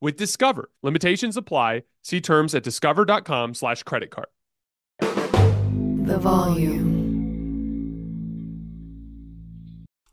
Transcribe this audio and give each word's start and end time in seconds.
with 0.00 0.16
Discover. 0.16 0.70
Limitations 0.82 1.36
apply. 1.36 1.82
See 2.02 2.20
terms 2.20 2.54
at 2.54 2.62
discover.com 2.62 3.54
slash 3.54 3.82
credit 3.82 4.10
card. 4.10 4.28
The 5.00 6.18
volume. 6.18 7.06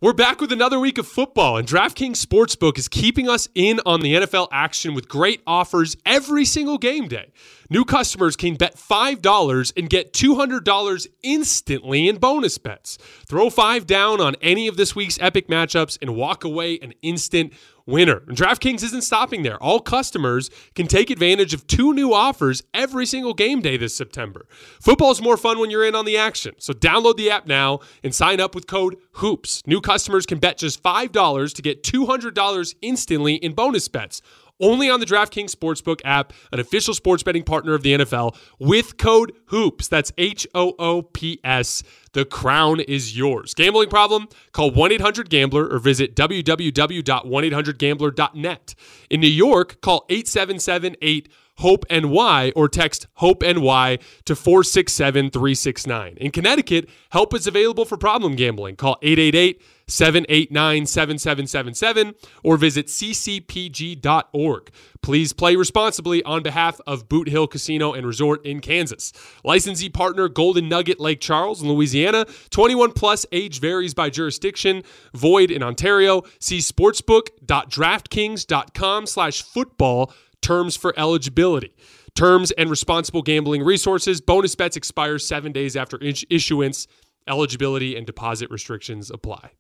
We're 0.04 0.12
back 0.12 0.42
with 0.42 0.52
another 0.52 0.82
week 0.82 0.98
of 0.98 1.08
football, 1.08 1.56
and 1.56 1.66
DraftKings 1.66 2.22
Sportsbook 2.22 2.78
is 2.78 2.90
keeping 2.90 3.30
us 3.30 3.48
in 3.56 3.80
on 3.86 4.02
the 4.02 4.16
NFL 4.16 4.50
action 4.52 4.96
with 4.96 5.08
great 5.08 5.42
offers 5.48 5.96
every 6.06 6.44
single 6.44 6.78
game 6.78 7.08
day. 7.08 7.32
New 7.70 7.86
customers 7.86 8.36
can 8.36 8.56
bet 8.56 8.76
$5 8.76 9.74
and 9.78 9.90
get 9.90 10.12
$200 10.12 11.08
instantly 11.22 12.10
in 12.10 12.18
bonus 12.18 12.58
bets. 12.58 12.98
Throw 13.30 13.50
5 13.50 13.88
down 13.88 14.20
on 14.20 14.36
any 14.42 14.68
of 14.68 14.76
this 14.76 14.94
week's 14.94 15.18
epic 15.22 15.48
matchups 15.48 15.98
and 16.02 16.18
walk 16.18 16.44
away 16.44 16.78
an 16.82 16.94
instant 17.02 17.54
winner. 17.86 18.24
And 18.28 18.38
DraftKings 18.38 18.84
isn't 18.84 19.04
stopping 19.04 19.44
there. 19.44 19.62
All 19.62 19.80
customers 19.80 20.50
can 20.76 20.88
take 20.88 21.10
advantage 21.10 21.54
of 21.54 21.68
two 21.68 21.94
new 21.94 22.14
offers 22.14 22.64
every 22.74 23.06
single 23.06 23.34
game 23.34 23.62
day 23.62 23.78
this 23.78 23.96
September. 23.96 24.46
Football's 24.80 25.22
more 25.22 25.38
fun 25.38 25.60
when 25.60 25.70
you're 25.70 25.86
in 25.86 25.96
on 25.96 26.06
the 26.06 26.18
action. 26.18 26.56
So 26.60 26.74
download 26.74 27.18
the 27.18 27.30
app 27.30 27.48
now 27.48 27.80
and 28.04 28.14
sign 28.14 28.40
up 28.40 28.56
with 28.56 28.68
code 28.68 28.98
HOOPS. 29.14 29.64
New 29.68 29.82
customers 29.82 30.26
can 30.26 30.40
bet 30.40 30.58
just 30.58 30.82
$5 30.82 31.54
to 31.54 31.62
get 31.62 31.84
$200 31.84 32.76
instantly 32.82 33.36
in 33.36 33.54
bonus 33.54 33.88
bets 33.88 34.22
only 34.62 34.90
on 34.90 35.00
the 35.00 35.06
DraftKings 35.06 35.52
Sportsbook 35.52 36.02
app, 36.04 36.34
an 36.52 36.60
official 36.60 36.94
sports 36.94 37.24
betting 37.24 37.44
partner 37.44 37.74
of 37.74 37.84
the 37.84 37.94
NFL, 37.94 38.36
with 38.60 38.98
code 38.98 39.32
HOOPS. 39.48 39.88
That's 39.88 40.12
H 40.18 40.46
O 40.54 40.76
O 40.80 41.02
P 41.02 41.40
S. 41.44 41.84
The 42.14 42.26
crown 42.26 42.80
is 42.80 43.18
yours. 43.18 43.54
Gambling 43.54 43.90
problem? 43.90 44.30
Call 44.52 44.72
1 44.72 44.94
800 44.94 45.30
Gambler 45.30 45.68
or 45.68 45.80
visit 45.80 46.16
www.1800Gambler.net. 46.16 48.76
In 49.10 49.22
New 49.22 49.28
York, 49.28 49.82
call 49.82 50.06
877 50.10 50.96
8 51.02 51.30
Hope 51.58 51.86
NY 51.90 52.52
or 52.56 52.68
text 52.68 53.08
Hope 53.16 53.44
NY 53.44 54.00
to 54.26 54.36
467 54.36 55.30
369. 55.30 56.18
In 56.18 56.32
Connecticut, 56.32 56.90
help 57.12 57.34
is 57.34 57.46
available 57.46 57.86
for 57.86 57.96
problem 57.96 58.36
gambling. 58.36 58.76
Call 58.76 58.98
888 59.02 59.62
789 59.88 60.86
7777 60.86 62.14
or 62.44 62.58
visit 62.58 62.88
ccpg.org. 62.88 64.70
Please 65.02 65.32
play 65.34 65.56
responsibly 65.56 66.22
on 66.24 66.44
behalf 66.44 66.80
of 66.88 67.10
Boot 67.10 67.28
Hill 67.30 67.48
Casino 67.48 67.94
and 67.94 68.08
Resort 68.08 68.46
in 68.46 68.62
Kansas. 68.62 69.12
Licensee 69.44 69.90
partner 69.90 70.30
Golden 70.30 70.70
Nugget 70.70 71.00
Lake 71.00 71.20
Charles 71.20 71.62
in 71.62 71.70
Louisiana. 71.70 72.26
21 72.52 72.94
plus 72.94 73.26
age 73.32 73.60
varies 73.60 73.94
by 73.94 74.10
jurisdiction. 74.10 74.82
Void 75.14 75.52
in 75.52 75.62
Ontario. 75.62 76.24
See 76.40 76.60
sportsbook.draftkings.com 76.60 79.06
slash 79.08 79.42
football 79.42 80.14
terms 80.42 80.78
for 80.78 80.94
eligibility. 80.98 81.76
Terms 82.16 82.52
and 82.52 82.70
responsible 82.70 83.24
gambling 83.24 83.64
resources. 83.64 84.22
Bonus 84.22 84.56
bets 84.56 84.78
expire 84.78 85.18
seven 85.18 85.52
days 85.52 85.76
after 85.76 86.00
issuance. 86.30 86.88
Eligibility 87.28 87.96
and 87.96 88.06
deposit 88.06 88.52
restrictions 88.52 89.10
apply. 89.10 89.52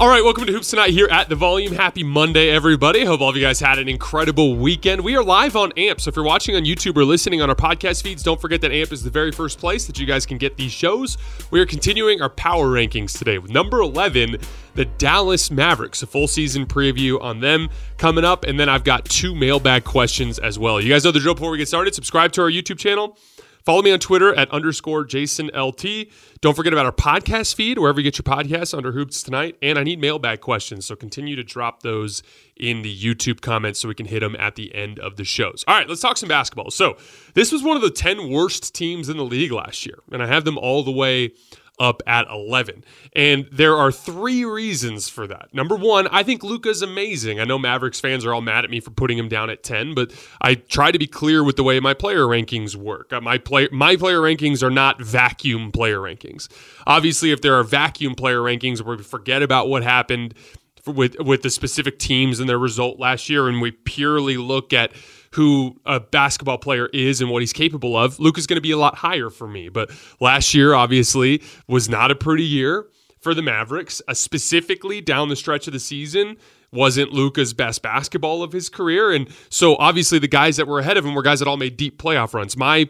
All 0.00 0.08
right, 0.08 0.24
welcome 0.24 0.46
to 0.46 0.52
Hoops 0.52 0.70
Tonight 0.70 0.92
here 0.92 1.08
at 1.10 1.28
the 1.28 1.34
Volume. 1.34 1.74
Happy 1.74 2.02
Monday, 2.02 2.48
everybody. 2.48 3.04
Hope 3.04 3.20
all 3.20 3.28
of 3.28 3.36
you 3.36 3.42
guys 3.42 3.60
had 3.60 3.78
an 3.78 3.86
incredible 3.86 4.56
weekend. 4.56 5.02
We 5.02 5.14
are 5.14 5.22
live 5.22 5.56
on 5.56 5.72
AMP, 5.72 6.00
so 6.00 6.08
if 6.08 6.16
you're 6.16 6.24
watching 6.24 6.56
on 6.56 6.62
YouTube 6.62 6.96
or 6.96 7.04
listening 7.04 7.42
on 7.42 7.50
our 7.50 7.54
podcast 7.54 8.02
feeds, 8.02 8.22
don't 8.22 8.40
forget 8.40 8.62
that 8.62 8.72
AMP 8.72 8.92
is 8.92 9.02
the 9.02 9.10
very 9.10 9.30
first 9.30 9.58
place 9.58 9.84
that 9.84 9.98
you 9.98 10.06
guys 10.06 10.24
can 10.24 10.38
get 10.38 10.56
these 10.56 10.72
shows. 10.72 11.18
We 11.50 11.60
are 11.60 11.66
continuing 11.66 12.22
our 12.22 12.30
power 12.30 12.68
rankings 12.68 13.18
today 13.18 13.36
with 13.36 13.50
number 13.50 13.80
11, 13.80 14.38
the 14.74 14.86
Dallas 14.86 15.50
Mavericks. 15.50 16.02
A 16.02 16.06
full 16.06 16.28
season 16.28 16.64
preview 16.64 17.20
on 17.20 17.40
them 17.40 17.68
coming 17.98 18.24
up, 18.24 18.44
and 18.44 18.58
then 18.58 18.70
I've 18.70 18.84
got 18.84 19.04
two 19.04 19.34
mailbag 19.34 19.84
questions 19.84 20.38
as 20.38 20.58
well. 20.58 20.80
You 20.80 20.88
guys 20.88 21.04
know 21.04 21.10
the 21.10 21.20
drill 21.20 21.34
before 21.34 21.50
we 21.50 21.58
get 21.58 21.68
started. 21.68 21.94
Subscribe 21.94 22.32
to 22.32 22.40
our 22.40 22.50
YouTube 22.50 22.78
channel. 22.78 23.18
Follow 23.64 23.82
me 23.82 23.92
on 23.92 23.98
Twitter 23.98 24.34
at 24.34 24.50
underscore 24.50 25.04
Jason 25.04 25.50
LT. 25.54 26.08
Don't 26.40 26.54
forget 26.54 26.72
about 26.72 26.86
our 26.86 26.92
podcast 26.92 27.54
feed, 27.54 27.78
wherever 27.78 28.00
you 28.00 28.10
get 28.10 28.18
your 28.18 28.36
podcasts 28.36 28.76
under 28.76 28.92
Hoops 28.92 29.22
Tonight. 29.22 29.56
And 29.62 29.78
I 29.78 29.82
need 29.82 30.00
mailbag 30.00 30.40
questions, 30.40 30.86
so 30.86 30.96
continue 30.96 31.36
to 31.36 31.44
drop 31.44 31.82
those 31.82 32.22
in 32.56 32.82
the 32.82 32.96
YouTube 32.96 33.40
comments 33.40 33.80
so 33.80 33.88
we 33.88 33.94
can 33.94 34.06
hit 34.06 34.20
them 34.20 34.36
at 34.36 34.54
the 34.54 34.74
end 34.74 34.98
of 34.98 35.16
the 35.16 35.24
shows. 35.24 35.64
All 35.66 35.74
right, 35.74 35.88
let's 35.88 36.00
talk 36.00 36.16
some 36.16 36.28
basketball. 36.28 36.70
So, 36.70 36.96
this 37.34 37.52
was 37.52 37.62
one 37.62 37.76
of 37.76 37.82
the 37.82 37.90
10 37.90 38.30
worst 38.30 38.74
teams 38.74 39.08
in 39.08 39.16
the 39.16 39.24
league 39.24 39.52
last 39.52 39.86
year, 39.86 40.00
and 40.10 40.22
I 40.22 40.26
have 40.26 40.44
them 40.44 40.58
all 40.58 40.82
the 40.82 40.90
way 40.90 41.32
up 41.80 42.02
at 42.06 42.28
11. 42.30 42.84
And 43.16 43.48
there 43.50 43.74
are 43.74 43.90
three 43.90 44.44
reasons 44.44 45.08
for 45.08 45.26
that. 45.26 45.52
Number 45.52 45.74
one, 45.74 46.06
I 46.08 46.22
think 46.22 46.44
Luka's 46.44 46.82
amazing. 46.82 47.40
I 47.40 47.44
know 47.44 47.58
Mavericks 47.58 47.98
fans 47.98 48.24
are 48.24 48.34
all 48.34 48.42
mad 48.42 48.64
at 48.64 48.70
me 48.70 48.78
for 48.78 48.90
putting 48.90 49.18
him 49.18 49.28
down 49.28 49.50
at 49.50 49.62
10, 49.62 49.94
but 49.94 50.12
I 50.42 50.56
try 50.56 50.92
to 50.92 50.98
be 50.98 51.06
clear 51.06 51.42
with 51.42 51.56
the 51.56 51.64
way 51.64 51.80
my 51.80 51.94
player 51.94 52.24
rankings 52.24 52.76
work. 52.76 53.12
Uh, 53.12 53.20
my 53.20 53.38
play 53.38 53.68
my 53.72 53.96
player 53.96 54.20
rankings 54.20 54.62
are 54.62 54.70
not 54.70 55.00
vacuum 55.00 55.72
player 55.72 55.98
rankings. 55.98 56.48
Obviously, 56.86 57.32
if 57.32 57.40
there 57.40 57.54
are 57.58 57.64
vacuum 57.64 58.14
player 58.14 58.40
rankings 58.40 58.82
where 58.82 58.96
we 58.96 59.02
forget 59.02 59.42
about 59.42 59.68
what 59.68 59.82
happened 59.82 60.34
with 60.86 61.18
with 61.20 61.42
the 61.42 61.50
specific 61.50 61.98
teams 61.98 62.40
and 62.40 62.48
their 62.48 62.58
result 62.58 62.98
last 62.98 63.28
year 63.28 63.48
and 63.48 63.60
we 63.60 63.70
purely 63.70 64.36
look 64.36 64.72
at 64.72 64.92
who 65.34 65.80
a 65.86 66.00
basketball 66.00 66.58
player 66.58 66.88
is 66.92 67.20
and 67.20 67.30
what 67.30 67.40
he's 67.40 67.52
capable 67.52 67.96
of, 67.96 68.18
Luka's 68.18 68.46
going 68.46 68.56
to 68.56 68.62
be 68.62 68.72
a 68.72 68.76
lot 68.76 68.96
higher 68.96 69.30
for 69.30 69.46
me. 69.46 69.68
But 69.68 69.90
last 70.18 70.54
year, 70.54 70.74
obviously, 70.74 71.42
was 71.68 71.88
not 71.88 72.10
a 72.10 72.14
pretty 72.14 72.44
year 72.44 72.86
for 73.20 73.34
the 73.34 73.42
Mavericks, 73.42 74.02
uh, 74.08 74.14
specifically 74.14 75.00
down 75.00 75.28
the 75.28 75.36
stretch 75.36 75.66
of 75.66 75.72
the 75.72 75.78
season. 75.78 76.36
Wasn't 76.72 77.12
Luka's 77.12 77.52
best 77.52 77.82
basketball 77.82 78.42
of 78.42 78.52
his 78.52 78.68
career. 78.68 79.12
And 79.12 79.28
so 79.50 79.76
obviously 79.76 80.18
the 80.18 80.28
guys 80.28 80.56
that 80.56 80.66
were 80.66 80.78
ahead 80.78 80.96
of 80.96 81.04
him 81.04 81.14
were 81.14 81.22
guys 81.22 81.40
that 81.40 81.48
all 81.48 81.56
made 81.56 81.76
deep 81.76 82.00
playoff 82.00 82.32
runs. 82.32 82.56
My 82.56 82.88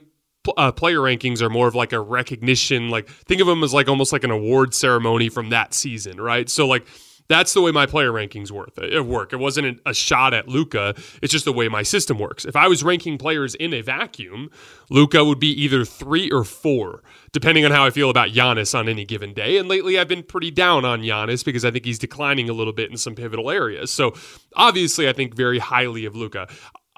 uh, 0.56 0.72
player 0.72 0.98
rankings 0.98 1.43
are 1.43 1.50
more 1.50 1.66
of 1.66 1.75
like 1.75 1.93
a 1.93 2.00
recognition, 2.00 2.90
like 2.90 3.08
think 3.08 3.40
of 3.40 3.46
them 3.46 3.62
as 3.64 3.75
like 3.75 3.88
almost 3.88 4.12
like 4.12 4.25
an 4.25 4.31
award 4.31 4.75
ceremony 4.75 5.28
from 5.28 5.50
that 5.50 5.75
season, 5.75 6.20
right? 6.20 6.48
So 6.48 6.66
like 6.66 6.86
That's 7.31 7.55
the 7.55 7.61
way 7.61 7.71
my 7.71 7.87
player 7.87 8.11
rankings 8.11 8.50
work. 8.50 8.73
It 8.77 8.93
uh, 8.93 9.00
uh, 9.00 9.05
work. 9.05 9.32
It 9.32 9.37
wasn't 9.37 9.81
a 9.87 9.94
shot 9.94 10.35
at 10.35 10.49
Luka. 10.49 10.97
It's 11.23 11.31
just 11.31 11.44
the 11.44 11.53
way 11.53 11.69
my 11.69 11.85
system 11.85 12.19
works. 12.19 12.44
If 12.44 12.56
I 12.56 12.67
was 12.67 12.82
ranking 12.82 13.19
players 13.19 13.55
in 13.55 13.73
a 13.73 13.82
vacuum, 13.82 14.50
Luka 14.91 15.25
would 15.25 15.38
be 15.38 15.53
either 15.62 15.85
three 15.85 16.29
or 16.32 16.43
four, 16.43 17.05
depending 17.31 17.65
on 17.65 17.71
how 17.71 17.87
I 17.87 17.91
feel 17.91 18.11
about 18.11 18.31
Giannis 18.31 18.77
on 18.77 18.88
any 18.88 19.05
given 19.05 19.32
day. 19.32 19.59
And 19.59 19.69
lately, 19.69 19.97
I've 19.97 20.09
been 20.09 20.25
pretty 20.25 20.50
down 20.50 20.85
on 20.85 21.03
Giannis 21.03 21.44
because 21.44 21.65
I 21.65 21.71
think 21.71 21.85
he's 21.85 22.00
declining 22.00 22.50
a 22.50 22.53
little 22.53 22.73
bit 22.73 22.91
in 22.91 22.97
some 22.97 23.15
pivotal 23.15 23.49
areas. 23.49 23.93
So 23.93 24.12
obviously, 24.56 25.09
I 25.09 25.12
think 25.12 25.37
very 25.37 25.61
highly 25.61 26.06
of 26.06 26.17
Luka. 26.17 26.49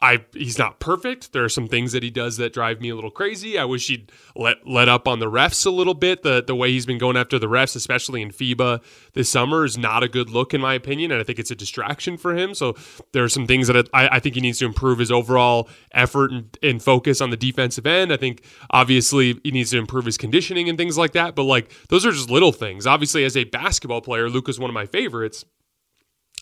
I 0.02 0.24
he's 0.34 0.58
not 0.58 0.80
perfect. 0.80 1.32
There 1.32 1.44
are 1.44 1.48
some 1.48 1.68
things 1.68 1.92
that 1.92 2.02
he 2.02 2.10
does 2.10 2.36
that 2.38 2.52
drive 2.52 2.80
me 2.80 2.88
a 2.88 2.94
little 2.96 3.10
crazy. 3.10 3.56
I 3.56 3.64
wish 3.64 3.86
he'd 3.86 4.10
let 4.34 4.66
let 4.66 4.88
up 4.88 5.06
on 5.06 5.20
the 5.20 5.30
refs 5.30 5.64
a 5.64 5.70
little 5.70 5.94
bit. 5.94 6.24
The 6.24 6.42
the 6.42 6.56
way 6.56 6.72
he's 6.72 6.84
been 6.86 6.98
going 6.98 7.16
after 7.16 7.38
the 7.38 7.46
refs, 7.46 7.76
especially 7.76 8.20
in 8.20 8.32
FIBA 8.32 8.82
this 9.12 9.30
summer, 9.30 9.64
is 9.64 9.78
not 9.78 10.02
a 10.02 10.08
good 10.08 10.28
look 10.28 10.52
in 10.52 10.60
my 10.60 10.74
opinion, 10.74 11.12
and 11.12 11.20
I 11.20 11.24
think 11.24 11.38
it's 11.38 11.52
a 11.52 11.54
distraction 11.54 12.16
for 12.16 12.34
him. 12.36 12.52
So 12.52 12.74
there 13.12 13.22
are 13.22 13.28
some 13.28 13.46
things 13.46 13.68
that 13.68 13.88
I, 13.94 14.08
I 14.16 14.18
think 14.18 14.34
he 14.34 14.40
needs 14.40 14.58
to 14.58 14.64
improve 14.64 14.98
his 14.98 15.12
overall 15.12 15.68
effort 15.92 16.32
and, 16.32 16.58
and 16.64 16.82
focus 16.82 17.20
on 17.20 17.30
the 17.30 17.36
defensive 17.36 17.86
end. 17.86 18.12
I 18.12 18.16
think 18.16 18.44
obviously 18.70 19.38
he 19.44 19.52
needs 19.52 19.70
to 19.70 19.78
improve 19.78 20.06
his 20.06 20.18
conditioning 20.18 20.68
and 20.68 20.76
things 20.76 20.98
like 20.98 21.12
that. 21.12 21.36
But 21.36 21.44
like 21.44 21.72
those 21.90 22.04
are 22.04 22.10
just 22.10 22.28
little 22.28 22.52
things. 22.52 22.88
Obviously, 22.88 23.24
as 23.24 23.36
a 23.36 23.44
basketball 23.44 24.00
player, 24.00 24.28
Luka's 24.28 24.58
one 24.58 24.68
of 24.68 24.74
my 24.74 24.86
favorites. 24.86 25.44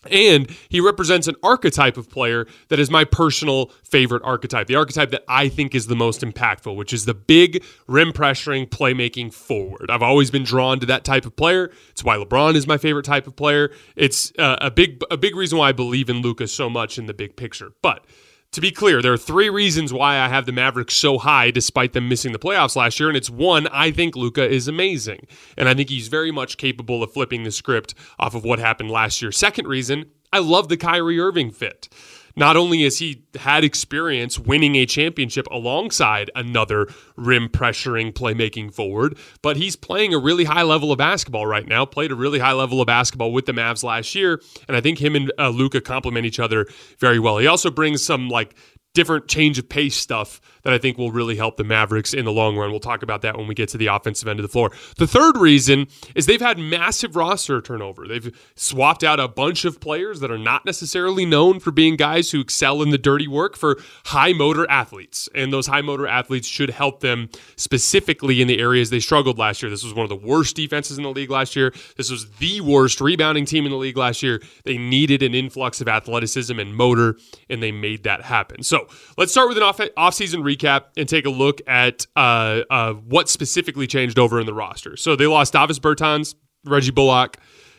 And 0.09 0.49
he 0.67 0.81
represents 0.81 1.27
an 1.27 1.35
archetype 1.43 1.95
of 1.95 2.09
player 2.09 2.47
that 2.69 2.79
is 2.79 2.89
my 2.89 3.03
personal 3.03 3.71
favorite 3.83 4.23
archetype, 4.23 4.65
the 4.65 4.75
archetype 4.75 5.11
that 5.11 5.23
I 5.27 5.47
think 5.47 5.75
is 5.75 5.85
the 5.87 5.95
most 5.95 6.21
impactful, 6.21 6.75
which 6.75 6.91
is 6.91 7.05
the 7.05 7.13
big 7.13 7.63
rim 7.87 8.11
pressuring, 8.11 8.67
playmaking 8.67 9.31
forward. 9.31 9.91
I've 9.91 10.01
always 10.01 10.31
been 10.31 10.43
drawn 10.43 10.79
to 10.79 10.87
that 10.87 11.03
type 11.03 11.27
of 11.27 11.35
player. 11.35 11.71
It's 11.91 12.03
why 12.03 12.17
LeBron 12.17 12.55
is 12.55 12.65
my 12.65 12.77
favorite 12.77 13.05
type 13.05 13.27
of 13.27 13.35
player. 13.35 13.69
It's 13.95 14.33
uh, 14.39 14.57
a 14.59 14.71
big 14.71 15.03
a 15.11 15.17
big 15.17 15.35
reason 15.35 15.59
why 15.59 15.69
I 15.69 15.71
believe 15.71 16.09
in 16.09 16.23
Luka's 16.23 16.51
so 16.51 16.67
much 16.67 16.97
in 16.97 17.05
the 17.05 17.13
big 17.13 17.35
picture. 17.35 17.73
But 17.83 18.03
to 18.51 18.61
be 18.61 18.71
clear, 18.71 19.01
there 19.01 19.13
are 19.13 19.17
three 19.17 19.49
reasons 19.49 19.93
why 19.93 20.19
I 20.19 20.27
have 20.27 20.45
the 20.45 20.51
Mavericks 20.51 20.95
so 20.95 21.17
high 21.17 21.51
despite 21.51 21.93
them 21.93 22.09
missing 22.09 22.33
the 22.33 22.39
playoffs 22.39 22.75
last 22.75 22.99
year. 22.99 23.07
And 23.07 23.17
it's 23.17 23.29
one, 23.29 23.67
I 23.67 23.91
think 23.91 24.15
Luka 24.15 24.47
is 24.47 24.67
amazing. 24.67 25.25
And 25.57 25.69
I 25.69 25.73
think 25.73 25.89
he's 25.89 26.09
very 26.09 26.31
much 26.31 26.57
capable 26.57 27.01
of 27.01 27.13
flipping 27.13 27.43
the 27.43 27.51
script 27.51 27.93
off 28.19 28.35
of 28.35 28.43
what 28.43 28.59
happened 28.59 28.91
last 28.91 29.21
year. 29.21 29.31
Second 29.31 29.67
reason, 29.67 30.05
I 30.33 30.39
love 30.39 30.67
the 30.67 30.77
Kyrie 30.77 31.19
Irving 31.19 31.51
fit. 31.51 31.87
Not 32.35 32.57
only 32.57 32.83
has 32.83 32.99
he 32.99 33.23
had 33.35 33.63
experience 33.63 34.39
winning 34.39 34.75
a 34.75 34.85
championship 34.85 35.47
alongside 35.51 36.31
another 36.35 36.87
rim 37.15 37.49
pressuring 37.49 38.13
playmaking 38.13 38.73
forward, 38.73 39.17
but 39.41 39.57
he's 39.57 39.75
playing 39.75 40.13
a 40.13 40.19
really 40.19 40.45
high 40.45 40.63
level 40.63 40.91
of 40.91 40.97
basketball 40.97 41.45
right 41.45 41.67
now. 41.67 41.85
Played 41.85 42.11
a 42.11 42.15
really 42.15 42.39
high 42.39 42.53
level 42.53 42.81
of 42.81 42.87
basketball 42.87 43.31
with 43.31 43.45
the 43.45 43.53
Mavs 43.53 43.83
last 43.83 44.15
year, 44.15 44.41
and 44.67 44.75
I 44.75 44.81
think 44.81 44.99
him 44.99 45.15
and 45.15 45.31
uh, 45.37 45.49
Luka 45.49 45.81
complement 45.81 46.25
each 46.25 46.39
other 46.39 46.67
very 46.99 47.19
well. 47.19 47.37
He 47.37 47.47
also 47.47 47.69
brings 47.69 48.03
some 48.03 48.29
like 48.29 48.55
different 48.93 49.27
change 49.27 49.57
of 49.57 49.69
pace 49.69 49.95
stuff 49.95 50.41
that 50.63 50.73
I 50.73 50.77
think 50.77 50.97
will 50.97 51.11
really 51.11 51.35
help 51.35 51.57
the 51.57 51.63
Mavericks 51.63 52.13
in 52.13 52.25
the 52.25 52.31
long 52.31 52.57
run. 52.57 52.71
We'll 52.71 52.79
talk 52.79 53.03
about 53.03 53.21
that 53.21 53.37
when 53.37 53.47
we 53.47 53.55
get 53.55 53.69
to 53.69 53.77
the 53.77 53.87
offensive 53.87 54.27
end 54.27 54.39
of 54.39 54.43
the 54.43 54.49
floor. 54.51 54.71
The 54.97 55.07
third 55.07 55.37
reason 55.37 55.87
is 56.15 56.25
they've 56.25 56.41
had 56.41 56.57
massive 56.57 57.15
roster 57.15 57.61
turnover. 57.61 58.07
They've 58.07 58.35
swapped 58.55 59.03
out 59.03 59.19
a 59.19 59.27
bunch 59.27 59.65
of 59.65 59.79
players 59.79 60.19
that 60.19 60.31
are 60.31 60.37
not 60.37 60.65
necessarily 60.65 61.25
known 61.25 61.59
for 61.59 61.71
being 61.71 61.95
guys 61.95 62.31
who 62.31 62.39
excel 62.39 62.81
in 62.81 62.89
the 62.89 62.97
dirty 62.97 63.27
work 63.27 63.57
for 63.57 63.77
high 64.05 64.33
motor 64.33 64.69
athletes. 64.69 65.27
And 65.33 65.51
those 65.51 65.67
high 65.67 65.81
motor 65.81 66.07
athletes 66.07 66.47
should 66.47 66.69
help 66.69 66.99
them 66.99 67.29
specifically 67.55 68.41
in 68.41 68.47
the 68.47 68.59
areas 68.59 68.89
they 68.89 68.99
struggled 68.99 69.37
last 69.37 69.61
year. 69.61 69.69
This 69.69 69.83
was 69.83 69.93
one 69.93 70.03
of 70.03 70.09
the 70.09 70.27
worst 70.27 70.55
defenses 70.55 70.97
in 70.97 71.03
the 71.03 71.11
league 71.11 71.29
last 71.29 71.55
year. 71.55 71.73
This 71.97 72.09
was 72.09 72.29
the 72.37 72.61
worst 72.61 73.01
rebounding 73.01 73.45
team 73.45 73.65
in 73.65 73.71
the 73.71 73.77
league 73.77 73.97
last 73.97 74.23
year. 74.23 74.41
They 74.63 74.77
needed 74.77 75.23
an 75.23 75.33
influx 75.33 75.81
of 75.81 75.87
athleticism 75.87 76.59
and 76.59 76.75
motor, 76.75 77.17
and 77.49 77.61
they 77.61 77.71
made 77.71 78.03
that 78.03 78.23
happen. 78.23 78.63
So 78.63 78.87
let's 79.17 79.31
start 79.31 79.47
with 79.49 79.57
an 79.57 79.63
off- 79.63 79.77
offseason 79.77 80.43
recap 80.55 80.85
and 80.97 81.07
take 81.07 81.25
a 81.25 81.29
look 81.29 81.61
at 81.67 82.05
uh, 82.15 82.61
uh, 82.69 82.93
what 82.93 83.29
specifically 83.29 83.87
changed 83.87 84.19
over 84.19 84.39
in 84.39 84.45
the 84.45 84.53
roster. 84.53 84.95
So 84.97 85.15
they 85.15 85.27
lost 85.27 85.53
Davis 85.53 85.79
Bertans, 85.79 86.35
Reggie 86.65 86.91
Bullock, 86.91 87.37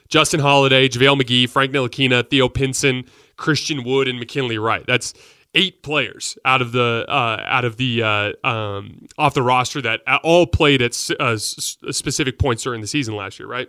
Justin 0.08 0.40
Holiday, 0.40 0.88
JaVale 0.88 1.22
McGee, 1.22 1.48
Frank 1.48 1.72
Ntilikina, 1.72 2.28
Theo 2.28 2.48
Pinson, 2.48 3.04
Christian 3.36 3.84
Wood, 3.84 4.08
and 4.08 4.18
McKinley 4.18 4.58
Wright. 4.58 4.84
That's 4.86 5.14
eight 5.54 5.82
players 5.82 6.38
out 6.44 6.62
of 6.62 6.72
the 6.72 7.04
uh, 7.08 7.42
out 7.44 7.64
of 7.64 7.76
the 7.76 8.02
uh, 8.02 8.46
um, 8.46 9.06
off 9.18 9.34
the 9.34 9.42
roster 9.42 9.80
that 9.82 10.00
all 10.22 10.46
played 10.46 10.82
at 10.82 11.10
uh, 11.18 11.36
specific 11.36 12.38
points 12.38 12.62
during 12.62 12.80
the 12.80 12.86
season 12.86 13.16
last 13.16 13.38
year. 13.38 13.48
Right? 13.48 13.68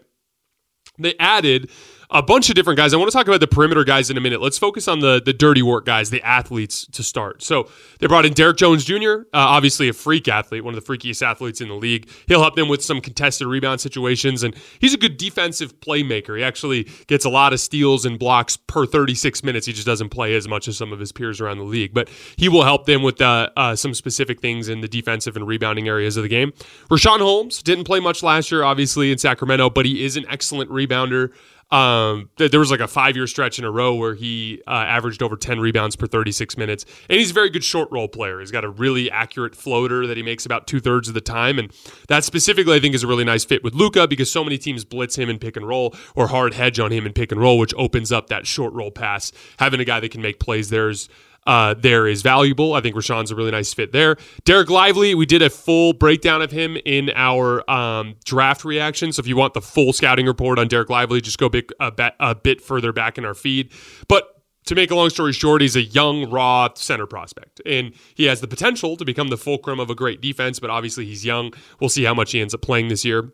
They 1.00 1.16
added 1.20 1.72
a 2.14 2.22
bunch 2.22 2.50
of 2.50 2.56
different 2.56 2.78
guys. 2.78 2.94
I 2.94 2.98
want 2.98 3.10
to 3.12 3.18
talk 3.18 3.28
about 3.28 3.40
the 3.40 3.48
perimeter 3.48 3.84
guys 3.84 4.10
in 4.12 4.18
a 4.18 4.22
minute. 4.22 4.40
Let's 4.40 4.60
focus 4.60 4.88
on 4.88 5.00
the 5.00 5.22
the 5.24 5.34
dirty 5.34 5.62
work 5.62 5.86
guys, 5.86 6.12
the 6.12 6.22
athletes 6.22 6.86
to 6.92 7.04
start. 7.04 7.42
So 7.42 7.70
they 8.00 8.08
brought 8.08 8.26
in 8.26 8.34
Derrick 8.34 8.58
Jones 8.58 8.86
Jr., 8.86 9.24
uh, 9.34 9.38
obviously 9.38 9.90
a 9.90 9.94
freak 9.94 10.28
athlete, 10.28 10.64
one 10.64 10.76
of 10.76 10.86
the 10.86 10.98
freakiest 10.98 11.22
athletes 11.24 11.60
in 11.60 11.68
the 11.68 11.74
league. 11.74 12.08
He'll 12.28 12.42
help 12.42 12.56
them 12.56 12.70
with 12.70 12.84
some 12.84 13.02
contested 13.02 13.48
rebound 13.48 13.82
situations, 13.82 14.44
and 14.44 14.56
he's 14.80 14.94
a 14.94 14.98
good 14.98 15.18
defensive 15.18 15.80
playmaker. 15.80 16.38
He 16.38 16.44
actually 16.44 16.88
gets 17.08 17.26
a 17.26 17.30
lot 17.30 17.52
of 17.52 17.60
steals 17.60 18.06
and 18.06 18.20
blocks 18.20 18.58
per 18.58 18.86
36 18.86 19.44
minutes. 19.44 19.66
He 19.66 19.74
just 19.74 19.88
doesn't 19.88 20.10
play 20.10 20.36
as 20.36 20.48
much 20.48 20.68
as 20.68 20.78
some 20.78 20.94
of 20.94 21.00
his 21.00 21.12
peers 21.12 21.42
around 21.42 21.58
the 21.58 21.64
league, 21.64 21.94
but 21.94 22.10
he 22.38 22.48
will 22.48 22.64
help 22.64 22.86
them 22.86 23.02
with 23.02 23.22
uh, 23.22 23.50
uh, 23.58 23.76
some 23.76 23.94
specific 23.94 24.40
things 24.40 24.70
in 24.70 24.82
the 24.82 24.88
defensive 24.88 25.36
and 25.36 25.48
rebounding 25.48 25.88
areas 25.88 26.16
of 26.16 26.24
the 26.24 26.30
game. 26.30 26.52
Richaun 26.90 27.20
Holmes 27.20 27.64
didn't 27.64 27.86
play 27.86 28.00
much 28.00 28.22
last 28.22 28.52
year, 28.52 28.64
obviously 28.64 29.12
in 29.12 29.18
Sacramento, 29.18 29.72
but 29.72 29.86
he 29.86 30.04
is 30.06 30.16
an 30.16 30.26
excellent 30.30 30.70
rebounder. 30.70 31.32
Um, 31.74 32.30
there 32.38 32.60
was 32.60 32.70
like 32.70 32.82
a 32.82 32.88
five 32.88 33.16
year 33.16 33.26
stretch 33.26 33.58
in 33.58 33.66
a 33.66 33.72
row 33.72 33.96
where 33.96 34.14
he 34.14 34.62
uh, 34.68 34.72
averaged 34.72 35.24
over 35.24 35.36
10 35.36 35.60
rebounds 35.60 35.96
per 35.96 36.06
36 36.06 36.56
minutes. 36.56 36.86
And 37.10 37.18
he's 37.18 37.32
a 37.32 37.34
very 37.34 37.50
good 37.50 37.64
short 37.64 37.90
roll 37.92 38.08
player. 38.08 38.40
He's 38.40 38.52
got 38.52 38.64
a 38.64 38.70
really 38.70 39.10
accurate 39.10 39.56
floater 39.56 40.06
that 40.06 40.16
he 40.16 40.22
makes 40.22 40.46
about 40.46 40.68
two 40.68 40.80
thirds 40.80 41.08
of 41.08 41.16
the 41.16 41.22
time. 41.22 41.58
And 41.58 41.74
that 42.10 42.24
specifically, 42.24 42.76
I 42.76 42.80
think, 42.80 42.94
is 42.94 43.02
a 43.02 43.08
really 43.08 43.24
nice 43.24 43.44
fit 43.44 43.64
with 43.64 43.74
Luka 43.74 44.08
because 44.08 44.32
so 44.32 44.44
many 44.44 44.60
teams 44.60 44.86
blitz 44.86 45.16
him 45.16 45.32
in 45.32 45.40
pick 45.40 45.58
and 45.58 45.68
roll 45.68 45.96
or 46.16 46.28
hard 46.28 46.54
hedge 46.54 46.80
on 46.80 46.92
him 46.92 47.08
in 47.08 47.14
pick 47.14 47.32
and 47.32 47.42
roll, 47.42 47.58
which 47.58 47.74
opens 47.76 48.12
up 48.12 48.28
that 48.28 48.46
short 48.46 48.72
roll 48.74 48.92
pass. 48.92 49.32
Having 49.58 49.80
a 49.80 49.86
guy 49.86 50.00
that 50.00 50.12
can 50.12 50.22
make 50.22 50.40
plays 50.40 50.70
there 50.70 50.90
is 50.90 51.10
uh, 51.46 51.74
there 51.74 52.08
is 52.08 52.22
valuable. 52.22 52.74
I 52.74 52.82
think 52.82 52.96
Richaun's 52.96 53.32
a 53.32 53.36
really 53.36 53.52
nice 53.52 53.74
fit 53.74 53.92
there. 53.92 54.16
Dereck 54.46 54.70
Lively, 54.70 55.16
we 55.16 55.26
did 55.26 55.42
a 55.42 55.50
full 55.50 55.94
breakdown 55.94 56.42
of 56.42 56.52
him 56.52 56.78
in 56.86 57.12
our 57.16 57.70
um, 57.70 58.16
draft 58.26 58.66
reaction. 58.66 59.12
So 59.12 59.20
if 59.20 59.28
you 59.28 59.36
want 59.36 59.54
the 59.54 59.62
full 59.62 59.94
scouting 59.94 60.26
report 60.26 60.60
on 60.60 60.68
Dereck 60.68 60.90
Lively, 60.90 61.22
just 61.22 61.38
go 61.38 61.48
a, 61.48 61.50
bit, 61.50 61.72
a 61.80 62.36
bit 62.36 62.62
further 62.62 62.94
back 62.94 63.18
in 63.18 63.26
our 63.26 63.34
feed. 63.34 63.72
But 64.08 64.30
to 64.66 64.76
make 64.76 64.92
a 64.92 64.96
long 64.96 65.10
story 65.10 65.34
short, 65.34 65.62
he's 65.62 65.76
a 65.76 65.84
young, 65.84 66.30
raw 66.30 66.70
center 66.76 67.06
prospect. 67.06 67.62
And 67.66 67.94
he 68.16 68.26
has 68.26 68.42
the 68.42 68.48
potential 68.48 68.96
to 68.98 69.06
become 69.06 69.28
the 69.28 69.38
fulcrum 69.38 69.80
of 69.80 69.90
a 69.90 69.96
great 69.96 70.22
defense, 70.22 70.60
but 70.60 70.70
obviously 70.70 71.06
he's 71.06 71.26
young. 71.26 71.54
We'll 71.80 71.90
see 71.90 72.04
how 72.04 72.14
much 72.14 72.32
he 72.32 72.42
ends 72.42 72.54
up 72.54 72.62
playing 72.62 72.88
this 72.88 73.04
year. 73.04 73.34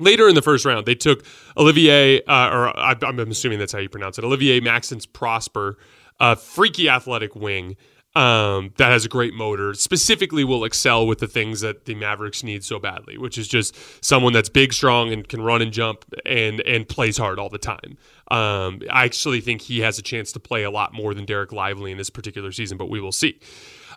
Later 0.00 0.28
in 0.28 0.34
the 0.34 0.42
first 0.42 0.64
round, 0.64 0.86
they 0.86 0.96
took 0.96 1.24
Olivier, 1.56 2.20
uh, 2.24 2.50
or 2.50 2.76
I, 2.76 2.96
am 3.00 3.18
assuming 3.20 3.60
that's 3.60 3.72
how 3.72 3.78
you 3.78 3.88
pronounce 3.88 4.18
it, 4.18 4.24
Olivier 4.24 4.58
Maxence 4.58 5.06
Prosper 5.06 5.78
a 6.20 6.36
freaky 6.36 6.88
athletic 6.88 7.34
wing 7.34 7.76
um, 8.16 8.72
that 8.76 8.92
has 8.92 9.04
a 9.04 9.08
great 9.08 9.34
motor, 9.34 9.74
specifically 9.74 10.44
will 10.44 10.64
excel 10.64 11.06
with 11.06 11.18
the 11.18 11.26
things 11.26 11.62
that 11.62 11.84
the 11.84 11.96
Mavericks 11.96 12.44
need 12.44 12.64
so 12.64 12.78
badly, 12.78 13.18
which 13.18 13.36
is 13.36 13.48
just 13.48 13.76
someone 14.04 14.32
that's 14.32 14.48
big, 14.48 14.72
strong, 14.72 15.12
and 15.12 15.28
can 15.28 15.40
run 15.42 15.60
and 15.62 15.72
jump 15.72 16.04
and 16.24 16.60
and 16.60 16.88
plays 16.88 17.18
hard 17.18 17.38
all 17.38 17.48
the 17.48 17.58
time. 17.58 17.98
Um, 18.30 18.82
I 18.90 19.04
actually 19.04 19.40
think 19.40 19.62
he 19.62 19.80
has 19.80 19.98
a 19.98 20.02
chance 20.02 20.30
to 20.32 20.40
play 20.40 20.62
a 20.62 20.70
lot 20.70 20.92
more 20.92 21.12
than 21.12 21.26
Dereck 21.26 21.50
Lively 21.50 21.90
in 21.90 21.98
this 21.98 22.10
particular 22.10 22.52
season, 22.52 22.78
but 22.78 22.88
we 22.88 23.00
will 23.00 23.12
see. 23.12 23.40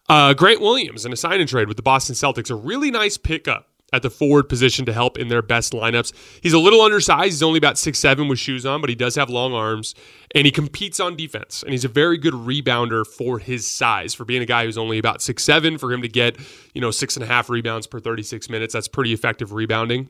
Uh, 0.10 0.34
Grant 0.34 0.62
Williams 0.62 1.06
in 1.06 1.14
a 1.14 1.18
sign 1.18 1.40
and 1.40 1.50
trade 1.50 1.68
with 1.68 1.78
the 1.78 1.84
Boston 1.84 2.16
Celtics, 2.16 2.50
a 2.50 2.56
really 2.56 2.90
nice 2.90 3.18
pickup 3.18 3.68
at 3.94 4.02
the 4.02 4.10
forward 4.10 4.50
position 4.50 4.86
to 4.86 4.94
help 4.94 5.18
in 5.18 5.30
their 5.30 5.42
best 5.42 5.72
lineups. 5.74 6.12
He's 6.42 6.54
a 6.54 6.60
little 6.60 6.82
undersized. 6.82 7.26
He's 7.26 7.44
only 7.44 7.58
about 7.58 7.78
six 7.78 8.00
seven 8.00 8.28
with 8.28 8.40
shoes 8.40 8.66
on, 8.66 8.82
but 8.82 8.90
he 8.90 8.96
does 8.96 9.16
have 9.16 9.30
long 9.30 9.54
arms 9.54 9.96
and 10.36 10.46
he 10.46 10.52
competes 10.52 11.00
on 11.00 11.16
defense. 11.16 11.64
And 11.64 11.72
he's 11.72 11.86
a 11.86 11.90
very 11.90 12.18
good 12.18 12.34
rebounder 12.34 13.06
for 13.06 13.40
his 13.40 13.70
size. 13.70 14.14
For 14.14 14.26
being 14.26 14.42
a 14.42 14.46
guy 14.46 14.66
who's 14.66 14.78
only 14.78 14.98
about 14.98 15.22
six 15.22 15.44
seven, 15.44 15.78
for 15.78 15.92
him 15.92 16.02
to 16.02 16.10
get, 16.10 16.38
you 16.74 16.82
know, 16.82 16.92
six 16.92 17.16
and 17.16 17.24
a 17.24 17.28
half 17.28 17.50
rebounds 17.50 17.88
per 17.88 18.00
36 18.00 18.50
minutes, 18.50 18.74
that's 18.74 18.88
pretty 18.88 19.14
effective 19.14 19.54
rebounding. 19.54 20.10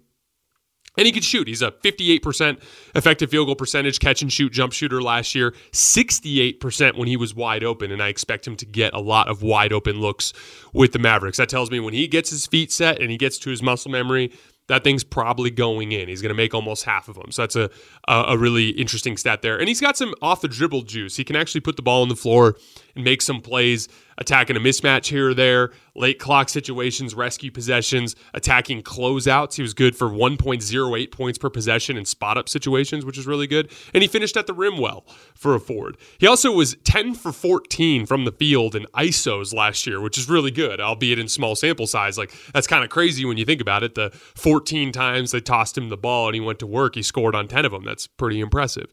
And 0.98 1.06
he 1.06 1.12
could 1.12 1.24
shoot. 1.24 1.48
He's 1.48 1.62
a 1.62 1.72
58% 1.72 2.60
effective 2.96 3.30
field 3.30 3.48
goal 3.48 3.56
percentage, 3.56 4.00
catch 4.00 4.22
and 4.22 4.34
shoot 4.34 4.52
jump 4.52 4.74
shooter 4.74 5.02
last 5.02 5.36
year, 5.36 5.54
68% 5.72 6.98
when 6.98 7.08
he 7.08 7.16
was 7.16 7.36
wide 7.36 7.64
open. 7.64 7.92
And 7.92 8.02
I 8.02 8.08
expect 8.08 8.48
him 8.48 8.56
to 8.58 8.66
get 8.66 8.94
a 8.94 9.00
lot 9.00 9.28
of 9.28 9.42
wide 9.44 9.72
open 9.72 10.00
looks 10.00 10.34
with 10.74 10.92
the 10.92 11.00
Mavericks. 11.00 11.38
That 11.38 11.50
tells 11.50 11.70
me 11.72 11.80
when 11.80 11.94
he 11.94 12.08
gets 12.08 12.32
his 12.32 12.48
feet 12.48 12.72
set 12.72 13.00
and 13.00 13.12
he 13.12 13.18
gets 13.18 13.38
to 13.40 13.50
his 13.50 13.62
muscle 13.62 13.92
memory, 13.92 14.32
that 14.68 14.84
thing's 14.84 15.04
probably 15.04 15.50
going 15.50 15.94
in. 15.94 16.10
He's 16.10 16.22
going 16.22 16.30
to 16.30 16.36
make 16.36 16.54
almost 16.54 16.84
half 16.84 17.08
of 17.08 17.16
them. 17.16 17.32
So 17.32 17.44
that's 17.44 17.56
a, 17.56 17.70
a, 18.08 18.34
a 18.34 18.38
really 18.38 18.70
interesting 18.70 19.16
stat 19.18 19.42
there. 19.42 19.58
And 19.58 19.68
he's 19.68 19.80
got 19.80 19.98
some 19.98 20.14
off 20.22 20.42
the 20.42 20.48
dribble 20.48 20.82
juice. 20.84 21.16
He 21.16 21.24
can 21.24 21.36
actually 21.36 21.62
put 21.62 21.78
the 21.78 21.82
ball 21.82 22.02
on 22.02 22.10
the 22.10 22.16
floor 22.16 22.58
and 22.96 23.04
make 23.04 23.22
some 23.22 23.42
plays 23.42 23.88
attacking 24.18 24.56
a 24.56 24.60
mismatch 24.60 25.08
here 25.08 25.30
or 25.30 25.34
there, 25.34 25.72
late 25.96 26.20
clock 26.20 26.50
situations, 26.50 27.14
rescue 27.16 27.52
possessions, 27.52 28.16
attacking 28.34 28.82
closeouts. 28.82 29.56
He 29.56 29.62
was 29.62 29.74
good 29.74 29.96
for 29.96 30.10
1.08 30.10 31.12
points 31.12 31.38
per 31.38 31.50
possession 31.50 31.98
in 31.98 32.06
spot 32.06 32.38
up 32.38 32.50
situations, 32.50 33.06
which 33.06 33.18
is 33.18 33.28
really 33.28 33.48
good. 33.48 33.72
And 33.94 34.02
he 34.02 34.08
finished 34.08 34.38
at 34.38 34.48
the 34.48 34.54
rim 34.54 34.78
well 34.78 35.06
for 35.36 35.56
a 35.56 35.60
forward. 35.60 35.98
He 36.18 36.28
also 36.28 36.52
was 36.52 36.76
10 36.84 37.16
for 37.16 37.32
14 37.32 38.06
from 38.06 38.26
the 38.26 38.32
field 38.32 38.76
in 38.76 38.86
ISOs 38.96 39.54
last 39.54 39.86
year, 39.86 40.02
which 40.02 40.18
is 40.18 40.30
really 40.30 40.52
good, 40.52 40.80
albeit 40.80 41.20
in 41.20 41.28
small 41.28 41.56
sample 41.56 41.88
size. 41.88 42.18
Like, 42.18 42.34
that's 42.54 42.68
kind 42.68 42.84
of 42.84 42.90
crazy 42.90 43.26
when 43.26 43.38
you 43.38 43.46
think 43.46 43.62
about 43.62 43.84
it. 43.84 43.96
The 43.96 44.12
14 44.36 44.92
times 44.92 45.32
they 45.32 45.42
tossed 45.42 45.78
him 45.78 45.90
the 45.90 45.98
ball 45.98 46.28
and 46.28 46.36
he 46.36 46.42
went 46.42 46.60
to 46.60 46.68
work, 46.68 46.96
he 46.96 47.04
scored 47.04 47.36
on 47.36 47.48
10 47.48 47.66
of 47.66 47.72
them. 47.72 47.84
That's 47.84 48.08
pretty 48.08 48.40
impressive. 48.40 48.92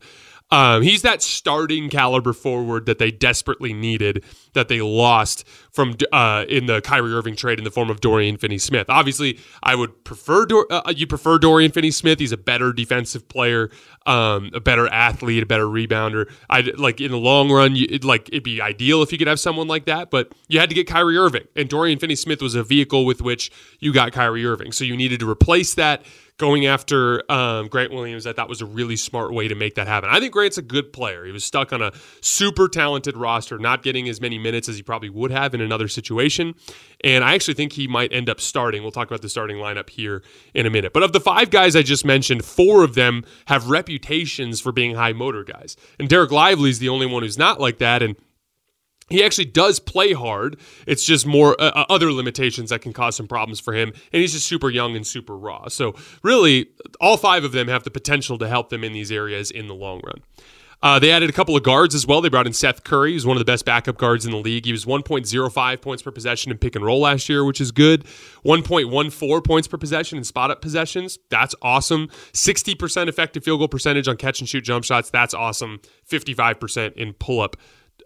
Um, 0.50 0.82
he's 0.82 1.02
that 1.02 1.20
starting 1.20 1.88
caliber 1.88 2.32
forward 2.32 2.86
that 2.86 2.98
they 2.98 3.10
desperately 3.10 3.72
needed 3.72 4.22
that 4.52 4.68
they 4.68 4.80
lost 4.80 5.48
from 5.72 5.96
uh, 6.12 6.44
in 6.48 6.66
the 6.66 6.80
Kyrie 6.80 7.12
Irving 7.12 7.34
trade 7.34 7.58
in 7.58 7.64
the 7.64 7.72
form 7.72 7.90
of 7.90 8.00
Dorian 8.00 8.36
Finney-Smith. 8.36 8.88
Obviously, 8.88 9.40
I 9.64 9.74
would 9.74 10.04
prefer 10.04 10.46
Dor- 10.46 10.66
uh, 10.70 10.92
you 10.94 11.08
prefer 11.08 11.38
Dorian 11.38 11.72
Finney-Smith. 11.72 12.20
He's 12.20 12.30
a 12.30 12.36
better 12.36 12.72
defensive 12.72 13.26
player, 13.28 13.70
um, 14.06 14.50
a 14.54 14.60
better 14.60 14.86
athlete, 14.86 15.42
a 15.42 15.46
better 15.46 15.66
rebounder. 15.66 16.30
I 16.48 16.60
like 16.76 17.00
in 17.00 17.10
the 17.10 17.18
long 17.18 17.50
run, 17.50 17.74
you, 17.74 17.88
it, 17.90 18.04
like 18.04 18.28
it'd 18.28 18.44
be 18.44 18.60
ideal 18.60 19.02
if 19.02 19.10
you 19.10 19.18
could 19.18 19.26
have 19.26 19.40
someone 19.40 19.66
like 19.66 19.86
that, 19.86 20.10
but 20.10 20.32
you 20.46 20.60
had 20.60 20.68
to 20.68 20.74
get 20.74 20.86
Kyrie 20.86 21.16
Irving, 21.16 21.48
and 21.56 21.68
Dorian 21.68 21.98
Finney-Smith 21.98 22.40
was 22.40 22.54
a 22.54 22.62
vehicle 22.62 23.04
with 23.06 23.20
which 23.20 23.50
you 23.80 23.92
got 23.92 24.12
Kyrie 24.12 24.46
Irving. 24.46 24.70
So 24.70 24.84
you 24.84 24.96
needed 24.96 25.18
to 25.20 25.28
replace 25.28 25.74
that 25.74 26.04
going 26.38 26.66
after 26.66 27.30
um, 27.30 27.68
Grant 27.68 27.92
Williams, 27.92 28.26
I 28.26 28.32
thought 28.32 28.48
was 28.48 28.60
a 28.60 28.66
really 28.66 28.96
smart 28.96 29.32
way 29.32 29.46
to 29.46 29.54
make 29.54 29.76
that 29.76 29.86
happen. 29.86 30.10
I 30.10 30.18
think 30.18 30.32
Grant's 30.32 30.58
a 30.58 30.62
good 30.62 30.92
player. 30.92 31.24
He 31.24 31.32
was 31.32 31.44
stuck 31.44 31.72
on 31.72 31.80
a 31.80 31.92
super 32.20 32.68
talented 32.68 33.16
roster, 33.16 33.58
not 33.58 33.82
getting 33.82 34.08
as 34.08 34.20
many 34.20 34.38
minutes 34.38 34.68
as 34.68 34.76
he 34.76 34.82
probably 34.82 35.10
would 35.10 35.30
have 35.30 35.54
in 35.54 35.60
another 35.60 35.86
situation. 35.86 36.54
And 37.04 37.22
I 37.22 37.34
actually 37.34 37.54
think 37.54 37.74
he 37.74 37.86
might 37.86 38.12
end 38.12 38.28
up 38.28 38.40
starting. 38.40 38.82
We'll 38.82 38.92
talk 38.92 39.08
about 39.08 39.22
the 39.22 39.28
starting 39.28 39.58
lineup 39.58 39.90
here 39.90 40.22
in 40.54 40.66
a 40.66 40.70
minute. 40.70 40.92
But 40.92 41.04
of 41.04 41.12
the 41.12 41.20
five 41.20 41.50
guys 41.50 41.76
I 41.76 41.82
just 41.82 42.04
mentioned, 42.04 42.44
four 42.44 42.82
of 42.82 42.94
them 42.94 43.24
have 43.46 43.68
reputations 43.68 44.60
for 44.60 44.72
being 44.72 44.96
high 44.96 45.12
motor 45.12 45.44
guys. 45.44 45.76
And 46.00 46.08
Dereck 46.08 46.30
Lively 46.30 46.70
is 46.70 46.80
the 46.80 46.88
only 46.88 47.06
one 47.06 47.22
who's 47.22 47.38
not 47.38 47.60
like 47.60 47.78
that. 47.78 48.02
And 48.02 48.16
he 49.10 49.22
actually 49.22 49.44
does 49.44 49.78
play 49.78 50.12
hard. 50.12 50.58
It's 50.86 51.04
just 51.04 51.26
more 51.26 51.60
uh, 51.60 51.70
uh, 51.74 51.84
other 51.88 52.10
limitations 52.12 52.70
that 52.70 52.80
can 52.80 52.92
cause 52.92 53.16
some 53.16 53.28
problems 53.28 53.60
for 53.60 53.74
him. 53.74 53.92
And 54.12 54.22
he's 54.22 54.32
just 54.32 54.46
super 54.46 54.70
young 54.70 54.96
and 54.96 55.06
super 55.06 55.36
raw. 55.36 55.68
So, 55.68 55.94
really, 56.22 56.68
all 57.00 57.16
five 57.16 57.44
of 57.44 57.52
them 57.52 57.68
have 57.68 57.84
the 57.84 57.90
potential 57.90 58.38
to 58.38 58.48
help 58.48 58.70
them 58.70 58.82
in 58.82 58.92
these 58.92 59.12
areas 59.12 59.50
in 59.50 59.68
the 59.68 59.74
long 59.74 60.00
run. 60.04 60.22
Uh, 60.82 60.98
they 60.98 61.10
added 61.10 61.30
a 61.30 61.32
couple 61.32 61.56
of 61.56 61.62
guards 61.62 61.94
as 61.94 62.06
well. 62.06 62.20
They 62.20 62.28
brought 62.28 62.46
in 62.46 62.52
Seth 62.52 62.84
Curry, 62.84 63.12
who's 63.12 63.24
one 63.24 63.38
of 63.38 63.38
the 63.38 63.46
best 63.46 63.64
backup 63.64 63.96
guards 63.96 64.26
in 64.26 64.32
the 64.32 64.38
league. 64.38 64.66
He 64.66 64.72
was 64.72 64.84
1.05 64.84 65.80
points 65.80 66.02
per 66.02 66.10
possession 66.10 66.52
in 66.52 66.58
pick 66.58 66.76
and 66.76 66.84
roll 66.84 67.00
last 67.00 67.26
year, 67.26 67.42
which 67.42 67.58
is 67.58 67.72
good. 67.72 68.04
1.14 68.44 69.44
points 69.44 69.66
per 69.66 69.78
possession 69.78 70.18
in 70.18 70.24
spot 70.24 70.50
up 70.50 70.60
possessions. 70.60 71.18
That's 71.30 71.54
awesome. 71.62 72.08
60% 72.34 73.08
effective 73.08 73.42
field 73.42 73.60
goal 73.60 73.68
percentage 73.68 74.08
on 74.08 74.18
catch 74.18 74.40
and 74.40 74.48
shoot 74.48 74.60
jump 74.60 74.84
shots. 74.84 75.08
That's 75.08 75.32
awesome. 75.32 75.80
55% 76.06 76.92
in 76.96 77.14
pull 77.14 77.40
up 77.40 77.56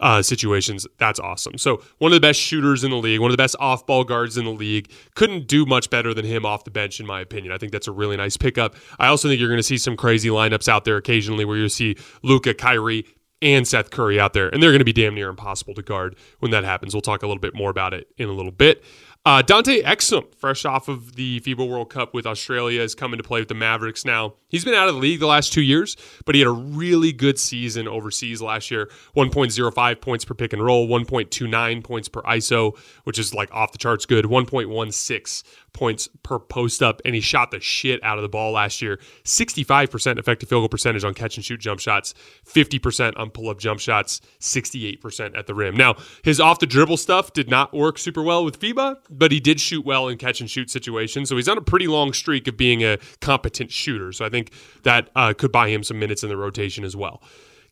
uh, 0.00 0.23
situations, 0.23 0.87
that's 0.99 1.19
awesome. 1.21 1.59
So 1.59 1.83
one 1.99 2.12
of 2.12 2.17
the 2.17 2.21
best 2.21 2.40
shooters 2.40 2.85
in 2.85 2.90
the 2.90 2.97
league, 2.97 3.21
one 3.21 3.31
of 3.31 3.37
the 3.37 3.43
best 3.43 3.57
off-ball 3.59 4.05
guards 4.05 4.37
in 4.37 4.45
the 4.45 4.52
league. 4.52 4.90
Couldn't 5.14 5.47
do 5.47 5.67
much 5.67 5.90
better 5.90 6.14
than 6.14 6.25
him 6.25 6.47
off 6.47 6.64
the 6.64 6.71
bench, 6.71 7.00
in 7.00 7.07
my 7.07 7.21
opinion. 7.21 7.52
I 7.52 7.59
think 7.59 7.73
that's 7.73 7.88
a 7.88 7.93
really 7.93 8.17
nice 8.17 8.37
pickup. 8.37 8.76
I 8.99 9.09
also 9.09 9.28
think 9.28 9.40
you're 9.40 9.49
going 9.49 9.59
to 9.59 9.62
see 9.62 9.78
some 9.78 9.97
crazy 9.97 10.28
lineups 10.28 10.69
out 10.69 10.85
there 10.85 10.97
occasionally, 10.97 11.45
where 11.45 11.57
you 11.57 11.69
see 11.69 11.97
Luka, 12.23 12.55
Kyrie, 12.55 13.05
and 13.40 13.69
Seth 13.69 13.90
Curry 13.90 14.19
out 14.19 14.33
there, 14.33 14.49
and 14.49 14.61
they're 14.61 14.73
going 14.73 14.81
to 14.81 14.85
be 14.85 14.93
damn 14.93 15.14
near 15.14 15.28
impossible 15.28 15.73
to 15.75 15.83
guard 15.83 16.17
when 16.40 16.50
that 16.50 16.64
happens. 16.64 16.93
We'll 16.95 17.02
talk 17.02 17.23
a 17.23 17.26
little 17.26 17.40
bit 17.40 17.55
more 17.55 17.71
about 17.71 17.95
it 17.95 18.09
in 18.17 18.28
a 18.28 18.33
little 18.33 18.50
bit. 18.50 18.83
Uh, 19.29 19.43
Dante 19.43 19.83
Exum, 19.83 20.25
fresh 20.37 20.65
off 20.65 20.89
of 20.89 21.15
the 21.17 21.39
FIBA 21.41 21.69
World 21.69 21.91
Cup 21.91 22.15
with 22.15 22.27
Australia, 22.27 22.81
is 22.81 22.95
coming 22.95 23.19
to 23.19 23.23
play 23.23 23.41
with 23.41 23.49
the 23.49 23.55
Mavericks 23.55 24.07
now. 24.07 24.33
He's 24.49 24.65
been 24.65 24.73
out 24.73 24.89
of 24.89 24.95
the 24.95 25.01
league 25.03 25.21
the 25.21 25.27
last 25.27 25.53
two 25.53 25.61
years, 25.61 25.99
but 26.25 26.35
he 26.35 26.41
had 26.41 26.49
a 26.49 26.53
really 26.53 27.13
good 27.13 27.39
season 27.39 27.87
overseas 27.87 28.41
last 28.41 28.71
year 28.71 28.91
1.05 29.15 30.01
points 30.01 30.25
per 30.25 30.33
pick 30.33 30.55
and 30.55 30.65
roll, 30.65 30.89
1.29 30.89 31.85
points 31.85 32.09
per 32.09 32.23
ISO, 32.23 32.75
which 33.05 33.19
is 33.19 33.35
like 33.35 33.53
off 33.53 33.73
the 33.73 33.77
charts 33.77 34.07
good, 34.07 34.25
1.16 34.25 35.43
points 35.73 36.09
per 36.23 36.39
post 36.39 36.83
up, 36.83 37.01
and 37.05 37.15
he 37.15 37.21
shot 37.21 37.51
the 37.51 37.61
shit 37.61 38.03
out 38.03 38.19
of 38.19 38.23
the 38.23 38.29
ball 38.29 38.53
last 38.53 38.83
year. 38.83 38.99
65% 39.25 40.19
effective 40.19 40.49
field 40.49 40.63
goal 40.63 40.69
percentage 40.69 41.05
on 41.05 41.15
catch 41.15 41.37
and 41.37 41.45
shoot 41.45 41.61
jump 41.61 41.81
shots, 41.81 42.15
50% 42.47 43.19
on 43.19 43.31
pull 43.31 43.49
up 43.49 43.59
jump 43.59 43.81
shots, 43.81 44.21
68% 44.41 45.37
at 45.37 45.47
the 45.47 45.55
rim. 45.55 45.77
Now, 45.77 45.97
his 46.25 46.41
off 46.41 46.59
the 46.59 46.67
dribble 46.67 46.97
stuff 46.97 47.33
did 47.33 47.49
not 47.49 47.73
work 47.73 47.99
super 47.99 48.23
well 48.23 48.45
with 48.45 48.59
FIBA, 48.61 48.97
but 49.11 49.33
he 49.33 49.41
did 49.41 49.61
shoot 49.61 49.85
well 49.85 50.09
in 50.09 50.19
catch 50.19 50.41
and 50.41 50.51
shoot 50.51 50.71
situations. 50.71 51.29
So 51.29 51.37
he's 51.37 51.49
on 51.49 51.59
a 51.59 51.63
pretty 51.63 51.87
long 51.87 52.13
streak 52.13 52.49
of 52.49 52.57
being 52.57 52.83
a 52.83 52.99
competent 53.21 53.71
shooter. 53.71 54.13
So 54.13 54.25
I 54.25 54.29
think 54.29 54.53
that 54.83 55.11
uh, 55.15 55.35
could 55.35 55.53
buy 55.53 55.69
him 55.69 55.83
some 55.83 55.99
minutes 55.99 56.23
in 56.23 56.29
the 56.29 56.37
rotation 56.37 56.85
as 56.85 56.97
well. 56.97 57.23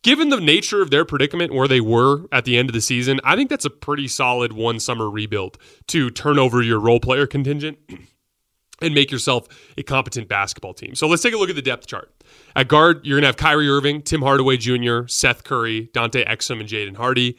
Given 0.06 0.28
the 0.28 0.40
nature 0.40 0.82
of 0.82 0.90
their 0.90 1.04
predicament 1.04 1.52
where 1.52 1.66
they 1.66 1.80
were 1.80 2.26
at 2.30 2.44
the 2.44 2.56
end 2.56 2.68
of 2.68 2.74
the 2.74 2.80
season, 2.80 3.18
I 3.24 3.34
think 3.34 3.50
that's 3.50 3.64
a 3.64 3.70
pretty 3.70 4.06
solid 4.06 4.52
one 4.52 4.78
summer 4.78 5.10
rebuild 5.10 5.58
to 5.88 6.10
turn 6.10 6.38
over 6.38 6.62
your 6.62 6.78
role 6.78 7.00
player 7.00 7.26
contingent 7.26 7.76
and 8.80 8.94
make 8.94 9.10
yourself 9.10 9.48
a 9.76 9.82
competent 9.82 10.28
basketball 10.28 10.74
team. 10.74 10.94
So 10.94 11.08
let's 11.08 11.24
take 11.24 11.34
a 11.34 11.36
look 11.36 11.50
at 11.50 11.56
the 11.56 11.60
depth 11.60 11.88
chart. 11.88 12.14
At 12.54 12.68
guard, 12.68 13.04
you're 13.04 13.16
going 13.16 13.22
to 13.22 13.26
have 13.26 13.36
Kyrie 13.36 13.68
Irving, 13.68 14.00
Tim 14.00 14.22
Hardaway 14.22 14.58
Jr., 14.58 15.08
Seth 15.08 15.42
Curry, 15.42 15.90
Dante 15.92 16.24
Exum, 16.24 16.60
and 16.60 16.68
Jaden 16.68 16.96
Hardy. 16.96 17.36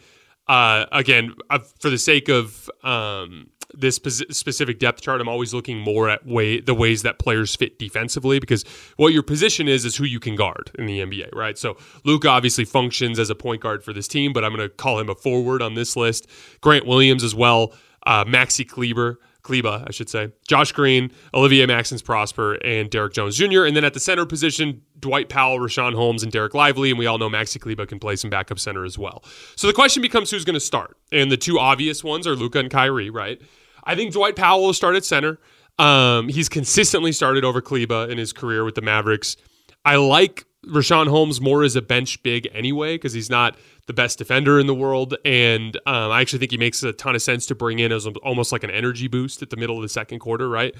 Uh, 0.50 0.88
again, 0.92 1.36
uh, 1.50 1.60
for 1.80 1.90
the 1.90 1.98
sake 1.98 2.28
of 2.28 2.70
um, 2.84 3.48
this 3.74 3.96
specific 3.96 4.80
depth 4.80 5.02
chart, 5.02 5.20
I'm 5.20 5.28
always 5.28 5.54
looking 5.54 5.80
more 5.80 6.10
at 6.10 6.26
way 6.26 6.60
the 6.62 6.74
ways 6.74 7.04
that 7.04 7.20
players 7.20 7.56
fit 7.56 7.78
defensively 7.78 8.40
because 8.40 8.64
what 8.96 9.14
your 9.14 9.24
position 9.24 9.68
is 9.68 9.86
is 9.86 9.96
who 9.96 10.06
you 10.06 10.20
can 10.20 10.36
guard 10.36 10.72
in 10.78 10.86
the 10.86 11.00
NBA, 11.00 11.36
right? 11.36 11.58
So 11.58 11.78
Luka 12.06 12.30
obviously 12.30 12.66
functions 12.66 13.20
as 13.20 13.30
a 13.30 13.36
point 13.36 13.62
guard 13.62 13.84
for 13.84 13.94
this 13.94 14.08
team, 14.08 14.32
but 14.34 14.44
I'm 14.46 14.56
going 14.56 14.68
to 14.68 14.74
call 14.74 15.00
him 15.00 15.10
a 15.10 15.16
forward 15.16 15.62
on 15.62 15.74
this 15.74 15.96
list. 15.96 16.28
Grant 16.62 16.86
Williams 16.86 17.24
as 17.24 17.36
well, 17.36 17.74
uh, 18.06 18.24
Maxi 18.26 18.68
Kleber. 18.68 19.20
Kleber, 19.48 19.84
I 19.88 19.92
should 19.92 20.10
say, 20.10 20.32
Josh 20.48 20.72
Green, 20.74 21.12
Olivier 21.34 21.66
Maxence 21.66 22.02
Prosper, 22.02 22.56
and 22.56 22.90
Derrick 22.90 23.14
Jones 23.14 23.38
Jr. 23.38 23.64
And 23.64 23.76
then 23.76 23.86
at 23.86 23.94
the 23.94 24.00
center 24.00 24.26
position, 24.26 24.82
Dwight 25.00 25.30
Powell, 25.30 25.60
Richaun 25.60 25.96
Holmes, 25.96 26.24
and 26.24 26.32
Dereck 26.32 26.54
Lively. 26.54 26.90
And 26.90 27.00
we 27.00 27.06
all 27.06 27.18
know 27.18 27.30
Maxi 27.30 27.60
Kleber 27.60 27.86
can 27.86 28.00
play 28.00 28.16
some 28.16 28.30
backup 28.30 28.60
center 28.60 28.84
as 28.84 28.98
well. 28.98 29.24
So 29.56 29.68
the 29.68 29.74
question 29.74 30.02
becomes 30.02 30.30
who's 30.30 30.46
going 30.46 30.56
to 30.56 30.60
start? 30.60 30.98
And 31.12 31.32
the 31.32 31.38
two 31.38 31.58
obvious 31.60 32.04
ones 32.04 32.28
are 32.28 32.36
Luka 32.36 32.60
and 32.60 32.70
Kyrie, 32.70 33.10
right? 33.10 33.42
I 33.84 33.96
think 33.96 34.14
Dwight 34.14 34.36
Powell 34.36 34.64
will 34.64 34.74
start 34.74 34.96
at 34.96 35.06
center. 35.06 35.40
Um, 35.80 36.28
he's 36.28 36.50
consistently 36.50 37.12
started 37.12 37.46
over 37.46 37.62
Kleber 37.62 38.10
in 38.10 38.18
his 38.18 38.34
career 38.34 38.66
with 38.66 38.76
the 38.76 38.82
Mavericks. 38.82 39.38
I 39.86 39.96
like 39.96 40.46
Richaun 40.66 41.08
Holmes 41.08 41.40
more 41.40 41.64
as 41.64 41.76
a 41.76 41.82
bench 41.82 42.22
big 42.24 42.48
anyway 42.54 42.96
because 42.96 43.14
he's 43.14 43.30
not 43.30 43.58
the 43.86 43.94
best 43.94 44.18
defender 44.18 44.60
in 44.60 44.68
the 44.68 44.76
world, 44.76 45.16
and 45.24 45.78
um, 45.86 46.12
I 46.12 46.20
actually 46.20 46.40
think 46.40 46.52
he 46.52 46.58
makes 46.58 46.84
a 46.84 46.92
ton 46.92 47.16
of 47.16 47.22
sense 47.22 47.46
to 47.48 47.56
bring 47.56 47.80
in 47.80 47.92
as 47.92 48.06
almost 48.24 48.52
like 48.52 48.64
an 48.64 48.72
energy 48.72 49.08
boost 49.08 49.42
at 49.42 49.50
the 49.50 49.56
middle 49.56 49.78
of 49.78 49.82
the 49.82 49.90
second 49.90 50.20
quarter, 50.20 50.50
right? 50.50 50.76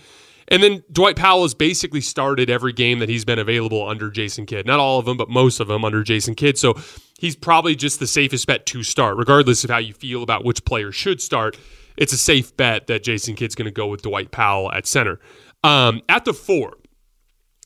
And 0.50 0.64
then 0.64 0.84
Dwight 0.92 1.16
Powell 1.16 1.44
has 1.44 1.54
basically 1.54 2.02
started 2.02 2.50
every 2.50 2.74
game 2.74 3.00
that 3.00 3.10
he's 3.10 3.26
been 3.26 3.40
available 3.40 3.88
under 3.88 4.10
Jason 4.10 4.46
Kidd. 4.46 4.66
Not 4.66 4.80
all 4.80 4.98
of 4.98 5.06
them, 5.06 5.18
but 5.18 5.30
most 5.30 5.60
of 5.60 5.68
them 5.68 5.84
under 5.84 6.04
Jason 6.04 6.36
Kidd. 6.36 6.58
So 6.58 6.76
he's 7.20 7.36
probably 7.36 7.76
just 7.76 8.00
the 8.00 8.08
safest 8.08 8.48
bet 8.48 8.66
to 8.68 8.84
start, 8.84 9.18
regardless 9.18 9.64
of 9.64 9.70
how 9.70 9.78
you 9.78 9.94
feel 9.94 10.24
about 10.24 10.46
which 10.46 10.64
player 10.64 10.92
should 10.92 11.22
start 11.22 11.58
it's 11.98 12.14
a 12.14 12.18
safe 12.18 12.56
bet 12.56 12.88
that 12.88 13.04
Jason 13.04 13.36
Kidd's 13.36 13.56
going 13.56 13.66
to 13.66 13.72
go 13.72 13.88
with 13.88 14.04
Dwight 14.04 14.32
Powell 14.32 14.72
at 14.72 14.86
center. 14.86 15.20
Um, 15.64 16.02
at 16.08 16.24
the 16.24 16.34
four, 16.34 16.78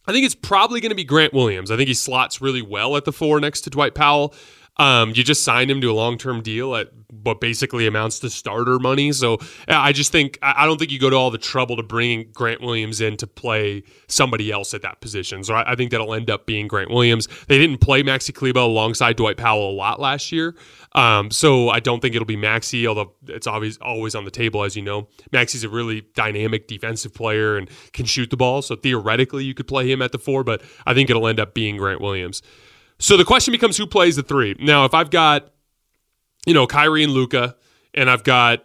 I 0.07 0.11
think 0.11 0.25
it's 0.25 0.35
probably 0.35 0.81
going 0.81 0.89
to 0.89 0.95
be 0.95 1.03
Grant 1.03 1.33
Williams. 1.33 1.69
I 1.69 1.77
think 1.77 1.87
he 1.87 1.93
slots 1.93 2.41
really 2.41 2.61
well 2.61 2.97
at 2.97 3.05
the 3.05 3.13
four 3.13 3.39
next 3.39 3.61
to 3.61 3.69
Dwight 3.69 3.93
Powell. 3.93 4.33
Um, 4.77 5.09
you 5.09 5.23
just 5.23 5.43
signed 5.43 5.69
him 5.69 5.81
to 5.81 5.91
a 5.91 5.93
long 5.93 6.17
term 6.17 6.41
deal 6.41 6.75
at 6.75 6.89
what 7.23 7.41
basically 7.41 7.87
amounts 7.87 8.19
to 8.19 8.29
starter 8.29 8.79
money. 8.79 9.11
So 9.11 9.37
I 9.67 9.91
just 9.91 10.11
think 10.11 10.39
I 10.41 10.65
don't 10.65 10.77
think 10.77 10.91
you 10.91 10.99
go 10.99 11.09
to 11.09 11.15
all 11.15 11.29
the 11.29 11.37
trouble 11.37 11.75
to 11.75 11.83
bring 11.83 12.29
Grant 12.33 12.61
Williams 12.61 13.01
in 13.01 13.17
to 13.17 13.27
play 13.27 13.83
somebody 14.07 14.51
else 14.51 14.73
at 14.73 14.81
that 14.83 15.01
position. 15.01 15.43
So 15.43 15.53
I, 15.53 15.75
think 15.75 15.91
that'll 15.91 16.13
end 16.13 16.29
up 16.29 16.45
being 16.45 16.67
Grant 16.67 16.89
Williams. 16.89 17.27
They 17.47 17.57
didn't 17.57 17.79
play 17.79 18.01
Maxi 18.01 18.33
Kleber 18.33 18.61
alongside 18.61 19.17
Dwight 19.17 19.37
Powell 19.37 19.71
a 19.71 19.73
lot 19.73 19.99
last 19.99 20.31
year, 20.31 20.55
um, 20.93 21.31
so 21.31 21.69
I 21.69 21.79
don't 21.79 22.01
think 22.01 22.15
it'll 22.15 22.25
be 22.25 22.37
Maxi. 22.37 22.87
Although 22.87 23.13
it's 23.27 23.47
always 23.47 23.77
always 23.77 24.15
on 24.15 24.25
the 24.25 24.31
table, 24.31 24.63
as 24.63 24.75
you 24.75 24.81
know. 24.81 25.07
Maxi's 25.31 25.63
a 25.63 25.69
really 25.69 26.01
dynamic 26.15 26.67
defensive 26.67 27.13
player 27.13 27.57
and 27.57 27.69
can 27.93 28.05
shoot 28.05 28.29
the 28.29 28.37
ball. 28.37 28.61
So 28.61 28.75
theoretically, 28.75 29.43
you 29.43 29.53
could 29.53 29.67
play 29.67 29.91
him 29.91 30.01
at 30.01 30.11
the 30.11 30.19
four, 30.19 30.43
but 30.43 30.61
I 30.85 30.93
think 30.93 31.09
it'll 31.09 31.27
end 31.27 31.39
up 31.39 31.53
being 31.53 31.77
Grant 31.77 32.01
Williams. 32.01 32.41
So 33.01 33.17
the 33.17 33.25
question 33.25 33.51
becomes 33.51 33.77
who 33.77 33.87
plays 33.87 34.15
the 34.15 34.21
three. 34.21 34.55
Now, 34.59 34.85
if 34.85 34.93
I've 34.93 35.09
got, 35.09 35.51
you 36.45 36.53
know, 36.53 36.67
Kyrie 36.67 37.03
and 37.03 37.11
Luka, 37.11 37.55
and 37.95 38.09
I've 38.09 38.23
got 38.23 38.63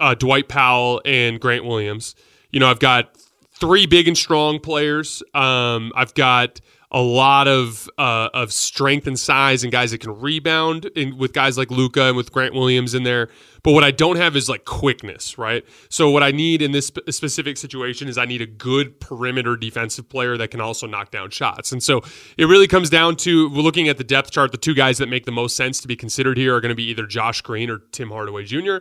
uh, 0.00 0.14
Dwight 0.14 0.48
Powell 0.48 1.00
and 1.04 1.40
Grant 1.40 1.64
Williams, 1.64 2.16
you 2.50 2.58
know, 2.58 2.68
I've 2.68 2.80
got 2.80 3.16
three 3.52 3.86
big 3.86 4.08
and 4.08 4.18
strong 4.18 4.58
players. 4.58 5.22
Um, 5.34 5.92
I've 5.94 6.14
got 6.14 6.60
a 6.90 7.00
lot 7.00 7.48
of 7.48 7.88
uh, 7.98 8.28
of 8.32 8.52
strength 8.52 9.06
and 9.06 9.18
size 9.18 9.62
and 9.62 9.72
guys 9.72 9.90
that 9.90 10.00
can 10.00 10.18
rebound 10.18 10.86
in, 10.96 11.18
with 11.18 11.32
guys 11.32 11.58
like 11.58 11.70
Luka 11.70 12.04
and 12.04 12.16
with 12.16 12.32
Grant 12.32 12.54
Williams 12.54 12.94
in 12.94 13.02
there. 13.02 13.28
But 13.62 13.72
what 13.72 13.82
I 13.82 13.90
don't 13.90 14.16
have 14.16 14.36
is 14.36 14.48
like 14.48 14.64
quickness, 14.64 15.38
right? 15.38 15.64
So 15.88 16.10
what 16.10 16.22
I 16.22 16.30
need 16.30 16.62
in 16.62 16.70
this 16.70 16.86
sp- 16.94 17.02
specific 17.10 17.56
situation 17.56 18.06
is 18.06 18.16
I 18.16 18.24
need 18.24 18.40
a 18.40 18.46
good 18.46 19.00
perimeter 19.00 19.56
defensive 19.56 20.08
player 20.08 20.36
that 20.36 20.52
can 20.52 20.60
also 20.60 20.86
knock 20.86 21.10
down 21.10 21.30
shots. 21.30 21.72
And 21.72 21.82
so 21.82 22.02
it 22.38 22.44
really 22.44 22.68
comes 22.68 22.90
down 22.90 23.16
to 23.16 23.48
looking 23.48 23.88
at 23.88 23.98
the 23.98 24.04
depth 24.04 24.30
chart. 24.30 24.52
The 24.52 24.58
two 24.58 24.74
guys 24.74 24.98
that 24.98 25.08
make 25.08 25.24
the 25.24 25.32
most 25.32 25.56
sense 25.56 25.80
to 25.80 25.88
be 25.88 25.96
considered 25.96 26.36
here 26.36 26.54
are 26.54 26.60
going 26.60 26.70
to 26.70 26.76
be 26.76 26.84
either 26.84 27.06
Josh 27.06 27.40
Green 27.40 27.68
or 27.68 27.78
Tim 27.90 28.10
Hardaway 28.10 28.44
Jr. 28.44 28.78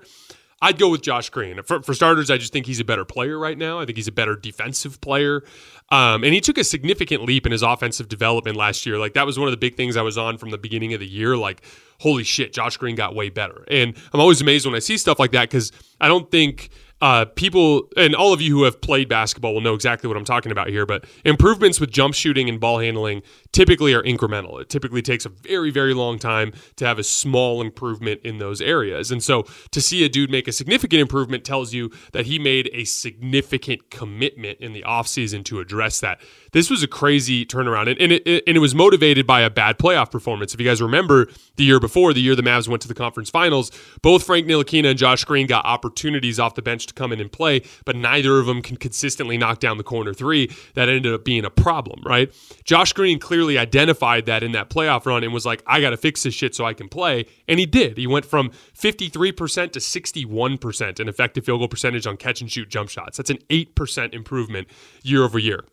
I'd 0.62 0.79
go 0.79 0.89
with 0.89 1.01
Josh 1.01 1.29
Green. 1.29 1.62
For, 1.63 1.81
for, 1.83 1.93
starters, 1.93 2.31
I 2.31 2.38
just 2.38 2.53
think 2.53 2.65
he's 2.65 2.79
a 2.79 2.85
better 2.85 3.05
player 3.05 3.38
right 3.38 3.57
now. 3.57 3.79
I 3.79 3.85
think 3.85 3.97
he's 3.97 4.07
a 4.07 4.12
better 4.12 4.35
defensive 4.35 5.01
player. 5.01 5.43
Um, 5.91 6.23
and 6.23 6.33
he 6.33 6.41
took 6.41 6.57
a 6.57 6.63
significant 6.63 7.23
leap 7.23 7.45
in 7.45 7.51
his 7.51 7.61
offensive 7.61 8.09
development 8.09 8.57
last 8.57 8.85
year. 8.85 8.97
Like, 8.97 9.13
that 9.13 9.25
was 9.25 9.37
one 9.37 9.47
of 9.47 9.51
the 9.51 9.57
big 9.57 9.75
things 9.75 9.95
I 9.95 10.01
was 10.01 10.17
on 10.17 10.37
from 10.37 10.49
the 10.49 10.57
beginning 10.57 10.93
of 10.93 10.99
the 10.99 11.07
year. 11.07 11.37
Like, 11.37 11.61
holy 11.99 12.23
shit, 12.23 12.53
Josh 12.53 12.77
Green 12.77 12.95
got 12.95 13.13
way 13.13 13.29
better. 13.29 13.65
And 13.69 13.95
I'm 14.11 14.19
always 14.19 14.41
amazed 14.41 14.65
when 14.65 14.75
I 14.75 14.79
see 14.79 14.97
stuff 14.97 15.19
like 15.19 15.31
that 15.31 15.49
because 15.49 15.71
I 16.01 16.07
don't 16.07 16.29
think 16.31 16.69
uh, 17.01 17.25
people 17.25 17.89
and 17.97 18.15
all 18.15 18.31
of 18.31 18.41
you 18.41 18.55
who 18.55 18.63
have 18.63 18.79
played 18.79 19.09
basketball 19.09 19.53
will 19.53 19.61
know 19.61 19.73
exactly 19.73 20.07
what 20.07 20.15
I'm 20.15 20.23
talking 20.23 20.51
about 20.51 20.69
here. 20.69 20.85
But 20.85 21.05
improvements 21.25 21.79
with 21.79 21.91
jump 21.91 22.15
shooting 22.15 22.47
and 22.47 22.59
ball 22.59 22.79
handling 22.79 23.21
typically 23.51 23.93
are 23.93 24.03
incremental. 24.03 24.61
It 24.61 24.69
typically 24.69 25.01
takes 25.01 25.25
a 25.25 25.29
very, 25.29 25.71
very 25.71 25.93
long 25.93 26.19
time 26.19 26.53
to 26.77 26.85
have 26.85 26.97
a 26.97 27.03
small 27.03 27.61
improvement 27.61 28.21
in 28.23 28.37
those 28.37 28.61
areas. 28.61 29.11
And 29.11 29.21
so 29.21 29.45
to 29.71 29.81
see 29.81 30.05
a 30.05 30.09
dude 30.09 30.31
make 30.31 30.47
a 30.47 30.53
significant 30.53 31.01
improvement 31.01 31.43
tells 31.43 31.73
you 31.73 31.91
that 32.13 32.27
he 32.27 32.39
made 32.39 32.69
a 32.73 32.85
significant 32.85 33.89
commitment 33.89 34.59
in 34.59 34.71
the 34.73 34.83
offseason 34.83 35.43
to 35.45 35.59
address 35.59 35.99
that. 35.99 36.21
This 36.55 36.69
was 36.69 36.81
a 36.83 36.88
crazy 36.88 37.45
turnaround, 37.45 37.89
and, 37.91 38.00
and, 38.00 38.13
it, 38.13 38.43
and 38.47 38.55
it 38.55 38.62
was 38.62 38.74
motivated 38.74 39.27
by 39.27 39.41
a 39.41 39.50
bad 39.50 39.77
playoff 39.77 40.09
performance. 40.09 40.53
If 40.53 40.62
you 40.62 40.65
guys 40.65 40.81
remember 40.81 41.27
the 41.57 41.65
year 41.65 41.81
before, 41.81 42.13
the 42.13 42.21
year 42.21 42.33
the 42.33 42.43
Mavs 42.43 42.69
went 42.69 42.81
to 42.83 42.88
the 42.88 42.93
conference 42.93 43.29
finals, 43.29 43.71
both 44.01 44.24
Frank 44.24 44.47
Ntilikina 44.47 44.91
and 44.91 44.97
Josh 44.97 45.25
Green 45.25 45.47
got 45.47 45.65
opportunities 45.65 46.39
off 46.39 46.55
the 46.55 46.62
bench 46.62 46.85
to 46.88 46.93
come 46.93 47.12
in 47.12 47.19
and 47.19 47.29
play, 47.29 47.62
but 47.83 47.97
neither 47.97 48.39
of 48.39 48.45
them 48.45 48.62
can 48.62 48.77
consistently 48.77 49.38
knock 49.38 49.59
down 49.59 49.77
the 49.77 49.83
corner 49.83 50.13
three. 50.13 50.50
That 50.75 50.88
ended 50.88 51.13
up 51.13 51.25
being 51.25 51.43
a 51.43 51.50
problem, 51.50 52.01
right? 52.05 52.31
Josh 52.63 52.93
Green 52.93 53.19
clearly 53.19 53.57
identified 53.57 54.25
that 54.27 54.41
in 54.41 54.53
that 54.53 54.69
playoff 54.69 55.05
run 55.05 55.25
and 55.25 55.33
was 55.33 55.45
like, 55.45 55.62
I 55.67 55.81
got 55.81 55.89
to 55.89 55.97
fix 55.97 56.24
this 56.24 56.33
shit 56.33 56.55
so 56.55 56.63
I 56.63 56.74
can 56.74 56.88
play. 56.88 57.25
And 57.50 57.59
he 57.59 57.65
did. 57.65 57.97
He 57.97 58.07
went 58.07 58.24
from 58.24 58.51
53% 58.77 59.74
to 59.74 59.79
61% 59.79 61.00
in 61.01 61.09
effective 61.09 61.43
field 61.43 61.59
goal 61.59 61.67
percentage 61.67 62.07
on 62.07 62.15
catch 62.15 62.39
and 62.39 62.50
shoot 62.50 62.69
jump 62.69 62.88
shots. 62.88 63.17
That's 63.17 63.29
an 63.29 63.39
8% 63.50 64.13
improvement 64.13 64.69
year 65.03 65.25
over 65.25 65.38
year 65.38 65.65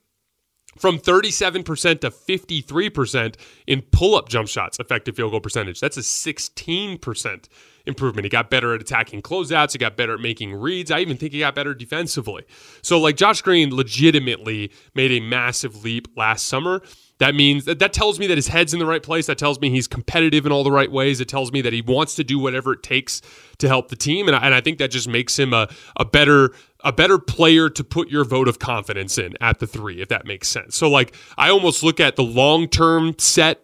from 0.78 0.98
37% 0.98 2.00
to 2.00 2.10
53% 2.10 3.34
in 3.66 3.82
pull 3.82 4.14
up 4.14 4.28
jump 4.28 4.48
shots, 4.48 4.78
effective 4.78 5.16
field 5.16 5.30
goal 5.32 5.40
percentage. 5.40 5.80
That's 5.80 5.96
a 5.96 6.00
16% 6.00 7.48
improvement. 7.86 8.24
He 8.24 8.28
got 8.28 8.50
better 8.50 8.74
at 8.74 8.80
attacking 8.80 9.22
closeouts. 9.22 9.72
He 9.72 9.78
got 9.78 9.96
better 9.96 10.14
at 10.14 10.20
making 10.20 10.54
reads. 10.54 10.90
I 10.90 11.00
even 11.00 11.16
think 11.16 11.32
he 11.32 11.40
got 11.40 11.54
better 11.54 11.74
defensively. 11.74 12.44
So, 12.80 13.00
like, 13.00 13.16
Josh 13.16 13.42
Green 13.42 13.74
legitimately 13.74 14.72
made 14.94 15.12
a 15.12 15.20
massive 15.20 15.84
leap 15.84 16.08
last 16.16 16.46
summer. 16.46 16.82
That 17.22 17.36
means 17.36 17.66
that, 17.66 17.78
that 17.78 17.92
tells 17.92 18.18
me 18.18 18.26
that 18.26 18.36
his 18.36 18.48
head's 18.48 18.72
in 18.72 18.80
the 18.80 18.84
right 18.84 19.00
place. 19.00 19.26
That 19.26 19.38
tells 19.38 19.60
me 19.60 19.70
he's 19.70 19.86
competitive 19.86 20.44
in 20.44 20.50
all 20.50 20.64
the 20.64 20.72
right 20.72 20.90
ways. 20.90 21.20
It 21.20 21.28
tells 21.28 21.52
me 21.52 21.60
that 21.60 21.72
he 21.72 21.80
wants 21.80 22.16
to 22.16 22.24
do 22.24 22.36
whatever 22.36 22.72
it 22.72 22.82
takes 22.82 23.22
to 23.58 23.68
help 23.68 23.90
the 23.90 23.94
team. 23.94 24.26
And 24.26 24.34
I, 24.34 24.40
and 24.40 24.52
I 24.52 24.60
think 24.60 24.78
that 24.78 24.90
just 24.90 25.06
makes 25.06 25.38
him 25.38 25.54
a, 25.54 25.68
a 25.96 26.04
better 26.04 26.50
a 26.80 26.92
better 26.92 27.20
player 27.20 27.70
to 27.70 27.84
put 27.84 28.08
your 28.08 28.24
vote 28.24 28.48
of 28.48 28.58
confidence 28.58 29.18
in 29.18 29.36
at 29.40 29.60
the 29.60 29.68
three, 29.68 30.02
if 30.02 30.08
that 30.08 30.26
makes 30.26 30.48
sense. 30.48 30.74
So, 30.74 30.90
like, 30.90 31.14
I 31.38 31.48
almost 31.48 31.84
look 31.84 32.00
at 32.00 32.16
the 32.16 32.24
long 32.24 32.66
term 32.66 33.14
set 33.18 33.62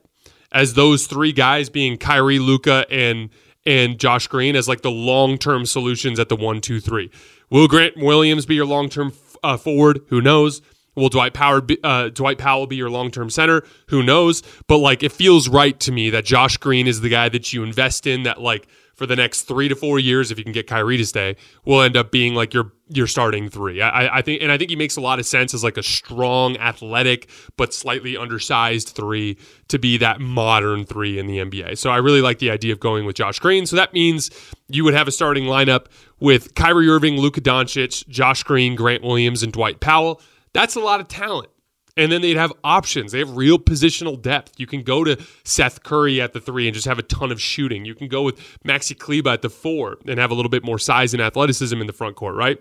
as 0.52 0.74
those 0.74 1.08
three 1.08 1.32
guys 1.32 1.68
being 1.68 1.98
Kyrie, 1.98 2.38
Luka, 2.38 2.86
and 2.88 3.28
and 3.66 3.98
Josh 3.98 4.28
Green 4.28 4.54
as 4.54 4.68
like 4.68 4.82
the 4.82 4.92
long 4.92 5.36
term 5.36 5.66
solutions 5.66 6.20
at 6.20 6.28
the 6.28 6.36
one, 6.36 6.60
two, 6.60 6.78
three. 6.78 7.10
Will 7.50 7.66
Grant 7.66 7.96
Williams 7.96 8.46
be 8.46 8.54
your 8.54 8.66
long 8.66 8.88
term 8.88 9.12
uh, 9.42 9.56
forward? 9.56 10.02
Who 10.10 10.20
knows? 10.20 10.62
Will 10.98 11.08
Dwight 11.08 11.34
Powell 11.34 11.60
be, 11.60 11.78
uh, 11.82 12.08
Dwight 12.08 12.38
Powell 12.38 12.66
be 12.66 12.76
your 12.76 12.90
long 12.90 13.10
term 13.10 13.30
center? 13.30 13.62
Who 13.88 14.02
knows? 14.02 14.42
But 14.66 14.78
like, 14.78 15.02
it 15.02 15.12
feels 15.12 15.48
right 15.48 15.78
to 15.80 15.92
me 15.92 16.10
that 16.10 16.24
Josh 16.24 16.56
Green 16.56 16.86
is 16.86 17.00
the 17.00 17.08
guy 17.08 17.28
that 17.28 17.52
you 17.52 17.62
invest 17.62 18.06
in. 18.06 18.24
That 18.24 18.40
like 18.40 18.68
for 18.98 19.06
the 19.06 19.14
next 19.14 19.42
three 19.42 19.68
to 19.68 19.76
four 19.76 20.00
years, 20.00 20.32
if 20.32 20.38
you 20.38 20.44
can 20.44 20.52
get 20.52 20.66
Kyrie 20.66 20.96
to 20.96 21.06
stay, 21.06 21.36
will 21.64 21.80
end 21.80 21.96
up 21.96 22.10
being 22.10 22.34
like 22.34 22.52
your 22.52 22.72
your 22.88 23.06
starting 23.06 23.48
three. 23.48 23.80
I, 23.80 24.18
I 24.18 24.22
think, 24.22 24.42
and 24.42 24.50
I 24.50 24.58
think 24.58 24.70
he 24.70 24.76
makes 24.76 24.96
a 24.96 25.00
lot 25.00 25.20
of 25.20 25.26
sense 25.26 25.54
as 25.54 25.62
like 25.62 25.76
a 25.76 25.82
strong, 25.84 26.56
athletic 26.56 27.28
but 27.56 27.72
slightly 27.72 28.16
undersized 28.16 28.88
three 28.88 29.38
to 29.68 29.78
be 29.78 29.98
that 29.98 30.20
modern 30.20 30.84
three 30.84 31.16
in 31.18 31.28
the 31.28 31.38
NBA. 31.38 31.78
So 31.78 31.90
I 31.90 31.98
really 31.98 32.22
like 32.22 32.40
the 32.40 32.50
idea 32.50 32.72
of 32.72 32.80
going 32.80 33.04
with 33.04 33.14
Josh 33.14 33.38
Green. 33.38 33.66
So 33.66 33.76
that 33.76 33.92
means 33.92 34.30
you 34.68 34.82
would 34.82 34.94
have 34.94 35.06
a 35.06 35.12
starting 35.12 35.44
lineup 35.44 35.86
with 36.18 36.56
Kyrie 36.56 36.88
Irving, 36.88 37.18
Luka 37.18 37.40
Doncic, 37.40 38.08
Josh 38.08 38.42
Green, 38.42 38.74
Grant 38.74 39.04
Williams, 39.04 39.44
and 39.44 39.52
Dwight 39.52 39.78
Powell. 39.78 40.20
That's 40.58 40.74
a 40.74 40.80
lot 40.80 40.98
of 40.98 41.06
talent. 41.06 41.50
And 41.96 42.10
then 42.10 42.20
they'd 42.20 42.36
have 42.36 42.52
options. 42.64 43.12
They 43.12 43.20
have 43.20 43.36
real 43.36 43.60
positional 43.60 44.20
depth. 44.20 44.58
You 44.58 44.66
can 44.66 44.82
go 44.82 45.04
to 45.04 45.16
Seth 45.44 45.84
Curry 45.84 46.20
at 46.20 46.32
the 46.32 46.40
three 46.40 46.66
and 46.66 46.74
just 46.74 46.88
have 46.88 46.98
a 46.98 47.02
ton 47.04 47.30
of 47.30 47.40
shooting. 47.40 47.84
You 47.84 47.94
can 47.94 48.08
go 48.08 48.22
with 48.22 48.40
Maxi 48.64 48.98
Kleber 48.98 49.30
at 49.30 49.42
the 49.42 49.50
four 49.50 49.98
and 50.04 50.18
have 50.18 50.32
a 50.32 50.34
little 50.34 50.48
bit 50.48 50.64
more 50.64 50.80
size 50.80 51.14
and 51.14 51.22
athleticism 51.22 51.80
in 51.80 51.86
the 51.86 51.92
front 51.92 52.16
court, 52.16 52.34
right? 52.34 52.60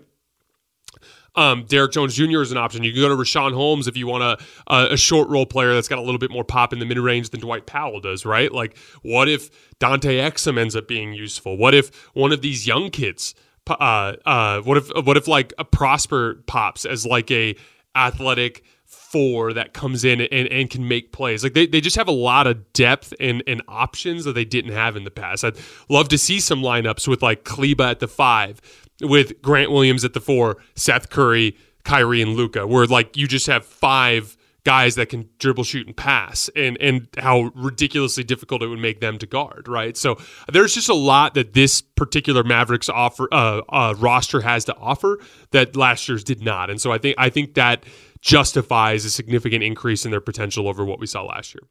Um, 1.34 1.64
Derrick 1.64 1.90
Jones 1.90 2.14
Jr. 2.14 2.40
is 2.40 2.52
an 2.52 2.56
option. 2.56 2.84
You 2.84 2.92
can 2.92 3.00
go 3.00 3.08
to 3.08 3.16
Richaun 3.16 3.52
Holmes 3.52 3.88
if 3.88 3.96
you 3.96 4.06
want 4.06 4.22
a, 4.22 4.72
a, 4.72 4.92
a 4.92 4.96
short 4.96 5.28
roll 5.28 5.44
player 5.44 5.74
that's 5.74 5.88
got 5.88 5.98
a 5.98 6.02
little 6.02 6.20
bit 6.20 6.30
more 6.30 6.44
pop 6.44 6.72
in 6.72 6.78
the 6.78 6.86
mid 6.86 6.98
range 6.98 7.30
than 7.30 7.40
Dwight 7.40 7.66
Powell 7.66 7.98
does, 7.98 8.24
right? 8.24 8.52
Like, 8.52 8.78
what 9.02 9.28
if 9.28 9.50
Dante 9.80 10.18
Exum 10.18 10.56
ends 10.56 10.76
up 10.76 10.86
being 10.86 11.14
useful? 11.14 11.56
What 11.56 11.74
if 11.74 11.90
one 12.14 12.30
of 12.30 12.42
these 12.42 12.64
young 12.64 12.90
kids, 12.90 13.34
uh, 13.68 14.14
uh, 14.24 14.60
what 14.60 14.76
if 14.76 14.88
what 15.04 15.16
if 15.16 15.26
like 15.26 15.52
a 15.58 15.64
Prosper 15.64 16.44
pops 16.46 16.84
as 16.84 17.04
like 17.04 17.30
a 17.32 17.56
athletic 17.98 18.64
four 18.84 19.52
that 19.52 19.74
comes 19.74 20.04
in 20.04 20.20
and, 20.20 20.48
and 20.48 20.70
can 20.70 20.86
make 20.86 21.12
plays. 21.12 21.42
Like 21.42 21.54
they, 21.54 21.66
they 21.66 21.80
just 21.80 21.96
have 21.96 22.08
a 22.08 22.12
lot 22.12 22.46
of 22.46 22.72
depth 22.72 23.12
and, 23.20 23.42
and 23.46 23.62
options 23.68 24.24
that 24.24 24.34
they 24.34 24.44
didn't 24.44 24.72
have 24.72 24.96
in 24.96 25.04
the 25.04 25.10
past. 25.10 25.44
I'd 25.44 25.56
love 25.88 26.08
to 26.08 26.18
see 26.18 26.40
some 26.40 26.62
lineups 26.62 27.06
with 27.06 27.22
like 27.22 27.44
Kleber 27.44 27.84
at 27.84 28.00
the 28.00 28.08
five, 28.08 28.60
with 29.02 29.42
Grant 29.42 29.70
Williams 29.70 30.04
at 30.04 30.14
the 30.14 30.20
four, 30.20 30.56
Seth 30.74 31.10
Curry, 31.10 31.56
Kyrie, 31.84 32.22
and 32.22 32.34
Luka, 32.34 32.66
where 32.66 32.86
like 32.86 33.16
you 33.16 33.26
just 33.26 33.46
have 33.46 33.64
five 33.64 34.37
guys 34.64 34.96
that 34.96 35.08
can 35.08 35.28
dribble, 35.38 35.64
shoot, 35.64 35.86
and 35.86 35.96
pass, 35.96 36.50
and 36.54 36.76
and 36.80 37.08
how 37.18 37.50
ridiculously 37.54 38.24
difficult 38.24 38.62
it 38.62 38.68
would 38.68 38.78
make 38.78 39.00
them 39.00 39.18
to 39.18 39.26
guard, 39.26 39.68
right? 39.68 39.96
So 39.96 40.18
there's 40.52 40.74
just 40.74 40.88
a 40.88 40.94
lot 40.94 41.34
that 41.34 41.54
this 41.54 41.80
particular 41.80 42.44
Mavericks 42.44 42.88
offer 42.88 43.28
uh, 43.32 43.62
uh, 43.68 43.94
roster 43.98 44.40
has 44.40 44.64
to 44.66 44.76
offer 44.76 45.18
that 45.50 45.76
last 45.76 46.08
year's 46.08 46.24
did 46.24 46.42
not, 46.42 46.70
and 46.70 46.80
so 46.80 46.92
I 46.92 46.98
think 46.98 47.16
I 47.18 47.30
think 47.30 47.54
that 47.54 47.84
justifies 48.20 49.04
a 49.04 49.10
significant 49.10 49.62
increase 49.62 50.04
in 50.04 50.10
their 50.10 50.20
potential 50.20 50.68
over 50.68 50.84
what 50.84 50.98
we 50.98 51.06
saw 51.06 51.22
last 51.24 51.54
year. 51.54 51.62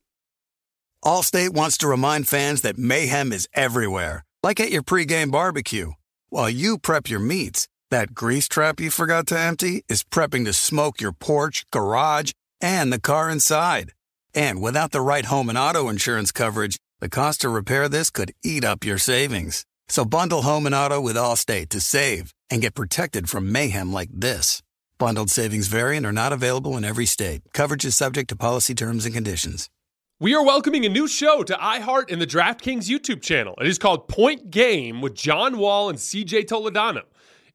Allstate 1.03 1.51
wants 1.51 1.77
to 1.77 1.87
remind 1.87 2.27
fans 2.27 2.61
that 2.61 2.77
mayhem 2.77 3.31
is 3.31 3.47
everywhere, 3.53 4.25
like 4.41 4.59
at 4.59 4.71
your 4.71 4.83
pregame 4.83 5.31
barbecue. 5.31 5.91
While 6.29 6.49
you 6.49 6.77
prep 6.77 7.09
your 7.09 7.19
meats, 7.19 7.67
that 7.91 8.13
grease 8.13 8.47
trap 8.47 8.79
you 8.79 8.89
forgot 8.89 9.27
to 9.27 9.39
empty 9.39 9.83
is 9.87 10.03
prepping 10.03 10.45
to 10.45 10.53
smoke 10.53 10.99
your 10.99 11.13
porch, 11.13 11.65
garage, 11.71 12.31
and 12.61 12.91
the 12.91 12.99
car 12.99 13.29
inside. 13.29 13.93
And 14.33 14.61
without 14.61 14.91
the 14.91 15.01
right 15.01 15.25
home 15.25 15.49
and 15.49 15.57
auto 15.57 15.89
insurance 15.89 16.31
coverage, 16.31 16.77
the 16.99 17.09
cost 17.09 17.41
to 17.41 17.49
repair 17.49 17.87
this 17.87 18.09
could 18.09 18.33
eat 18.43 18.63
up 18.63 18.83
your 18.83 18.97
savings. 18.97 19.65
So 19.87 20.03
bundle 20.05 20.41
home 20.41 20.65
and 20.65 20.75
auto 20.75 20.99
with 20.99 21.15
Allstate 21.15 21.69
to 21.69 21.79
save 21.79 22.33
and 22.49 22.61
get 22.61 22.75
protected 22.75 23.29
from 23.29 23.51
mayhem 23.51 23.93
like 23.93 24.09
this. 24.11 24.61
Bundled 24.97 25.29
savings 25.29 25.67
vary 25.67 25.95
and 25.97 26.05
are 26.05 26.11
not 26.11 26.33
available 26.33 26.75
in 26.75 26.83
every 26.83 27.05
state. 27.05 27.41
Coverage 27.53 27.85
is 27.85 27.95
subject 27.95 28.29
to 28.29 28.35
policy 28.35 28.73
terms 28.73 29.05
and 29.05 29.13
conditions. 29.13 29.69
We 30.19 30.33
are 30.33 30.43
welcoming 30.43 30.83
a 30.83 30.89
new 30.89 31.07
show 31.07 31.43
to 31.43 31.53
iHeart 31.53 32.11
and 32.11 32.19
the 32.19 32.25
DraftKings 32.25 32.89
YouTube 32.89 33.21
channel. 33.21 33.53
It 33.61 33.67
is 33.67 33.77
called 33.77 34.07
Point 34.07 34.49
Game 34.49 34.99
with 34.99 35.13
John 35.13 35.59
Wall 35.59 35.89
and 35.89 35.99
CJ 35.99 36.45
Toledano. 36.47 37.03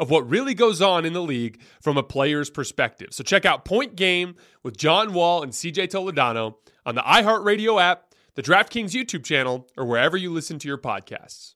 of 0.00 0.08
what 0.08 0.28
really 0.28 0.54
goes 0.54 0.80
on 0.80 1.04
in 1.04 1.12
the 1.12 1.22
league 1.22 1.60
from 1.82 1.98
a 1.98 2.02
player's 2.02 2.48
perspective. 2.48 3.08
So 3.12 3.22
check 3.22 3.44
out 3.44 3.66
Point 3.66 3.94
Game 3.94 4.34
with 4.62 4.78
John 4.78 5.12
Wall 5.12 5.42
and 5.42 5.52
CJ 5.52 5.88
Toledano 5.88 6.54
on 6.86 6.94
the 6.94 7.02
iHeartRadio 7.02 7.80
app, 7.80 8.14
the 8.34 8.42
DraftKings 8.42 8.92
YouTube 8.92 9.24
channel, 9.24 9.68
or 9.76 9.84
wherever 9.84 10.16
you 10.16 10.32
listen 10.32 10.58
to 10.60 10.68
your 10.68 10.78
podcasts. 10.78 11.54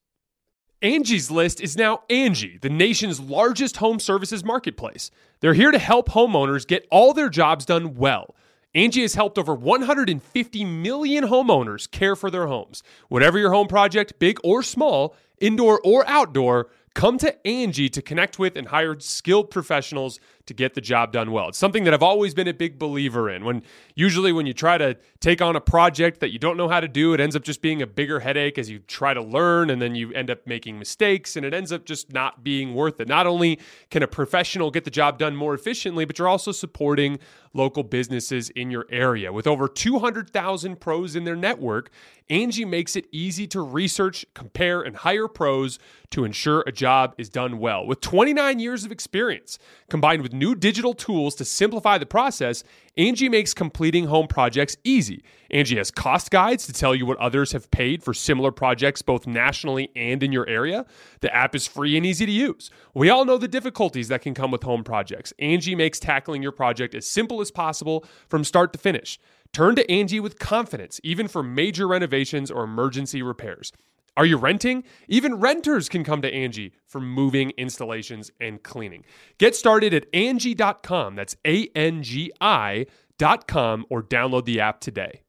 Angie's 0.82 1.30
List 1.30 1.62
is 1.62 1.78
now 1.78 2.02
Angie, 2.10 2.58
the 2.60 2.68
nation's 2.68 3.18
largest 3.18 3.78
home 3.78 3.98
services 3.98 4.44
marketplace. 4.44 5.10
They're 5.40 5.54
here 5.54 5.70
to 5.70 5.78
help 5.78 6.10
homeowners 6.10 6.66
get 6.66 6.86
all 6.90 7.14
their 7.14 7.30
jobs 7.30 7.64
done 7.64 7.94
well. 7.94 8.36
Angie 8.74 9.02
has 9.02 9.14
helped 9.14 9.38
over 9.38 9.54
150 9.54 10.64
million 10.66 11.24
homeowners 11.24 11.90
care 11.90 12.14
for 12.14 12.30
their 12.30 12.48
homes. 12.48 12.82
Whatever 13.08 13.38
your 13.38 13.52
home 13.52 13.68
project, 13.68 14.18
big 14.18 14.38
or 14.44 14.62
small, 14.62 15.16
indoor 15.40 15.80
or 15.82 16.06
outdoor, 16.06 16.68
come 16.94 17.18
to 17.18 17.46
Angie 17.46 17.88
to 17.90 18.00
connect 18.00 18.38
with 18.38 18.56
and 18.56 18.68
hire 18.68 18.98
skilled 19.00 19.50
professionals 19.50 20.20
to 20.46 20.54
get 20.54 20.74
the 20.74 20.80
job 20.80 21.12
done 21.12 21.30
well. 21.30 21.48
It's 21.48 21.58
something 21.58 21.84
that 21.84 21.94
I've 21.94 22.02
always 22.02 22.34
been 22.34 22.48
a 22.48 22.54
big 22.54 22.78
believer 22.78 23.30
in. 23.30 23.44
When 23.44 23.62
usually 23.94 24.32
when 24.32 24.46
you 24.46 24.52
try 24.52 24.76
to 24.76 24.96
take 25.20 25.40
on 25.40 25.56
a 25.56 25.60
project 25.60 26.20
that 26.20 26.32
you 26.32 26.38
don't 26.38 26.56
know 26.56 26.68
how 26.68 26.80
to 26.80 26.88
do, 26.88 27.14
it 27.14 27.20
ends 27.20 27.34
up 27.34 27.42
just 27.42 27.62
being 27.62 27.80
a 27.80 27.86
bigger 27.86 28.20
headache 28.20 28.58
as 28.58 28.68
you 28.68 28.80
try 28.80 29.14
to 29.14 29.22
learn 29.22 29.70
and 29.70 29.80
then 29.80 29.94
you 29.94 30.12
end 30.12 30.30
up 30.30 30.46
making 30.46 30.78
mistakes 30.78 31.36
and 31.36 31.46
it 31.46 31.54
ends 31.54 31.72
up 31.72 31.86
just 31.86 32.12
not 32.12 32.44
being 32.44 32.74
worth 32.74 33.00
it. 33.00 33.08
Not 33.08 33.26
only 33.26 33.58
can 33.90 34.02
a 34.02 34.08
professional 34.08 34.70
get 34.70 34.84
the 34.84 34.90
job 34.90 35.18
done 35.18 35.34
more 35.34 35.54
efficiently, 35.54 36.04
but 36.04 36.18
you're 36.18 36.28
also 36.28 36.52
supporting 36.52 37.18
local 37.54 37.84
businesses 37.84 38.50
in 38.50 38.70
your 38.70 38.84
area. 38.90 39.32
With 39.32 39.46
over 39.46 39.68
200,000 39.68 40.80
pros 40.80 41.16
in 41.16 41.24
their 41.24 41.36
network, 41.36 41.90
Angie 42.28 42.64
makes 42.64 42.96
it 42.96 43.06
easy 43.12 43.46
to 43.48 43.60
research, 43.60 44.26
compare, 44.34 44.82
and 44.82 44.96
hire 44.96 45.28
pros 45.28 45.78
to 46.10 46.24
ensure 46.24 46.64
a 46.66 46.72
job 46.72 47.14
is 47.16 47.28
done 47.28 47.58
well. 47.58 47.86
With 47.86 48.00
29 48.00 48.58
years 48.58 48.84
of 48.84 48.90
experience 48.90 49.58
combined 49.88 50.22
with 50.22 50.32
new 50.34 50.54
digital 50.54 50.92
tools 50.92 51.34
to 51.36 51.44
simplify 51.44 51.96
the 51.96 52.06
process, 52.06 52.64
Angie 52.96 53.28
makes 53.28 53.54
completing 53.54 54.06
home 54.06 54.26
projects 54.26 54.76
easy. 54.84 55.22
Angie 55.50 55.76
has 55.76 55.90
cost 55.90 56.30
guides 56.30 56.66
to 56.66 56.72
tell 56.72 56.94
you 56.94 57.06
what 57.06 57.18
others 57.18 57.52
have 57.52 57.70
paid 57.70 58.02
for 58.02 58.12
similar 58.12 58.50
projects 58.50 59.02
both 59.02 59.26
nationally 59.26 59.90
and 59.96 60.22
in 60.22 60.32
your 60.32 60.48
area. 60.48 60.84
The 61.20 61.34
app 61.34 61.54
is 61.54 61.66
free 61.66 61.96
and 61.96 62.04
easy 62.04 62.26
to 62.26 62.32
use. 62.32 62.70
We 62.92 63.08
all 63.10 63.24
know 63.24 63.38
the 63.38 63.48
difficulties 63.48 64.08
that 64.08 64.22
can 64.22 64.34
come 64.34 64.50
with 64.50 64.62
home 64.62 64.84
projects. 64.84 65.32
Angie 65.38 65.74
makes 65.74 65.98
tackling 65.98 66.42
your 66.42 66.52
project 66.52 66.94
as 66.94 67.06
simple 67.06 67.40
as 67.40 67.50
possible 67.50 68.04
from 68.28 68.44
start 68.44 68.72
to 68.74 68.78
finish. 68.78 69.18
Turn 69.52 69.76
to 69.76 69.88
Angie 69.90 70.20
with 70.20 70.40
confidence, 70.40 71.00
even 71.04 71.28
for 71.28 71.42
major 71.42 71.86
renovations 71.86 72.50
or 72.50 72.64
emergency 72.64 73.22
repairs. 73.22 73.72
Are 74.16 74.24
you 74.24 74.36
renting? 74.36 74.84
Even 75.08 75.40
renters 75.40 75.88
can 75.88 76.04
come 76.04 76.22
to 76.22 76.32
Angie 76.32 76.72
for 76.86 77.00
moving, 77.00 77.50
installations, 77.58 78.30
and 78.40 78.62
cleaning. 78.62 79.04
Get 79.38 79.56
started 79.56 79.92
at 79.92 80.06
Angie.com. 80.14 81.16
That's 81.16 81.36
A 81.44 81.68
N 81.74 82.02
G 82.02 82.30
I.com 82.40 83.86
or 83.90 84.02
download 84.02 84.44
the 84.44 84.60
app 84.60 84.80
today. 84.80 85.23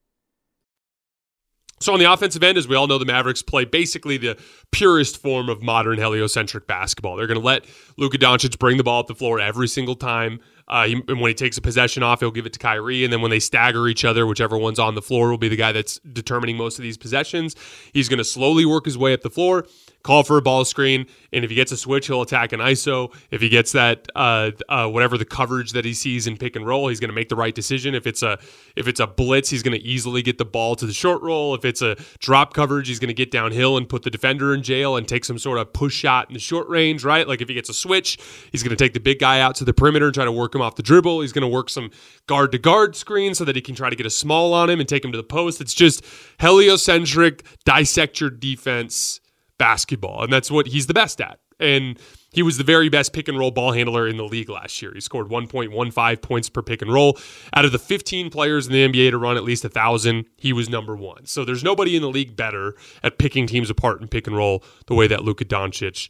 So 1.86 1.94
on 1.94 2.00
the 2.00 2.12
offensive 2.12 2.42
end, 2.42 2.58
as 2.58 2.68
we 2.68 2.76
all 2.76 2.88
know, 2.88 2.98
the 2.98 3.06
Mavericks 3.06 3.44
play 3.44 3.64
basically 3.64 4.18
the 4.18 4.40
purest 4.72 5.22
form 5.22 5.50
of 5.50 5.62
modern 5.62 6.00
heliocentric 6.00 6.66
basketball. 6.66 7.16
They're 7.16 7.28
going 7.28 7.40
to 7.40 7.46
let 7.46 7.64
Luka 7.96 8.18
Doncic 8.18 8.58
bring 8.58 8.78
the 8.78 8.84
ball 8.84 9.02
up 9.02 9.06
the 9.06 9.14
floor 9.14 9.40
every 9.40 9.68
single 9.68 9.96
time. 9.96 10.40
Uh, 10.68 10.88
he, 10.88 10.96
when 10.96 11.28
he 11.28 11.36
takes 11.36 11.60
a 11.60 11.62
possession 11.62 12.02
off, 12.02 12.22
he'll 12.22 12.32
give 12.32 12.48
it 12.48 12.54
to 12.54 12.58
Kyrie, 12.58 13.04
and 13.04 13.14
then 13.14 13.22
when 13.22 13.30
they 13.30 13.40
stagger 13.40 13.88
each 13.88 14.04
other, 14.04 14.26
whichever 14.26 14.58
one's 14.58 14.80
on 14.80 14.96
the 14.96 15.02
floor 15.04 15.30
will 15.30 15.38
be 15.38 15.48
the 15.48 15.56
guy 15.56 15.72
that's 15.72 16.00
determining 16.00 16.58
most 16.58 16.80
of 16.80 16.82
these 16.82 16.98
possessions. 16.98 17.56
He's 17.94 18.10
going 18.10 18.18
to 18.18 18.24
slowly 18.24 18.66
work 18.66 18.86
his 18.86 18.98
way 18.98 19.14
up 19.14 19.22
the 19.22 19.30
floor 19.30 19.68
call 20.06 20.24
for 20.24 20.38
a 20.38 20.42
ball 20.42 20.64
screen, 20.64 21.08
and 21.34 21.44
if 21.44 21.50
he 21.50 21.56
gets 21.56 21.72
a 21.72 21.78
switch, 21.78 22.08
he'll 22.08 22.22
attack 22.22 22.54
an 22.54 22.60
ISO. 22.60 23.12
If 23.32 23.42
he 23.42 23.50
gets 23.50 23.72
that 23.72 24.08
uh, 24.16 24.52
uh, 24.70 24.88
whatever 24.88 25.18
the 25.18 25.26
coverage 25.26 25.72
that 25.72 25.84
he 25.84 25.94
sees 25.94 26.28
in 26.28 26.38
pick 26.38 26.56
and 26.56 26.66
roll, 26.66 26.88
he's 26.88 27.00
going 27.00 27.10
to 27.10 27.16
make 27.16 27.30
the 27.30 27.36
right 27.36 27.54
decision. 27.54 27.96
If 27.96 28.06
it's 28.06 28.22
a 28.22 28.38
if 28.76 28.88
it's 28.88 29.00
a 29.00 29.08
blitz, 29.08 29.50
he's 29.50 29.64
going 29.64 29.78
to 29.78 29.84
easily 29.84 30.22
get 30.22 30.38
the 30.38 30.46
ball 30.46 30.76
to 30.76 30.86
the 30.86 30.94
short 30.94 31.24
roll. 31.24 31.56
If 31.56 31.66
it's 31.66 31.82
a 31.82 31.98
drop 32.20 32.54
coverage, 32.54 32.88
he's 32.88 33.00
going 33.00 33.10
to 33.10 33.16
get 33.16 33.32
downhill 33.32 33.78
and 33.78 33.90
put 33.90 34.04
the 34.04 34.12
defender 34.12 34.54
in 34.54 34.62
jail 34.62 34.96
and 34.96 35.08
take 35.08 35.26
some 35.26 35.40
sort 35.40 35.58
of 35.58 35.74
push 35.74 35.96
shot 35.96 36.30
in 36.30 36.36
the 36.36 36.40
short 36.40 36.70
range, 36.70 37.04
right? 37.04 37.28
Like 37.28 37.42
if 37.42 37.50
he 37.50 37.56
gets 37.56 37.70
a 37.70 37.74
switch, 37.74 38.20
he's 38.52 38.62
going 38.62 38.76
to 38.76 38.82
take 38.82 38.94
the 38.94 39.00
big 39.00 39.20
guy 39.20 39.40
out 39.40 39.56
to 39.56 39.66
the 39.66 39.74
perimeter 39.74 40.06
and 40.06 40.14
try 40.14 40.26
to 40.26 40.32
work 40.32 40.54
him 40.54 40.62
off 40.62 40.76
the 40.76 40.84
dribble. 40.84 41.22
He's 41.22 41.34
going 41.34 41.42
to 41.42 41.48
work 41.48 41.70
some 41.70 41.90
guard 42.28 42.52
to 42.52 42.60
guard 42.60 42.96
screen 42.96 43.34
so 43.34 43.44
that 43.44 43.56
he 43.56 43.62
can 43.62 43.74
try 43.74 43.90
to 43.90 43.96
get 43.96 44.06
a 44.06 44.12
small 44.12 44.54
on 44.54 44.70
him 44.70 44.80
and 44.80 44.88
take 44.88 45.04
him 45.04 45.12
to 45.12 45.18
the 45.18 45.24
post. 45.24 45.62
It's 45.62 45.74
just 45.74 46.06
heliocentric, 46.40 47.44
dissect 47.66 48.22
your 48.22 48.30
defense 48.30 49.20
basketball, 49.58 50.24
and 50.24 50.32
that's 50.32 50.52
what 50.52 50.68
he's 50.68 50.88
the 50.88 50.94
best 50.94 51.22
at. 51.22 51.40
And 51.60 51.98
he 52.34 52.44
was 52.44 52.58
the 52.58 52.66
very 52.66 52.90
best 52.90 53.14
pick 53.14 53.30
and 53.30 53.40
roll 53.40 53.52
ball 53.52 53.72
handler 53.72 54.08
in 54.08 54.18
the 54.18 54.26
league 54.26 54.50
last 54.50 54.82
year. 54.82 54.92
He 54.94 55.00
scored 55.00 55.30
1.15 55.30 56.22
points 56.22 56.50
per 56.50 56.62
pick 56.62 56.82
and 56.82 56.92
roll. 56.92 57.18
Out 57.54 57.64
of 57.64 57.72
the 57.72 57.80
15 57.80 58.30
players 58.30 58.68
in 58.68 58.74
the 58.74 58.88
NBA 58.88 59.12
to 59.12 59.18
run 59.18 59.38
at 59.38 59.44
least 59.44 59.64
a 59.64 59.70
thousand, 59.70 60.26
he 60.36 60.52
was 60.52 60.70
number 60.70 60.98
one. 60.98 61.26
So 61.26 61.46
there's 61.46 61.64
nobody 61.64 61.96
in 61.96 62.02
the 62.02 62.10
league 62.10 62.36
better 62.36 62.76
at 63.04 63.18
picking 63.18 63.48
teams 63.48 63.70
apart 63.70 64.02
and 64.02 64.12
pick 64.12 64.28
and 64.28 64.36
roll 64.36 64.64
the 64.88 64.96
way 64.96 65.08
that 65.08 65.24
Luka 65.24 65.46
Doncic 65.46 66.10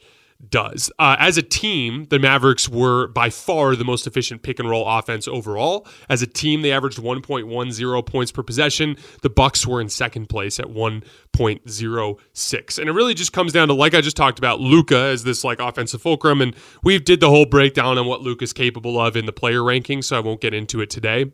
does. 0.50 0.92
Uh, 1.00 1.16
as 1.20 1.38
a 1.38 1.42
team, 1.42 2.06
the 2.10 2.20
Mavericks 2.20 2.70
were 2.70 3.08
by 3.08 3.30
far 3.30 3.76
the 3.76 3.84
most 3.84 4.08
efficient 4.08 4.42
pick 4.42 4.60
and 4.60 4.70
roll 4.70 4.88
offense 4.88 5.28
overall. 5.28 5.88
As 6.10 6.22
a 6.22 6.28
team, 6.28 6.62
they 6.62 6.72
averaged 6.72 6.98
1.10 6.98 8.06
points 8.06 8.32
per 8.32 8.44
possession. 8.44 8.98
The 9.22 9.30
Bucks 9.30 9.66
were 9.66 9.82
in 9.82 9.90
second 9.90 10.30
place 10.30 10.60
at 10.60 10.68
1.06. 10.68 12.80
And 12.80 12.90
it 12.90 12.94
really 12.94 13.14
just 13.14 13.34
comes 13.34 13.54
down 13.54 13.68
to 13.68 13.74
like 13.74 13.94
I 13.94 14.02
just 14.02 14.18
talked 14.18 14.40
about 14.40 14.60
Luka 14.60 14.98
as 14.98 15.24
this 15.24 15.44
like 15.44 15.60
offensive 15.60 16.02
fulcrum 16.02 16.42
and 16.42 16.56
we 16.84 17.00
did 17.00 17.20
the 17.20 17.30
whole 17.30 17.46
breakdown 17.46 17.98
on 17.98 18.06
what 18.06 18.22
Luka's 18.22 18.54
capable 18.54 19.00
of 19.00 19.16
in 19.16 19.26
the 19.26 19.34
player 19.34 19.64
ranking, 19.64 20.02
so 20.02 20.18
I 20.18 20.20
won't 20.20 20.42
get 20.42 20.54
into 20.54 20.82
it 20.82 20.90
today. 20.90 21.32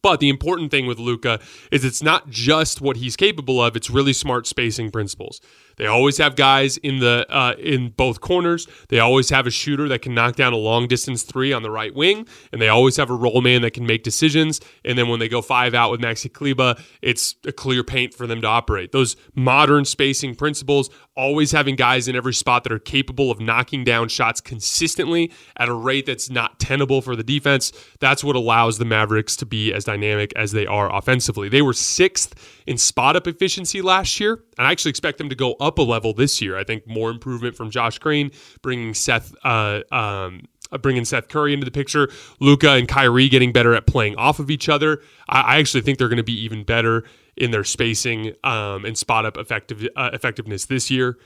But 0.00 0.20
the 0.20 0.28
important 0.28 0.70
thing 0.70 0.86
with 0.86 0.98
Luka 0.98 1.40
is 1.70 1.84
it's 1.84 2.02
not 2.02 2.30
just 2.30 2.80
what 2.80 2.96
he's 2.96 3.16
capable 3.16 3.62
of, 3.62 3.76
it's 3.76 3.90
really 3.90 4.12
smart 4.12 4.46
spacing 4.46 4.90
principles. 4.90 5.40
They 5.76 5.86
always 5.86 6.18
have 6.18 6.36
guys 6.36 6.76
in 6.78 6.98
the 6.98 7.26
uh, 7.30 7.54
in 7.58 7.90
both 7.90 8.20
corners. 8.20 8.66
They 8.88 8.98
always 8.98 9.30
have 9.30 9.46
a 9.46 9.50
shooter 9.50 9.88
that 9.88 10.02
can 10.02 10.14
knock 10.14 10.36
down 10.36 10.52
a 10.52 10.56
long 10.56 10.86
distance 10.86 11.22
three 11.22 11.52
on 11.52 11.62
the 11.62 11.70
right 11.70 11.94
wing, 11.94 12.26
and 12.52 12.60
they 12.60 12.68
always 12.68 12.96
have 12.96 13.10
a 13.10 13.14
roll 13.14 13.40
man 13.40 13.62
that 13.62 13.72
can 13.72 13.86
make 13.86 14.02
decisions. 14.02 14.60
And 14.84 14.98
then 14.98 15.08
when 15.08 15.20
they 15.20 15.28
go 15.28 15.42
five 15.42 15.74
out 15.74 15.90
with 15.90 16.00
Maxi 16.00 16.32
Kleber, 16.32 16.76
it's 17.00 17.36
a 17.46 17.52
clear 17.52 17.84
paint 17.84 18.14
for 18.14 18.26
them 18.26 18.40
to 18.42 18.46
operate. 18.46 18.92
Those 18.92 19.16
modern 19.34 19.84
spacing 19.84 20.34
principles, 20.34 20.90
always 21.16 21.52
having 21.52 21.76
guys 21.76 22.08
in 22.08 22.16
every 22.16 22.34
spot 22.34 22.64
that 22.64 22.72
are 22.72 22.78
capable 22.78 23.30
of 23.30 23.40
knocking 23.40 23.84
down 23.84 24.08
shots 24.08 24.40
consistently 24.40 25.32
at 25.56 25.68
a 25.68 25.74
rate 25.74 26.06
that's 26.06 26.30
not 26.30 26.58
tenable 26.58 27.02
for 27.02 27.16
the 27.16 27.22
defense. 27.22 27.72
That's 28.00 28.24
what 28.24 28.36
allows 28.36 28.78
the 28.78 28.84
Mavericks 28.84 29.36
to 29.36 29.46
be 29.46 29.72
as 29.72 29.84
dynamic 29.84 30.32
as 30.36 30.52
they 30.52 30.66
are 30.66 30.94
offensively. 30.94 31.48
They 31.48 31.62
were 31.62 31.72
sixth 31.72 32.34
in 32.66 32.78
spot 32.78 33.16
up 33.16 33.26
efficiency 33.26 33.82
last 33.82 34.20
year, 34.20 34.42
and 34.58 34.66
I 34.66 34.70
actually 34.70 34.90
expect 34.90 35.18
them 35.18 35.28
to 35.28 35.34
go 35.34 35.56
up 35.62 35.78
a 35.78 35.82
level 35.82 36.12
this 36.12 36.42
year. 36.42 36.56
I 36.56 36.64
think 36.64 36.86
more 36.86 37.10
improvement 37.10 37.56
from 37.56 37.70
Josh 37.70 37.98
Green, 37.98 38.30
bringing 38.62 38.94
Seth. 38.94 39.34
Uh, 39.44 39.80
um, 39.90 40.42
uh, 40.72 40.78
bringing 40.78 41.04
Seth 41.04 41.28
Curry 41.28 41.52
into 41.52 41.66
the 41.66 41.70
picture, 41.70 42.10
Luka 42.40 42.70
and 42.70 42.88
Kyrie 42.88 43.28
getting 43.28 43.52
better 43.52 43.74
at 43.74 43.86
playing 43.86 44.16
off 44.16 44.38
of 44.38 44.50
each 44.50 44.70
other. 44.70 45.02
I, 45.28 45.40
I 45.40 45.58
actually 45.58 45.82
think 45.82 45.98
they're 45.98 46.08
going 46.08 46.16
to 46.16 46.22
be 46.22 46.38
even 46.44 46.64
better 46.64 47.04
in 47.36 47.50
their 47.50 47.64
spacing 47.64 48.32
um, 48.42 48.84
and 48.84 48.96
spot 48.96 49.26
up 49.26 49.36
effective 49.36 49.86
uh, 49.96 50.10
effectiveness 50.12 50.64
this 50.66 50.90
year. 50.90 51.18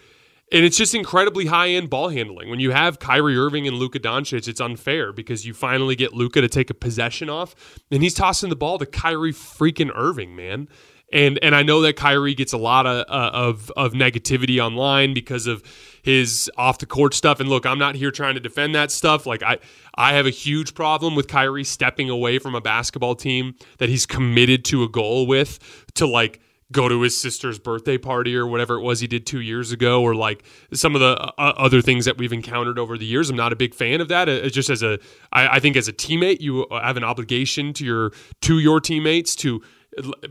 And 0.52 0.64
it's 0.64 0.76
just 0.76 0.94
incredibly 0.94 1.46
high 1.46 1.70
end 1.70 1.90
ball 1.90 2.08
handling. 2.08 2.50
When 2.50 2.60
you 2.60 2.70
have 2.70 3.00
Kyrie 3.00 3.36
Irving 3.36 3.66
and 3.66 3.76
Luka 3.76 3.98
Doncic, 3.98 4.46
it's 4.46 4.60
unfair 4.60 5.12
because 5.12 5.44
you 5.44 5.54
finally 5.54 5.96
get 5.96 6.12
Luka 6.12 6.40
to 6.40 6.48
take 6.48 6.70
a 6.70 6.74
possession 6.74 7.28
off, 7.28 7.54
and 7.90 8.02
he's 8.02 8.14
tossing 8.14 8.50
the 8.50 8.56
ball 8.56 8.78
to 8.78 8.86
Kyrie 8.86 9.32
freaking 9.32 9.90
Irving, 9.94 10.36
man 10.36 10.68
and 11.12 11.38
and 11.42 11.54
I 11.54 11.62
know 11.62 11.80
that 11.82 11.96
Kyrie 11.96 12.34
gets 12.34 12.52
a 12.52 12.58
lot 12.58 12.86
of 12.86 13.06
uh, 13.08 13.30
of 13.32 13.70
of 13.76 13.92
negativity 13.92 14.58
online 14.58 15.14
because 15.14 15.46
of 15.46 15.62
his 16.02 16.50
off 16.56 16.78
the 16.78 16.86
court 16.86 17.14
stuff. 17.14 17.40
And 17.40 17.48
look, 17.48 17.66
I'm 17.66 17.78
not 17.78 17.94
here 17.94 18.10
trying 18.10 18.34
to 18.34 18.40
defend 18.40 18.74
that 18.74 18.90
stuff. 18.90 19.26
Like 19.26 19.42
I 19.42 19.58
I 19.94 20.12
have 20.14 20.26
a 20.26 20.30
huge 20.30 20.74
problem 20.74 21.14
with 21.14 21.28
Kyrie 21.28 21.64
stepping 21.64 22.10
away 22.10 22.38
from 22.38 22.54
a 22.54 22.60
basketball 22.60 23.14
team 23.14 23.54
that 23.78 23.88
he's 23.88 24.06
committed 24.06 24.64
to 24.66 24.82
a 24.82 24.88
goal 24.88 25.26
with 25.26 25.58
to 25.94 26.06
like 26.06 26.40
go 26.72 26.88
to 26.88 27.02
his 27.02 27.16
sister's 27.16 27.58
birthday 27.58 27.96
party 27.96 28.34
or 28.34 28.46
whatever 28.46 28.74
it 28.74 28.80
was 28.80 28.98
he 28.98 29.06
did 29.06 29.24
two 29.24 29.40
years 29.40 29.70
ago, 29.70 30.02
or 30.02 30.14
like 30.14 30.44
some 30.72 30.94
of 30.94 31.00
the 31.00 31.16
uh, 31.38 31.52
other 31.56 31.80
things 31.80 32.04
that 32.04 32.18
we've 32.18 32.32
encountered 32.32 32.78
over 32.78 32.98
the 32.98 33.06
years. 33.06 33.30
I'm 33.30 33.36
not 33.36 33.52
a 33.52 33.56
big 33.56 33.74
fan 33.74 34.00
of 34.00 34.08
that. 34.08 34.28
It's 34.28 34.54
just 34.54 34.70
as 34.70 34.82
a, 34.82 34.98
I, 35.32 35.56
I 35.56 35.60
think 35.60 35.76
as 35.76 35.86
a 35.86 35.92
teammate, 35.92 36.40
you 36.40 36.66
have 36.72 36.96
an 36.96 37.04
obligation 37.04 37.72
to 37.74 37.84
your 37.84 38.12
to 38.42 38.58
your 38.58 38.80
teammates 38.80 39.36
to 39.36 39.62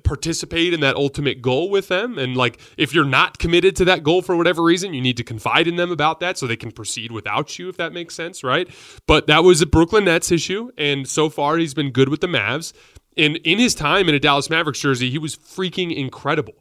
participate 0.04 0.74
in 0.74 0.80
that 0.82 0.96
ultimate 0.96 1.42
goal 1.42 1.70
with 1.70 1.88
them. 1.88 2.18
And 2.18 2.36
like, 2.38 2.60
if 2.78 2.94
you're 2.94 3.06
not 3.06 3.40
committed 3.40 3.76
to 3.78 3.86
that 3.86 4.04
goal 4.04 4.22
for 4.22 4.36
whatever 4.36 4.64
reason, 4.64 4.94
you 4.94 5.02
need 5.02 5.18
to 5.18 5.24
confide 5.24 5.68
in 5.68 5.76
them 5.76 5.92
about 5.92 6.20
that 6.20 6.38
so 6.38 6.48
they 6.48 6.56
can 6.56 6.72
proceed 6.72 7.12
without 7.12 7.58
you, 7.58 7.70
if 7.70 7.78
that 7.78 7.94
makes 7.94 8.16
sense, 8.16 8.44
right? 8.44 8.70
But 9.08 9.28
that 9.28 9.44
was 9.44 9.62
a 9.62 9.66
Brooklyn 9.66 10.06
Nets 10.06 10.32
issue. 10.32 10.72
And 10.78 11.08
so 11.08 11.30
far, 11.30 11.58
he's 11.58 11.74
been 11.74 11.92
good 11.92 12.10
with 12.10 12.22
the 12.22 12.28
Mavs. 12.28 12.74
And 13.18 13.38
in 13.38 13.60
his 13.60 13.76
time 13.76 14.10
in 14.10 14.16
a 14.16 14.20
Dallas 14.20 14.50
Mavericks 14.50 14.80
jersey, 14.80 15.10
he 15.10 15.18
was 15.18 15.36
freaking 15.36 15.96
incredible. 15.96 16.54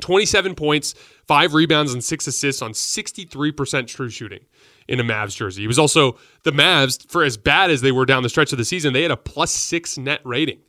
27 0.00 0.54
points, 0.54 0.94
five 1.26 1.54
rebounds, 1.54 1.92
and 1.92 2.04
six 2.04 2.26
assists 2.26 2.62
on 2.62 2.72
63% 2.72 3.86
true 3.86 4.10
shooting 4.10 4.44
in 4.86 5.00
a 5.00 5.04
Mavs 5.04 5.34
jersey. 5.34 5.62
He 5.62 5.66
was 5.66 5.78
also 5.78 6.18
the 6.44 6.52
Mavs, 6.52 7.10
for 7.10 7.24
as 7.24 7.36
bad 7.36 7.70
as 7.70 7.80
they 7.80 7.92
were 7.92 8.06
down 8.06 8.22
the 8.22 8.28
stretch 8.28 8.52
of 8.52 8.58
the 8.58 8.64
season, 8.64 8.92
they 8.92 9.02
had 9.02 9.10
a 9.10 9.16
plus 9.16 9.52
six 9.52 9.98
net 9.98 10.20
rating 10.24 10.60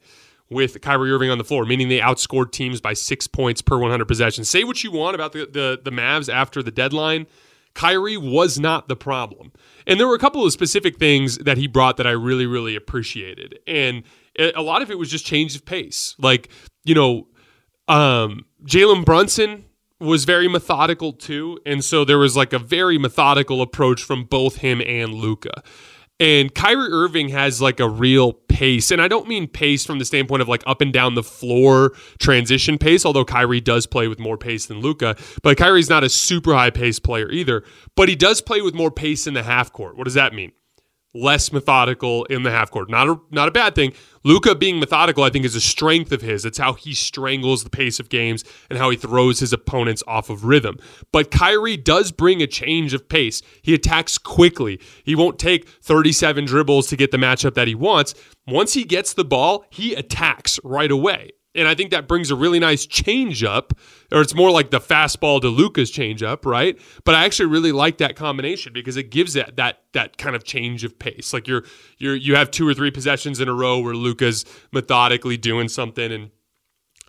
with 0.49 0.81
Kyrie 0.81 1.12
Irving 1.12 1.29
on 1.29 1.38
the 1.38 1.43
floor, 1.43 1.65
meaning 1.65 1.89
they 1.89 1.99
outscored 1.99 2.51
teams 2.51 2.81
by 2.81 2.93
six 2.93 3.27
points 3.27 3.62
per 3.62 3.77
100 3.77 4.05
possessions. 4.05 4.49
Say 4.49 4.63
what 4.63 4.83
you 4.83 4.91
want 4.91 5.15
about 5.15 5.33
the, 5.33 5.45
the, 5.45 5.79
the 5.83 5.91
Mavs 5.91 6.31
after 6.31 6.63
the 6.63 6.71
deadline. 6.71 7.27
Kyrie 7.75 8.17
was 8.17 8.59
not 8.59 8.88
the 8.88 8.95
problem. 8.95 9.51
And 9.85 9.99
there 9.99 10.07
were 10.07 10.15
a 10.15 10.19
couple 10.19 10.43
of 10.43 10.51
specific 10.51 10.97
things 10.97 11.38
that 11.39 11.57
he 11.57 11.67
brought 11.67 11.97
that 11.97 12.07
I 12.07 12.12
really, 12.12 12.47
really 12.47 12.75
appreciated. 12.75 13.59
And 13.67 14.03
a 14.38 14.62
lot 14.62 14.81
of 14.81 14.89
it 14.89 14.97
was 14.97 15.09
just 15.09 15.25
change 15.25 15.55
of 15.55 15.65
pace. 15.65 16.15
Like, 16.17 16.49
you 16.83 16.95
know, 16.95 17.27
um, 17.88 18.45
Jalen 18.65 19.05
Brunson 19.05 19.65
was 19.99 20.25
very 20.25 20.47
methodical 20.47 21.13
too. 21.13 21.59
And 21.65 21.83
so 21.83 22.05
there 22.05 22.17
was 22.17 22.35
like 22.35 22.53
a 22.53 22.59
very 22.59 22.97
methodical 22.97 23.62
approach 23.62 24.01
from 24.01 24.23
both 24.23 24.57
him 24.57 24.81
and 24.85 25.13
Luka. 25.13 25.63
And 26.19 26.53
Kyrie 26.53 26.91
Irving 26.91 27.29
has 27.29 27.62
like 27.62 27.79
a 27.79 27.88
real 27.88 28.34
pace. 28.34 28.91
And 28.91 29.01
I 29.01 29.08
don't 29.08 29.27
mean 29.27 29.47
pace 29.47 29.86
from 29.86 29.99
the 29.99 30.05
standpoint 30.05 30.41
of 30.41 30.49
like 30.49 30.63
up 30.67 30.82
and 30.82 30.91
down 30.91 31.15
the 31.15 31.23
floor 31.23 31.93
transition 32.19 32.77
pace, 32.77 33.05
although 33.05 33.23
Kyrie 33.23 33.62
does 33.62 33.86
play 33.86 34.10
with 34.10 34.19
more 34.19 34.38
pace 34.38 34.65
than 34.65 34.82
Luka. 34.82 35.15
But 35.43 35.58
Kyrie's 35.58 35.89
not 35.89 36.03
a 36.03 36.10
super 36.10 36.53
high 36.53 36.71
pace 36.71 36.99
player 36.99 37.32
either. 37.32 37.63
But 37.95 38.10
he 38.10 38.15
does 38.15 38.41
play 38.41 38.62
with 38.62 38.73
more 38.73 38.91
pace 38.91 39.27
in 39.27 39.34
the 39.34 39.43
half 39.43 39.71
court. 39.71 39.95
What 39.95 40.03
does 40.03 40.15
that 40.15 40.34
mean? 40.34 40.51
Less 41.13 41.52
methodical 41.52 42.26
in 42.26 42.43
the 42.43 42.52
half 42.52 42.69
court. 42.69 42.89
Not 42.89 43.08
a 43.08 43.19
not 43.32 43.48
a 43.48 43.52
bad 43.52 43.74
thing. 43.74 43.93
Luka 44.24 44.54
being 44.54 44.80
methodical, 44.80 45.24
I 45.24 45.32
think, 45.32 45.43
is 45.43 45.56
a 45.56 45.62
strength 45.62 46.12
of 46.12 46.22
his. 46.22 46.45
It's 46.45 46.60
how 46.60 46.74
he 46.74 46.93
strangles 46.93 47.63
the 47.63 47.72
pace 47.72 48.00
of 48.00 48.10
games 48.10 48.43
and 48.69 48.78
how 48.78 48.91
he 48.91 48.98
throws 48.98 49.39
his 49.39 49.52
opponents 49.52 50.04
off 50.06 50.30
of 50.30 50.45
rhythm. 50.45 50.78
But 51.12 51.32
Kyrie 51.32 51.78
does 51.78 52.12
bring 52.12 52.43
a 52.43 52.48
change 52.48 52.93
of 52.93 53.10
pace. 53.10 53.41
He 53.63 53.74
attacks 53.74 54.19
quickly. 54.19 54.80
He 55.04 55.15
won't 55.15 55.39
take 55.39 55.67
37 55.67 56.45
dribbles 56.45 56.88
to 56.88 56.95
get 56.95 57.10
the 57.10 57.17
matchup 57.17 57.56
that 57.56 57.67
he 57.67 57.76
wants. 57.76 58.13
Once 58.45 58.74
he 58.74 58.84
gets 58.84 59.13
the 59.13 59.26
ball, 59.26 59.65
he 59.72 59.95
attacks 59.95 60.60
right 60.63 60.91
away. 60.91 61.32
And 61.60 61.67
I 61.67 61.76
think 61.76 61.91
that 61.91 62.08
brings 62.08 62.32
a 62.32 62.36
really 62.36 62.60
nice 62.60 62.86
change 62.86 63.43
up, 63.43 63.74
or 64.12 64.22
it's 64.22 64.34
more 64.34 64.50
like 64.50 64.72
the 64.72 64.80
fastball 64.80 65.41
to 65.41 65.50
Luka's 65.50 65.91
change 65.91 66.24
up, 66.24 66.45
right? 66.45 66.80
But 67.04 67.15
I 67.15 67.26
actually 67.26 67.48
really 67.48 67.72
like 67.72 67.98
that 67.98 68.15
combination 68.15 68.72
because 68.74 68.95
it 68.98 69.12
gives 69.12 69.34
that 69.34 69.58
that 69.58 69.82
that 69.93 70.17
kind 70.17 70.36
of 70.36 70.43
change 70.43 70.84
of 70.84 70.98
pace. 70.98 71.34
Like 71.34 71.48
you're 71.48 71.63
you're 71.98 72.15
you 72.15 72.36
have 72.36 72.50
two 72.50 72.67
or 72.67 72.74
three 72.74 72.91
possessions 72.91 73.39
in 73.39 73.48
a 73.50 73.54
row 73.54 73.80
where 73.80 73.93
Luka's 73.93 74.45
methodically 74.72 75.38
doing 75.38 75.67
something 75.67 76.12
and 76.12 76.32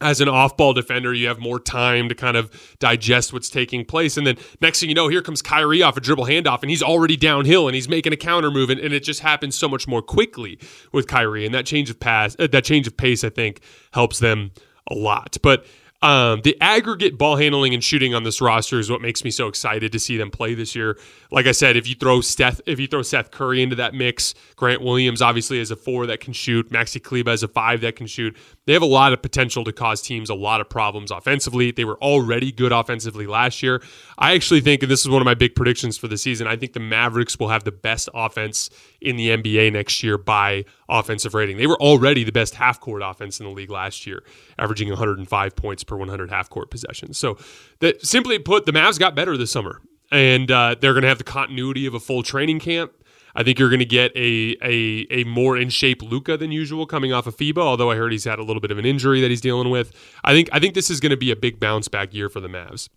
as 0.00 0.20
an 0.20 0.28
off-ball 0.28 0.72
defender, 0.72 1.12
you 1.12 1.28
have 1.28 1.38
more 1.38 1.60
time 1.60 2.08
to 2.08 2.14
kind 2.14 2.36
of 2.36 2.76
digest 2.78 3.32
what's 3.32 3.50
taking 3.50 3.84
place. 3.84 4.16
And 4.16 4.26
then 4.26 4.36
next 4.60 4.80
thing 4.80 4.88
you 4.88 4.94
know, 4.94 5.08
here 5.08 5.22
comes 5.22 5.42
Kyrie 5.42 5.82
off 5.82 5.96
a 5.96 6.00
dribble 6.00 6.26
handoff, 6.26 6.62
and 6.62 6.70
he's 6.70 6.82
already 6.82 7.16
downhill, 7.16 7.68
and 7.68 7.74
he's 7.74 7.88
making 7.88 8.12
a 8.12 8.16
counter 8.16 8.50
move, 8.50 8.70
and, 8.70 8.80
and 8.80 8.94
it 8.94 9.04
just 9.04 9.20
happens 9.20 9.56
so 9.56 9.68
much 9.68 9.86
more 9.86 10.02
quickly 10.02 10.58
with 10.92 11.06
Kyrie. 11.06 11.44
And 11.44 11.54
that 11.54 11.66
change 11.66 11.90
of 11.90 12.00
pass, 12.00 12.34
uh, 12.38 12.46
that 12.46 12.64
change 12.64 12.86
of 12.86 12.96
pace, 12.96 13.24
I 13.24 13.30
think, 13.30 13.60
helps 13.92 14.18
them 14.18 14.52
a 14.90 14.94
lot. 14.94 15.36
But 15.42 15.66
um, 16.02 16.40
the 16.42 16.56
aggregate 16.62 17.18
ball 17.18 17.36
handling 17.36 17.74
and 17.74 17.84
shooting 17.84 18.14
on 18.14 18.22
this 18.22 18.40
roster 18.40 18.78
is 18.78 18.90
what 18.90 19.02
makes 19.02 19.22
me 19.22 19.30
so 19.30 19.48
excited 19.48 19.92
to 19.92 19.98
see 19.98 20.16
them 20.16 20.30
play 20.30 20.54
this 20.54 20.74
year. 20.74 20.98
Like 21.30 21.46
I 21.46 21.52
said, 21.52 21.76
if 21.76 21.86
you 21.86 21.94
throw 21.94 22.22
Seth, 22.22 22.60
if 22.64 22.80
you 22.80 22.86
throw 22.86 23.02
Seth 23.02 23.30
Curry 23.30 23.62
into 23.62 23.76
that 23.76 23.92
mix, 23.92 24.34
Grant 24.56 24.80
Williams 24.80 25.20
obviously 25.20 25.60
as 25.60 25.70
a 25.70 25.76
four 25.76 26.06
that 26.06 26.20
can 26.20 26.32
shoot, 26.32 26.70
Maxi 26.70 27.02
Kleber 27.02 27.30
as 27.30 27.42
a 27.42 27.48
five 27.48 27.82
that 27.82 27.96
can 27.96 28.06
shoot. 28.06 28.34
They 28.64 28.72
have 28.72 28.82
a 28.82 28.86
lot 28.86 29.12
of 29.12 29.20
potential 29.20 29.62
to 29.64 29.72
cause 29.72 30.00
teams 30.00 30.30
a 30.30 30.34
lot 30.34 30.62
of 30.62 30.70
problems 30.70 31.10
offensively. 31.10 31.70
They 31.70 31.84
were 31.84 31.98
already 32.02 32.50
good 32.50 32.72
offensively 32.72 33.26
last 33.26 33.62
year. 33.62 33.82
I 34.16 34.34
actually 34.34 34.62
think, 34.62 34.82
and 34.82 34.90
this 34.90 35.00
is 35.00 35.08
one 35.10 35.20
of 35.20 35.26
my 35.26 35.34
big 35.34 35.54
predictions 35.54 35.98
for 35.98 36.08
the 36.08 36.16
season, 36.16 36.46
I 36.46 36.56
think 36.56 36.72
the 36.72 36.80
Mavericks 36.80 37.38
will 37.38 37.48
have 37.48 37.64
the 37.64 37.72
best 37.72 38.08
offense 38.14 38.70
in 39.00 39.16
the 39.16 39.28
NBA 39.28 39.72
next 39.72 40.02
year 40.02 40.18
by 40.18 40.64
offensive 40.88 41.34
rating. 41.34 41.56
They 41.56 41.66
were 41.66 41.80
already 41.80 42.24
the 42.24 42.32
best 42.32 42.54
half 42.54 42.80
court 42.80 43.02
offense 43.04 43.40
in 43.40 43.46
the 43.46 43.52
league 43.52 43.70
last 43.70 44.06
year, 44.06 44.22
averaging 44.58 44.88
105 44.88 45.56
points 45.56 45.84
per 45.84 45.96
100 45.96 46.30
half 46.30 46.50
court 46.50 46.70
possessions. 46.70 47.18
So, 47.18 47.38
that 47.80 48.04
simply 48.04 48.38
put, 48.38 48.66
the 48.66 48.72
Mavs 48.72 48.98
got 48.98 49.14
better 49.14 49.36
this 49.36 49.50
summer, 49.50 49.80
and 50.10 50.50
uh, 50.50 50.76
they're 50.80 50.92
going 50.92 51.02
to 51.02 51.08
have 51.08 51.18
the 51.18 51.24
continuity 51.24 51.86
of 51.86 51.94
a 51.94 52.00
full 52.00 52.22
training 52.22 52.60
camp. 52.60 52.92
I 53.34 53.42
think 53.42 53.58
you're 53.58 53.68
going 53.68 53.78
to 53.80 53.84
get 53.84 54.12
a 54.16 54.56
a 54.62 55.06
a 55.10 55.24
more 55.24 55.56
in 55.56 55.68
shape 55.68 56.02
Luka 56.02 56.36
than 56.36 56.50
usual 56.50 56.86
coming 56.86 57.12
off 57.12 57.26
of 57.26 57.36
FIBA. 57.36 57.58
Although 57.58 57.90
I 57.90 57.96
heard 57.96 58.12
he's 58.12 58.24
had 58.24 58.38
a 58.38 58.42
little 58.42 58.60
bit 58.60 58.70
of 58.70 58.78
an 58.78 58.84
injury 58.84 59.20
that 59.20 59.30
he's 59.30 59.40
dealing 59.40 59.70
with. 59.70 59.92
I 60.24 60.32
think 60.32 60.48
I 60.52 60.58
think 60.58 60.74
this 60.74 60.90
is 60.90 61.00
going 61.00 61.10
to 61.10 61.16
be 61.16 61.30
a 61.30 61.36
big 61.36 61.60
bounce 61.60 61.88
back 61.88 62.12
year 62.12 62.28
for 62.28 62.40
the 62.40 62.48
Mavs. 62.48 62.88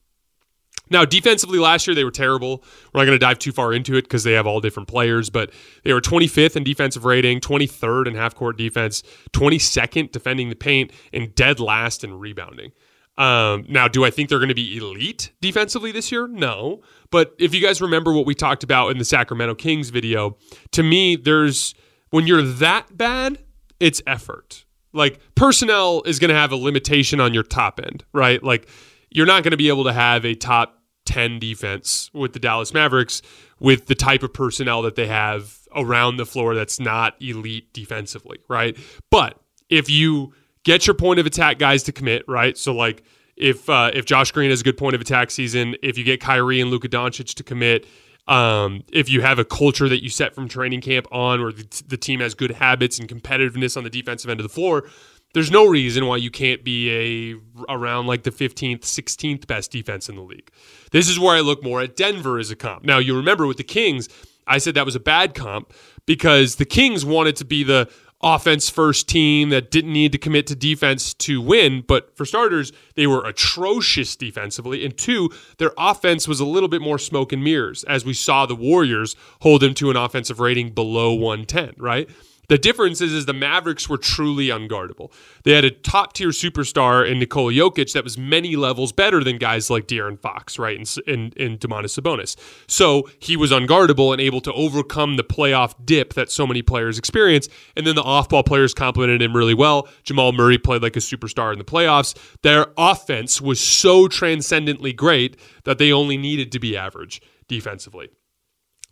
Now, 0.89 1.05
defensively 1.05 1.59
last 1.59 1.87
year, 1.87 1.95
they 1.95 2.03
were 2.03 2.11
terrible. 2.11 2.63
We're 2.93 3.01
not 3.01 3.05
going 3.05 3.15
to 3.15 3.25
dive 3.25 3.39
too 3.39 3.51
far 3.51 3.73
into 3.73 3.95
it 3.95 4.03
because 4.03 4.23
they 4.23 4.33
have 4.33 4.45
all 4.45 4.59
different 4.59 4.89
players, 4.89 5.29
but 5.29 5.51
they 5.83 5.93
were 5.93 6.01
25th 6.01 6.55
in 6.55 6.63
defensive 6.63 7.05
rating, 7.05 7.39
23rd 7.39 8.07
in 8.07 8.15
half 8.15 8.35
court 8.35 8.57
defense, 8.57 9.01
22nd 9.31 10.11
defending 10.11 10.49
the 10.49 10.55
paint, 10.55 10.91
and 11.13 11.33
dead 11.35 11.59
last 11.59 12.03
in 12.03 12.13
rebounding. 12.19 12.71
Um, 13.17 13.65
now, 13.69 13.87
do 13.87 14.03
I 14.03 14.09
think 14.09 14.29
they're 14.29 14.39
going 14.39 14.49
to 14.49 14.55
be 14.55 14.77
elite 14.77 15.31
defensively 15.39 15.91
this 15.91 16.11
year? 16.11 16.27
No. 16.27 16.81
But 17.11 17.33
if 17.39 17.53
you 17.53 17.61
guys 17.61 17.81
remember 17.81 18.11
what 18.11 18.25
we 18.25 18.33
talked 18.33 18.63
about 18.63 18.89
in 18.89 18.97
the 18.97 19.05
Sacramento 19.05 19.55
Kings 19.55 19.89
video, 19.89 20.37
to 20.71 20.83
me, 20.83 21.15
there's 21.15 21.75
when 22.09 22.27
you're 22.27 22.41
that 22.41 22.97
bad, 22.97 23.39
it's 23.79 24.01
effort. 24.07 24.65
Like 24.93 25.19
personnel 25.35 26.03
is 26.05 26.19
going 26.19 26.29
to 26.29 26.35
have 26.35 26.51
a 26.51 26.55
limitation 26.55 27.19
on 27.19 27.33
your 27.33 27.43
top 27.43 27.79
end, 27.83 28.03
right? 28.13 28.41
Like 28.43 28.67
you're 29.13 29.25
not 29.25 29.43
going 29.43 29.51
to 29.51 29.57
be 29.57 29.69
able 29.69 29.83
to 29.85 29.93
have 29.93 30.25
a 30.25 30.35
top 30.35 30.79
10 31.05 31.39
defense 31.39 32.09
with 32.13 32.33
the 32.33 32.39
Dallas 32.39 32.73
Mavericks 32.73 33.21
with 33.59 33.85
the 33.87 33.95
type 33.95 34.23
of 34.23 34.33
personnel 34.33 34.81
that 34.81 34.95
they 34.95 35.07
have 35.07 35.59
around 35.75 36.17
the 36.17 36.25
floor 36.25 36.55
that's 36.55 36.79
not 36.79 37.15
elite 37.21 37.73
defensively, 37.73 38.39
right? 38.47 38.77
But 39.09 39.39
if 39.69 39.89
you 39.89 40.33
get 40.63 40.87
your 40.87 40.93
point 40.93 41.19
of 41.19 41.25
attack 41.25 41.59
guys 41.59 41.83
to 41.83 41.91
commit, 41.91 42.23
right? 42.27 42.57
So 42.57 42.73
like 42.73 43.03
if 43.35 43.69
uh, 43.69 43.91
if 43.93 44.05
Josh 44.05 44.31
Green 44.31 44.49
has 44.49 44.61
a 44.61 44.63
good 44.63 44.77
point 44.77 44.95
of 44.95 45.01
attack 45.01 45.31
season, 45.31 45.75
if 45.81 45.97
you 45.97 46.03
get 46.03 46.21
Kyrie 46.21 46.61
and 46.61 46.69
Luka 46.69 46.87
Doncic 46.87 47.33
to 47.35 47.43
commit, 47.43 47.87
um, 48.27 48.83
if 48.91 49.09
you 49.09 49.21
have 49.21 49.39
a 49.39 49.45
culture 49.45 49.89
that 49.89 50.03
you 50.03 50.09
set 50.09 50.33
from 50.33 50.47
training 50.47 50.81
camp 50.81 51.07
on, 51.11 51.41
where 51.41 51.51
the, 51.51 51.83
the 51.87 51.97
team 51.97 52.19
has 52.19 52.33
good 52.33 52.51
habits 52.51 52.99
and 52.99 53.09
competitiveness 53.09 53.75
on 53.75 53.83
the 53.83 53.89
defensive 53.89 54.29
end 54.29 54.39
of 54.39 54.43
the 54.43 54.53
floor, 54.53 54.85
there's 55.33 55.51
no 55.51 55.65
reason 55.67 56.05
why 56.05 56.17
you 56.17 56.31
can't 56.31 56.63
be 56.63 56.89
a 56.91 57.71
around 57.71 58.07
like 58.07 58.23
the 58.23 58.31
15th, 58.31 58.81
16th 58.81 59.47
best 59.47 59.71
defense 59.71 60.09
in 60.09 60.15
the 60.15 60.21
league. 60.21 60.51
This 60.91 61.09
is 61.09 61.19
where 61.19 61.35
I 61.35 61.41
look 61.41 61.63
more 61.63 61.81
at 61.81 61.95
Denver 61.95 62.39
as 62.39 62.51
a 62.51 62.55
comp. 62.55 62.83
Now, 62.83 62.99
you 62.99 63.15
remember 63.15 63.47
with 63.47 63.57
the 63.57 63.63
Kings, 63.63 64.09
I 64.45 64.57
said 64.57 64.75
that 64.75 64.85
was 64.85 64.95
a 64.95 64.99
bad 64.99 65.33
comp 65.33 65.73
because 66.05 66.57
the 66.57 66.65
Kings 66.65 67.03
wanted 67.05 67.35
to 67.37 67.45
be 67.45 67.63
the 67.63 67.89
offense 68.23 68.69
first 68.69 69.09
team 69.09 69.49
that 69.49 69.69
didn't 69.69 69.91
need 69.91 70.11
to 70.13 70.17
commit 70.17 70.47
to 70.47 70.55
defense 70.55 71.13
to 71.13 71.41
win. 71.41 71.83
But 71.85 72.15
for 72.15 72.25
starters, 72.25 72.71
they 72.95 73.05
were 73.05 73.25
atrocious 73.25 74.15
defensively. 74.15 74.85
And 74.85 74.97
two, 74.97 75.29
their 75.57 75.71
offense 75.77 76.27
was 76.27 76.39
a 76.39 76.45
little 76.45 76.69
bit 76.69 76.81
more 76.81 76.97
smoke 76.97 77.33
and 77.33 77.43
mirrors, 77.43 77.83
as 77.83 78.05
we 78.05 78.13
saw 78.13 78.45
the 78.45 78.55
Warriors 78.55 79.15
hold 79.41 79.61
them 79.61 79.73
to 79.75 79.89
an 79.91 79.97
offensive 79.97 80.39
rating 80.39 80.71
below 80.71 81.13
110, 81.13 81.73
right? 81.77 82.09
The 82.49 82.57
difference 82.57 82.99
is, 82.99 83.13
is 83.13 83.25
the 83.25 83.33
Mavericks 83.33 83.87
were 83.87 83.97
truly 83.97 84.47
unguardable. 84.47 85.11
They 85.43 85.53
had 85.53 85.63
a 85.63 85.71
top 85.71 86.13
tier 86.13 86.29
superstar 86.29 87.09
in 87.09 87.19
Nikola 87.19 87.53
Jokic 87.53 87.93
that 87.93 88.03
was 88.03 88.17
many 88.17 88.55
levels 88.55 88.91
better 88.91 89.23
than 89.23 89.37
guys 89.37 89.69
like 89.69 89.87
De'Aaron 89.87 90.19
Fox, 90.19 90.59
right, 90.59 90.77
and, 90.77 90.93
and, 91.07 91.37
and 91.37 91.59
Domantas 91.59 91.99
Sabonis. 91.99 92.35
So 92.67 93.09
he 93.19 93.37
was 93.37 93.51
unguardable 93.51 94.11
and 94.11 94.21
able 94.21 94.41
to 94.41 94.53
overcome 94.53 95.15
the 95.15 95.23
playoff 95.23 95.73
dip 95.85 96.13
that 96.15 96.29
so 96.31 96.45
many 96.45 96.61
players 96.61 96.97
experience. 96.97 97.47
And 97.77 97.87
then 97.87 97.95
the 97.95 98.03
off 98.03 98.29
ball 98.29 98.43
players 98.43 98.73
complemented 98.73 99.21
him 99.21 99.35
really 99.35 99.53
well. 99.53 99.87
Jamal 100.03 100.33
Murray 100.33 100.57
played 100.57 100.81
like 100.81 100.97
a 100.97 100.99
superstar 100.99 101.53
in 101.53 101.59
the 101.59 101.65
playoffs. 101.65 102.17
Their 102.41 102.67
offense 102.77 103.41
was 103.41 103.61
so 103.61 104.07
transcendently 104.07 104.91
great 104.91 105.37
that 105.63 105.77
they 105.77 105.93
only 105.93 106.17
needed 106.17 106.51
to 106.51 106.59
be 106.59 106.75
average 106.75 107.21
defensively. 107.47 108.09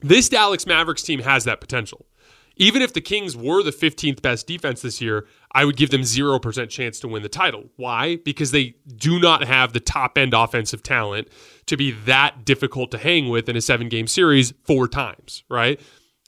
This 0.02 0.30
Dallas 0.30 0.66
Mavericks 0.66 1.04
team 1.04 1.20
has 1.20 1.44
that 1.44 1.62
potential 1.62 2.06
even 2.62 2.84
if 2.84 2.94
the 2.94 3.02
Kings 3.02 3.36
were 3.36 3.64
the 3.64 3.72
15th 3.72 4.22
best 4.22 4.46
defense 4.46 4.84
this 4.84 5.02
year, 5.02 5.26
I 5.52 5.66
would 5.66 5.76
give 5.76 5.90
them 5.90 6.02
0% 6.02 6.70
chance 6.70 7.00
to 7.00 7.08
win 7.08 7.24
the 7.24 7.28
title. 7.28 7.72
Why? 7.76 8.18
Because 8.18 8.52
they 8.52 8.76
do 8.96 9.20
not 9.20 9.46
have 9.46 9.74
the 9.74 9.80
top 9.80 10.16
end 10.16 10.36
offensive 10.36 10.84
talent 10.84 11.28
to 11.66 11.76
be 11.76 11.90
that 12.06 12.46
difficult 12.46 12.92
to 12.92 13.00
hang 13.00 13.30
with 13.30 13.50
in 13.50 13.56
a 13.56 13.62
seven 13.62 13.90
game 13.90 14.06
series 14.06 14.54
four 14.64 14.88
times, 14.88 15.44
right? 15.50 15.82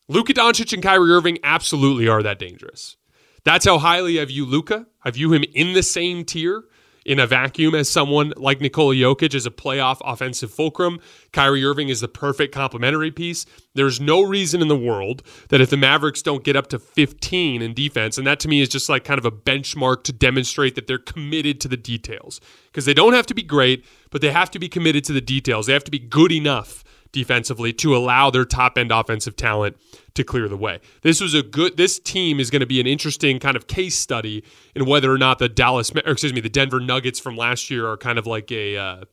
Luka 0.08 0.34
Doncic 0.34 0.74
and 0.74 0.82
Kyrie 0.82 1.12
Irving 1.12 1.38
absolutely 1.44 2.08
are 2.08 2.24
that 2.24 2.40
dangerous. 2.40 2.98
That's 3.44 3.66
how 3.66 3.78
highly 3.78 4.20
I 4.20 4.26
view 4.26 4.48
Luka. 4.48 4.88
I 5.04 5.12
view 5.12 5.34
him 5.34 5.44
in 5.54 5.74
the 5.74 5.84
same 5.84 6.26
tier 6.26 6.64
in 7.06 7.20
a 7.20 7.28
vacuum 7.28 7.76
as 7.76 7.90
someone 7.90 8.34
like 8.38 8.62
Nikola 8.62 8.96
Jokic 8.96 9.36
as 9.36 9.46
a 9.46 9.52
playoff 9.52 9.98
offensive 10.04 10.52
fulcrum. 10.52 11.00
Kyrie 11.32 11.64
Irving 11.64 11.90
is 11.90 12.02
the 12.02 12.08
perfect 12.08 12.54
complementary 12.54 13.12
piece. 13.12 13.46
There's 13.74 14.00
no 14.00 14.22
reason 14.22 14.62
in 14.62 14.68
the 14.68 14.78
world 14.78 15.24
that 15.50 15.62
if 15.62 15.70
the 15.70 15.78
Mavericks 15.78 16.22
don't 16.22 16.44
get 16.44 16.56
up 16.56 16.68
to 16.68 16.80
15 16.80 17.62
in 17.62 17.74
defense, 17.74 18.18
and 18.18 18.28
that 18.28 18.40
to 18.42 18.48
me 18.48 18.62
is 18.62 18.70
just 18.70 18.90
like 18.90 19.04
kind 19.04 19.18
of 19.18 19.26
a 19.26 19.32
benchmark 19.32 20.04
to 20.04 20.14
demonstrate 20.14 20.76
that 20.76 20.88
they're 20.88 20.98
committed 20.98 21.60
to 21.62 21.68
the 21.68 21.78
details. 21.78 22.40
Because 22.66 22.86
they 22.86 22.94
don't 22.94 23.14
have 23.14 23.26
to 23.28 23.34
be 23.34 23.44
great, 23.44 23.86
but 24.10 24.22
they 24.22 24.32
have 24.32 24.52
to 24.52 24.60
be 24.60 24.70
committed 24.70 25.04
to 25.06 25.14
the 25.14 25.22
details. 25.22 25.68
They 25.68 25.74
have 25.74 25.84
to 25.84 25.92
be 25.92 26.00
good 26.00 26.32
enough 26.32 26.84
defensively 27.14 27.72
to 27.72 27.96
allow 27.96 28.30
their 28.30 28.44
top 28.44 28.78
end 28.78 28.92
offensive 28.92 29.38
talent 29.38 29.78
to 30.16 30.24
clear 30.24 30.50
the 30.50 30.58
way. 30.58 30.82
This 31.02 31.22
was 31.22 31.34
a 31.34 31.42
good. 31.42 31.78
This 31.78 32.00
team 32.00 32.42
is 32.42 32.50
going 32.50 32.60
to 32.60 32.66
be 32.66 32.82
an 32.82 32.88
interesting 32.88 33.40
kind 33.40 33.56
of 33.56 33.68
case 33.68 33.96
study 33.96 34.44
in 34.76 34.86
whether 34.86 35.12
or 35.12 35.18
not 35.18 35.40
the 35.40 35.48
Dallas, 35.48 35.92
or 35.92 36.12
excuse 36.12 36.34
me, 36.34 36.42
the 36.42 36.50
Denver 36.50 36.82
Nuggets 36.82 37.20
from 37.20 37.38
last 37.38 37.70
year 37.70 37.88
are 37.88 37.96
kind 37.96 38.20
of 38.20 38.28
like 38.28 38.52
a 38.52 38.76
uh, 38.76 39.06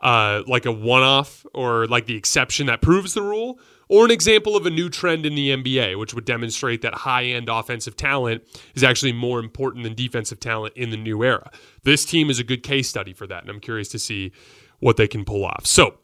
uh, 0.00 0.42
like 0.46 0.66
a 0.66 0.72
one 0.72 1.02
off 1.02 1.46
or 1.54 1.86
like 1.86 2.06
the 2.06 2.16
exception 2.16 2.66
that 2.66 2.82
proves 2.82 3.14
the 3.14 3.22
rule, 3.22 3.58
or 3.88 4.04
an 4.04 4.10
example 4.10 4.56
of 4.56 4.66
a 4.66 4.70
new 4.70 4.88
trend 4.88 5.24
in 5.24 5.34
the 5.34 5.50
NBA, 5.50 5.98
which 5.98 6.14
would 6.14 6.24
demonstrate 6.24 6.82
that 6.82 6.94
high 6.94 7.24
end 7.24 7.48
offensive 7.48 7.96
talent 7.96 8.42
is 8.74 8.84
actually 8.84 9.12
more 9.12 9.40
important 9.40 9.84
than 9.84 9.94
defensive 9.94 10.40
talent 10.40 10.76
in 10.76 10.90
the 10.90 10.96
new 10.96 11.24
era. 11.24 11.50
This 11.84 12.04
team 12.04 12.30
is 12.30 12.38
a 12.38 12.44
good 12.44 12.62
case 12.62 12.88
study 12.88 13.12
for 13.12 13.26
that, 13.26 13.42
and 13.42 13.50
I'm 13.50 13.60
curious 13.60 13.88
to 13.88 13.98
see 13.98 14.32
what 14.80 14.96
they 14.96 15.08
can 15.08 15.24
pull 15.24 15.44
off. 15.44 15.66
So, 15.66 15.94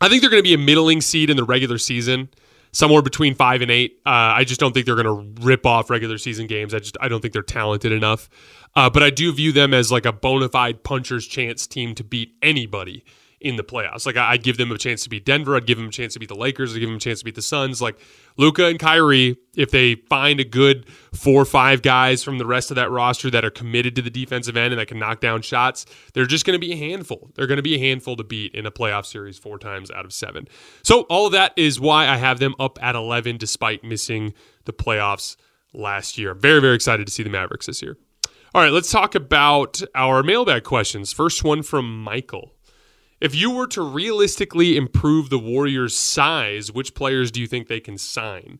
I 0.00 0.08
think 0.08 0.20
they're 0.20 0.30
going 0.30 0.42
to 0.42 0.48
be 0.48 0.54
a 0.54 0.58
middling 0.58 1.00
seed 1.00 1.30
in 1.30 1.36
the 1.36 1.44
regular 1.44 1.78
season, 1.78 2.28
somewhere 2.72 3.02
between 3.02 3.34
five 3.34 3.62
and 3.62 3.70
eight. 3.70 4.00
Uh, 4.04 4.10
I 4.10 4.44
just 4.44 4.60
don't 4.60 4.72
think 4.72 4.86
they're 4.86 5.02
going 5.02 5.34
to 5.36 5.42
rip 5.42 5.64
off 5.66 5.90
regular 5.90 6.18
season 6.18 6.46
games. 6.46 6.74
I 6.74 6.78
just 6.80 6.96
I 7.00 7.08
don't 7.08 7.20
think 7.20 7.32
they're 7.32 7.42
talented 7.42 7.92
enough. 7.92 8.28
Uh, 8.76 8.90
but 8.90 9.02
I 9.02 9.10
do 9.10 9.32
view 9.32 9.52
them 9.52 9.72
as 9.72 9.92
like 9.92 10.04
a 10.04 10.12
bona 10.12 10.48
fide 10.48 10.82
puncher's 10.82 11.26
chance 11.26 11.66
team 11.66 11.94
to 11.94 12.04
beat 12.04 12.34
anybody 12.42 13.04
in 13.44 13.56
the 13.56 13.62
playoffs. 13.62 14.06
Like 14.06 14.16
I, 14.16 14.32
would 14.32 14.42
give 14.42 14.56
them 14.56 14.72
a 14.72 14.78
chance 14.78 15.04
to 15.04 15.10
beat 15.10 15.26
Denver. 15.26 15.54
I'd 15.54 15.66
give 15.66 15.76
them 15.76 15.88
a 15.88 15.92
chance 15.92 16.14
to 16.14 16.18
beat 16.18 16.30
the 16.30 16.34
Lakers. 16.34 16.74
I'd 16.74 16.80
give 16.80 16.88
them 16.88 16.96
a 16.96 17.00
chance 17.00 17.18
to 17.18 17.26
beat 17.26 17.34
the 17.34 17.42
Suns. 17.42 17.82
Like 17.82 18.00
Luka 18.38 18.64
and 18.64 18.78
Kyrie, 18.78 19.36
if 19.54 19.70
they 19.70 19.96
find 19.96 20.40
a 20.40 20.44
good 20.44 20.88
four 21.12 21.42
or 21.42 21.44
five 21.44 21.82
guys 21.82 22.24
from 22.24 22.38
the 22.38 22.46
rest 22.46 22.70
of 22.70 22.76
that 22.76 22.90
roster 22.90 23.30
that 23.30 23.44
are 23.44 23.50
committed 23.50 23.94
to 23.96 24.02
the 24.02 24.08
defensive 24.10 24.56
end 24.56 24.72
and 24.72 24.80
that 24.80 24.88
can 24.88 24.98
knock 24.98 25.20
down 25.20 25.42
shots, 25.42 25.84
they're 26.14 26.24
just 26.24 26.46
going 26.46 26.58
to 26.58 26.66
be 26.66 26.72
a 26.72 26.76
handful. 26.76 27.30
They're 27.34 27.46
going 27.46 27.58
to 27.58 27.62
be 27.62 27.74
a 27.74 27.78
handful 27.78 28.16
to 28.16 28.24
beat 28.24 28.54
in 28.54 28.64
a 28.64 28.70
playoff 28.70 29.04
series 29.04 29.38
four 29.38 29.58
times 29.58 29.90
out 29.90 30.06
of 30.06 30.12
seven. 30.14 30.48
So 30.82 31.02
all 31.02 31.26
of 31.26 31.32
that 31.32 31.52
is 31.56 31.78
why 31.78 32.08
I 32.08 32.16
have 32.16 32.38
them 32.38 32.54
up 32.58 32.82
at 32.82 32.96
11 32.96 33.36
despite 33.36 33.84
missing 33.84 34.32
the 34.64 34.72
playoffs 34.72 35.36
last 35.74 36.16
year. 36.16 36.32
Very, 36.32 36.62
very 36.62 36.74
excited 36.74 37.06
to 37.06 37.12
see 37.12 37.22
the 37.22 37.30
Mavericks 37.30 37.66
this 37.66 37.82
year. 37.82 37.98
All 38.54 38.62
right, 38.62 38.72
let's 38.72 38.90
talk 38.90 39.14
about 39.14 39.82
our 39.94 40.22
mailbag 40.22 40.64
questions. 40.64 41.12
First 41.12 41.44
one 41.44 41.62
from 41.62 42.02
Michael. 42.02 42.54
If 43.24 43.34
you 43.34 43.52
were 43.52 43.66
to 43.68 43.80
realistically 43.80 44.76
improve 44.76 45.30
the 45.30 45.38
Warriors' 45.38 45.96
size, 45.96 46.70
which 46.70 46.92
players 46.92 47.30
do 47.30 47.40
you 47.40 47.46
think 47.46 47.68
they 47.68 47.80
can 47.80 47.96
sign? 47.96 48.58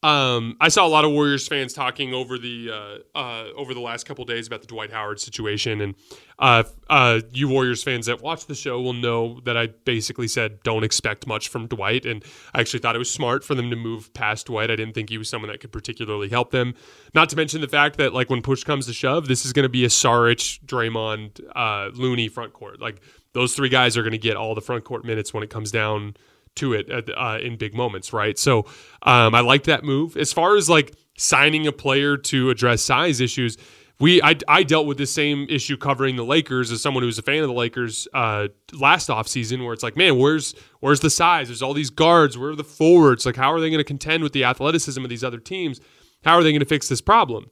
Um, 0.00 0.56
I 0.60 0.68
saw 0.68 0.86
a 0.86 0.88
lot 0.88 1.04
of 1.04 1.10
Warriors 1.10 1.48
fans 1.48 1.72
talking 1.72 2.14
over 2.14 2.38
the 2.38 2.70
uh, 2.70 3.18
uh, 3.18 3.48
over 3.56 3.74
the 3.74 3.80
last 3.80 4.06
couple 4.06 4.24
days 4.24 4.46
about 4.46 4.60
the 4.60 4.68
Dwight 4.68 4.92
Howard 4.92 5.18
situation, 5.18 5.80
and 5.80 5.96
uh, 6.38 6.62
uh, 6.88 7.20
you 7.32 7.48
Warriors 7.48 7.82
fans 7.82 8.06
that 8.06 8.22
watch 8.22 8.46
the 8.46 8.54
show 8.54 8.80
will 8.80 8.92
know 8.92 9.40
that 9.40 9.56
I 9.56 9.66
basically 9.66 10.28
said 10.28 10.62
don't 10.62 10.84
expect 10.84 11.26
much 11.26 11.48
from 11.48 11.66
Dwight, 11.66 12.06
and 12.06 12.24
I 12.54 12.60
actually 12.60 12.78
thought 12.78 12.94
it 12.94 13.00
was 13.00 13.10
smart 13.10 13.42
for 13.42 13.56
them 13.56 13.70
to 13.70 13.76
move 13.76 14.14
past 14.14 14.46
Dwight. 14.46 14.70
I 14.70 14.76
didn't 14.76 14.94
think 14.94 15.10
he 15.10 15.18
was 15.18 15.28
someone 15.28 15.50
that 15.50 15.58
could 15.58 15.72
particularly 15.72 16.28
help 16.28 16.52
them. 16.52 16.74
Not 17.12 17.28
to 17.30 17.36
mention 17.36 17.60
the 17.60 17.66
fact 17.66 17.96
that 17.96 18.14
like 18.14 18.30
when 18.30 18.40
push 18.40 18.62
comes 18.62 18.86
to 18.86 18.92
shove, 18.92 19.26
this 19.26 19.44
is 19.44 19.52
going 19.52 19.64
to 19.64 19.68
be 19.68 19.84
a 19.84 19.88
Saric, 19.88 20.64
Draymond, 20.64 21.40
uh, 21.56 21.90
Looney 21.92 22.28
front 22.28 22.52
court. 22.52 22.80
Like 22.80 23.00
those 23.32 23.52
three 23.56 23.68
guys 23.68 23.96
are 23.96 24.02
going 24.02 24.12
to 24.12 24.18
get 24.18 24.36
all 24.36 24.54
the 24.54 24.60
front 24.60 24.84
court 24.84 25.04
minutes 25.04 25.34
when 25.34 25.42
it 25.42 25.50
comes 25.50 25.72
down 25.72 26.14
to 26.56 26.72
it 26.72 27.10
uh, 27.16 27.38
in 27.40 27.56
big 27.56 27.74
moments, 27.74 28.12
right? 28.12 28.38
So 28.38 28.60
um, 29.02 29.34
I 29.34 29.40
like 29.40 29.64
that 29.64 29.84
move. 29.84 30.16
As 30.16 30.32
far 30.32 30.56
as 30.56 30.68
like 30.68 30.94
signing 31.16 31.66
a 31.66 31.72
player 31.72 32.16
to 32.16 32.50
address 32.50 32.82
size 32.82 33.20
issues, 33.20 33.56
we 34.00 34.22
I, 34.22 34.36
I 34.46 34.62
dealt 34.62 34.86
with 34.86 34.98
the 34.98 35.06
same 35.06 35.46
issue 35.48 35.76
covering 35.76 36.16
the 36.16 36.24
Lakers 36.24 36.70
as 36.70 36.80
someone 36.80 37.02
who 37.02 37.06
was 37.06 37.18
a 37.18 37.22
fan 37.22 37.42
of 37.42 37.48
the 37.48 37.54
Lakers 37.54 38.06
uh, 38.14 38.48
last 38.72 39.08
offseason 39.08 39.64
where 39.64 39.72
it's 39.72 39.82
like, 39.82 39.96
man, 39.96 40.18
where's 40.18 40.54
where's 40.80 41.00
the 41.00 41.10
size? 41.10 41.48
There's 41.48 41.62
all 41.62 41.74
these 41.74 41.90
guards. 41.90 42.38
Where 42.38 42.50
are 42.50 42.56
the 42.56 42.64
forwards? 42.64 43.26
Like, 43.26 43.36
how 43.36 43.52
are 43.52 43.60
they 43.60 43.70
going 43.70 43.78
to 43.78 43.84
contend 43.84 44.22
with 44.22 44.32
the 44.32 44.44
athleticism 44.44 45.02
of 45.02 45.10
these 45.10 45.24
other 45.24 45.38
teams? 45.38 45.80
How 46.24 46.34
are 46.34 46.42
they 46.42 46.52
going 46.52 46.60
to 46.60 46.66
fix 46.66 46.88
this 46.88 47.00
problem? 47.00 47.50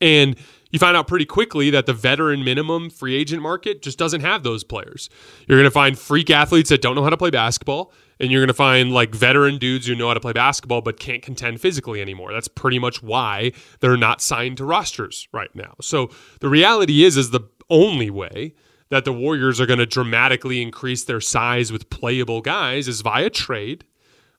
And 0.00 0.36
you 0.74 0.80
find 0.80 0.96
out 0.96 1.06
pretty 1.06 1.24
quickly 1.24 1.70
that 1.70 1.86
the 1.86 1.92
veteran 1.92 2.42
minimum 2.42 2.90
free 2.90 3.14
agent 3.14 3.40
market 3.40 3.80
just 3.80 3.96
doesn't 3.96 4.22
have 4.22 4.42
those 4.42 4.64
players. 4.64 5.08
You're 5.46 5.56
going 5.56 5.68
to 5.68 5.70
find 5.70 5.96
freak 5.96 6.30
athletes 6.30 6.68
that 6.70 6.82
don't 6.82 6.96
know 6.96 7.04
how 7.04 7.10
to 7.10 7.16
play 7.16 7.30
basketball, 7.30 7.92
and 8.18 8.32
you're 8.32 8.40
going 8.40 8.48
to 8.48 8.54
find 8.54 8.90
like 8.90 9.14
veteran 9.14 9.58
dudes 9.58 9.86
who 9.86 9.94
know 9.94 10.08
how 10.08 10.14
to 10.14 10.20
play 10.20 10.32
basketball 10.32 10.80
but 10.80 10.98
can't 10.98 11.22
contend 11.22 11.60
physically 11.60 12.00
anymore. 12.00 12.32
That's 12.32 12.48
pretty 12.48 12.80
much 12.80 13.04
why 13.04 13.52
they're 13.78 13.96
not 13.96 14.20
signed 14.20 14.56
to 14.56 14.64
rosters 14.64 15.28
right 15.30 15.54
now. 15.54 15.74
So 15.80 16.10
the 16.40 16.48
reality 16.48 17.04
is 17.04 17.16
is 17.16 17.30
the 17.30 17.48
only 17.70 18.10
way 18.10 18.56
that 18.88 19.04
the 19.04 19.12
Warriors 19.12 19.60
are 19.60 19.66
going 19.66 19.78
to 19.78 19.86
dramatically 19.86 20.60
increase 20.60 21.04
their 21.04 21.20
size 21.20 21.70
with 21.70 21.88
playable 21.88 22.40
guys 22.40 22.88
is 22.88 23.00
via 23.00 23.30
trade 23.30 23.84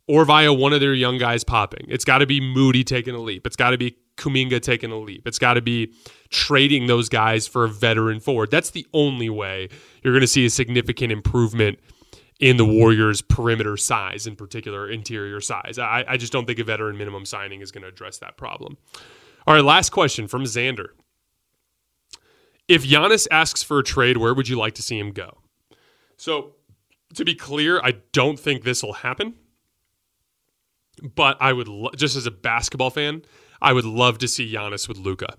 or 0.06 0.26
via 0.26 0.52
one 0.52 0.74
of 0.74 0.82
their 0.82 0.94
young 0.94 1.18
guys 1.18 1.46
popping. 1.46 1.86
It's 1.88 2.04
got 2.04 2.18
to 2.18 2.26
be 2.26 2.42
Moody 2.42 2.84
taking 2.84 3.16
a 3.16 3.20
leap. 3.20 3.48
It's 3.48 3.56
got 3.56 3.70
to 3.70 3.78
be 3.78 3.96
Kuminga 4.18 4.62
taking 4.62 4.92
a 4.92 4.98
leap. 4.98 5.28
It's 5.28 5.40
got 5.40 5.56
to 5.56 5.62
be 5.62 5.94
trading 6.30 6.88
those 6.88 7.10
guys 7.10 7.48
for 7.48 7.66
a 7.66 7.70
veteran 7.70 8.20
forward. 8.20 8.52
That's 8.52 8.72
the 8.72 8.88
only 8.94 9.30
way 9.30 9.70
you're 10.04 10.14
going 10.14 10.22
to 10.22 10.28
see 10.28 10.46
a 10.46 10.50
significant 10.50 11.12
improvement 11.12 11.80
in 12.40 12.58
the 12.58 12.66
Warriors' 12.66 13.22
perimeter 13.22 13.78
size, 13.78 14.28
in 14.28 14.36
particular 14.36 14.90
interior 14.90 15.40
size. 15.40 15.80
I, 15.80 16.04
I 16.08 16.18
just 16.18 16.34
don't 16.34 16.46
think 16.46 16.60
a 16.60 16.64
veteran 16.64 16.98
minimum 16.98 17.26
signing 17.26 17.62
is 17.62 17.72
going 17.72 17.84
to 17.84 17.88
address 17.88 18.18
that 18.20 18.38
problem. 18.38 18.78
All 19.48 19.54
right, 19.54 19.64
last 19.64 19.92
question 19.92 20.28
from 20.28 20.44
Xander. 20.44 20.88
If 22.68 22.84
Giannis 22.84 23.28
asks 23.30 23.62
for 23.64 23.80
a 23.80 23.84
trade, 23.84 24.18
where 24.18 24.34
would 24.34 24.50
you 24.50 24.58
like 24.58 24.74
to 24.76 24.82
see 24.82 24.98
him 24.98 25.12
go? 25.12 25.38
So, 26.18 26.56
to 27.14 27.24
be 27.24 27.36
clear, 27.36 27.80
I 27.82 27.96
don't 28.12 28.40
think 28.40 28.64
this 28.64 28.82
will 28.82 28.94
happen. 28.94 29.36
But 31.16 31.38
I 31.42 31.54
would, 31.54 31.68
lo- 31.68 31.92
just 31.96 32.16
as 32.16 32.26
a 32.26 32.32
basketball 32.32 32.90
fan, 32.90 33.24
I 33.66 33.74
would 33.74 33.84
love 33.84 34.20
to 34.20 34.28
see 34.28 34.54
Giannis 34.54 34.88
with 34.88 35.00
Luka. 35.00 35.38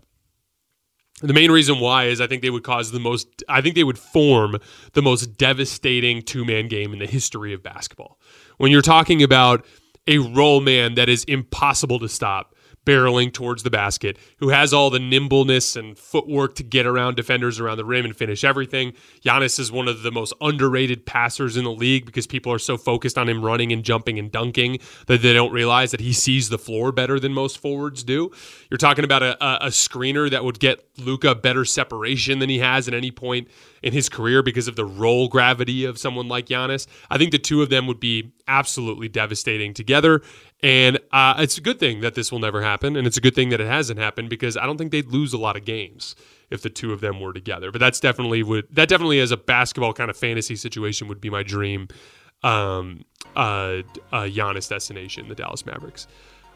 The 1.22 1.32
main 1.32 1.52
reason 1.52 1.78
why 1.78 2.06
is 2.06 2.20
I 2.20 2.26
think 2.26 2.42
they 2.42 2.50
would 2.50 2.64
cause 2.64 2.90
the 2.90 2.98
most, 2.98 3.44
I 3.48 3.60
think 3.60 3.76
they 3.76 3.84
would 3.84 4.00
form 4.00 4.58
the 4.94 5.00
most 5.00 5.38
devastating 5.38 6.22
two 6.22 6.44
man 6.44 6.66
game 6.66 6.92
in 6.92 6.98
the 6.98 7.06
history 7.06 7.54
of 7.54 7.62
basketball. 7.62 8.18
When 8.58 8.72
you're 8.72 8.82
talking 8.82 9.22
about 9.22 9.64
a 10.08 10.18
roll 10.18 10.60
man 10.60 10.96
that 10.96 11.08
is 11.08 11.22
impossible 11.24 12.00
to 12.00 12.08
stop, 12.08 12.55
barreling 12.86 13.32
towards 13.32 13.64
the 13.64 13.70
basket, 13.70 14.16
who 14.38 14.48
has 14.48 14.72
all 14.72 14.88
the 14.88 14.98
nimbleness 14.98 15.76
and 15.76 15.98
footwork 15.98 16.54
to 16.54 16.62
get 16.62 16.86
around 16.86 17.16
defenders 17.16 17.60
around 17.60 17.76
the 17.76 17.84
rim 17.84 18.04
and 18.04 18.16
finish 18.16 18.44
everything. 18.44 18.92
Giannis 19.22 19.58
is 19.58 19.70
one 19.70 19.88
of 19.88 20.02
the 20.02 20.12
most 20.12 20.32
underrated 20.40 21.04
passers 21.04 21.56
in 21.56 21.64
the 21.64 21.70
league 21.70 22.06
because 22.06 22.26
people 22.26 22.52
are 22.52 22.58
so 22.58 22.78
focused 22.78 23.18
on 23.18 23.28
him 23.28 23.44
running 23.44 23.72
and 23.72 23.82
jumping 23.82 24.18
and 24.18 24.30
dunking 24.30 24.78
that 25.08 25.20
they 25.20 25.34
don't 25.34 25.52
realize 25.52 25.90
that 25.90 26.00
he 26.00 26.12
sees 26.12 26.48
the 26.48 26.58
floor 26.58 26.92
better 26.92 27.18
than 27.18 27.34
most 27.34 27.58
forwards 27.58 28.04
do. 28.04 28.30
You're 28.70 28.78
talking 28.78 29.04
about 29.04 29.22
a, 29.22 29.66
a, 29.66 29.68
screener 29.68 30.30
that 30.30 30.44
would 30.44 30.60
get 30.60 30.88
Luka 30.96 31.34
better 31.34 31.64
separation 31.64 32.38
than 32.38 32.48
he 32.48 32.60
has 32.60 32.86
at 32.86 32.94
any 32.94 33.10
point 33.10 33.48
in 33.82 33.92
his 33.92 34.08
career 34.08 34.42
because 34.42 34.68
of 34.68 34.76
the 34.76 34.84
roll 34.84 35.28
gravity 35.28 35.84
of 35.84 35.98
someone 35.98 36.28
like 36.28 36.46
Giannis. 36.46 36.86
I 37.10 37.18
think 37.18 37.32
the 37.32 37.38
two 37.38 37.62
of 37.62 37.68
them 37.68 37.86
would 37.86 38.00
be 38.00 38.32
absolutely 38.48 39.08
devastating 39.08 39.74
together. 39.74 40.22
And 40.62 40.98
uh, 41.12 41.34
it's 41.38 41.58
a 41.58 41.60
good 41.60 41.78
thing 41.78 42.00
that 42.00 42.14
this 42.14 42.32
will 42.32 42.38
never 42.38 42.62
happen. 42.62 42.96
And 42.96 43.06
it's 43.06 43.16
a 43.16 43.20
good 43.20 43.34
thing 43.34 43.50
that 43.50 43.60
it 43.60 43.66
hasn't 43.66 43.98
happened 43.98 44.30
because 44.30 44.56
I 44.56 44.64
don't 44.66 44.78
think 44.78 44.90
they'd 44.90 45.06
lose 45.06 45.32
a 45.32 45.38
lot 45.38 45.56
of 45.56 45.64
games 45.64 46.16
if 46.50 46.62
the 46.62 46.70
two 46.70 46.92
of 46.92 47.00
them 47.00 47.20
were 47.20 47.32
together. 47.32 47.70
But 47.70 47.80
that's 47.80 48.00
definitely 48.00 48.42
would 48.42 48.66
that 48.70 48.88
definitely 48.88 49.20
as 49.20 49.30
a 49.30 49.36
basketball 49.36 49.92
kind 49.92 50.10
of 50.10 50.16
fantasy 50.16 50.56
situation 50.56 51.08
would 51.08 51.20
be 51.20 51.30
my 51.30 51.42
dream 51.42 51.88
um, 52.42 53.04
uh, 53.34 53.82
uh, 54.12 54.22
Giannis 54.22 54.68
destination, 54.68 55.28
the 55.28 55.34
Dallas 55.34 55.66
Mavericks. 55.66 56.06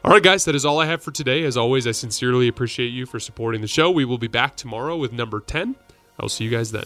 All 0.03 0.11
right, 0.11 0.23
guys, 0.23 0.45
that 0.45 0.55
is 0.55 0.65
all 0.65 0.79
I 0.79 0.87
have 0.87 1.03
for 1.03 1.11
today. 1.11 1.43
As 1.43 1.57
always, 1.57 1.85
I 1.85 1.91
sincerely 1.91 2.47
appreciate 2.47 2.87
you 2.87 3.05
for 3.05 3.19
supporting 3.19 3.61
the 3.61 3.67
show. 3.67 3.91
We 3.91 4.05
will 4.05 4.17
be 4.17 4.27
back 4.27 4.55
tomorrow 4.55 4.97
with 4.97 5.13
number 5.13 5.39
10. 5.41 5.75
I'll 6.19 6.29
see 6.29 6.43
you 6.43 6.49
guys 6.49 6.71
then. 6.71 6.85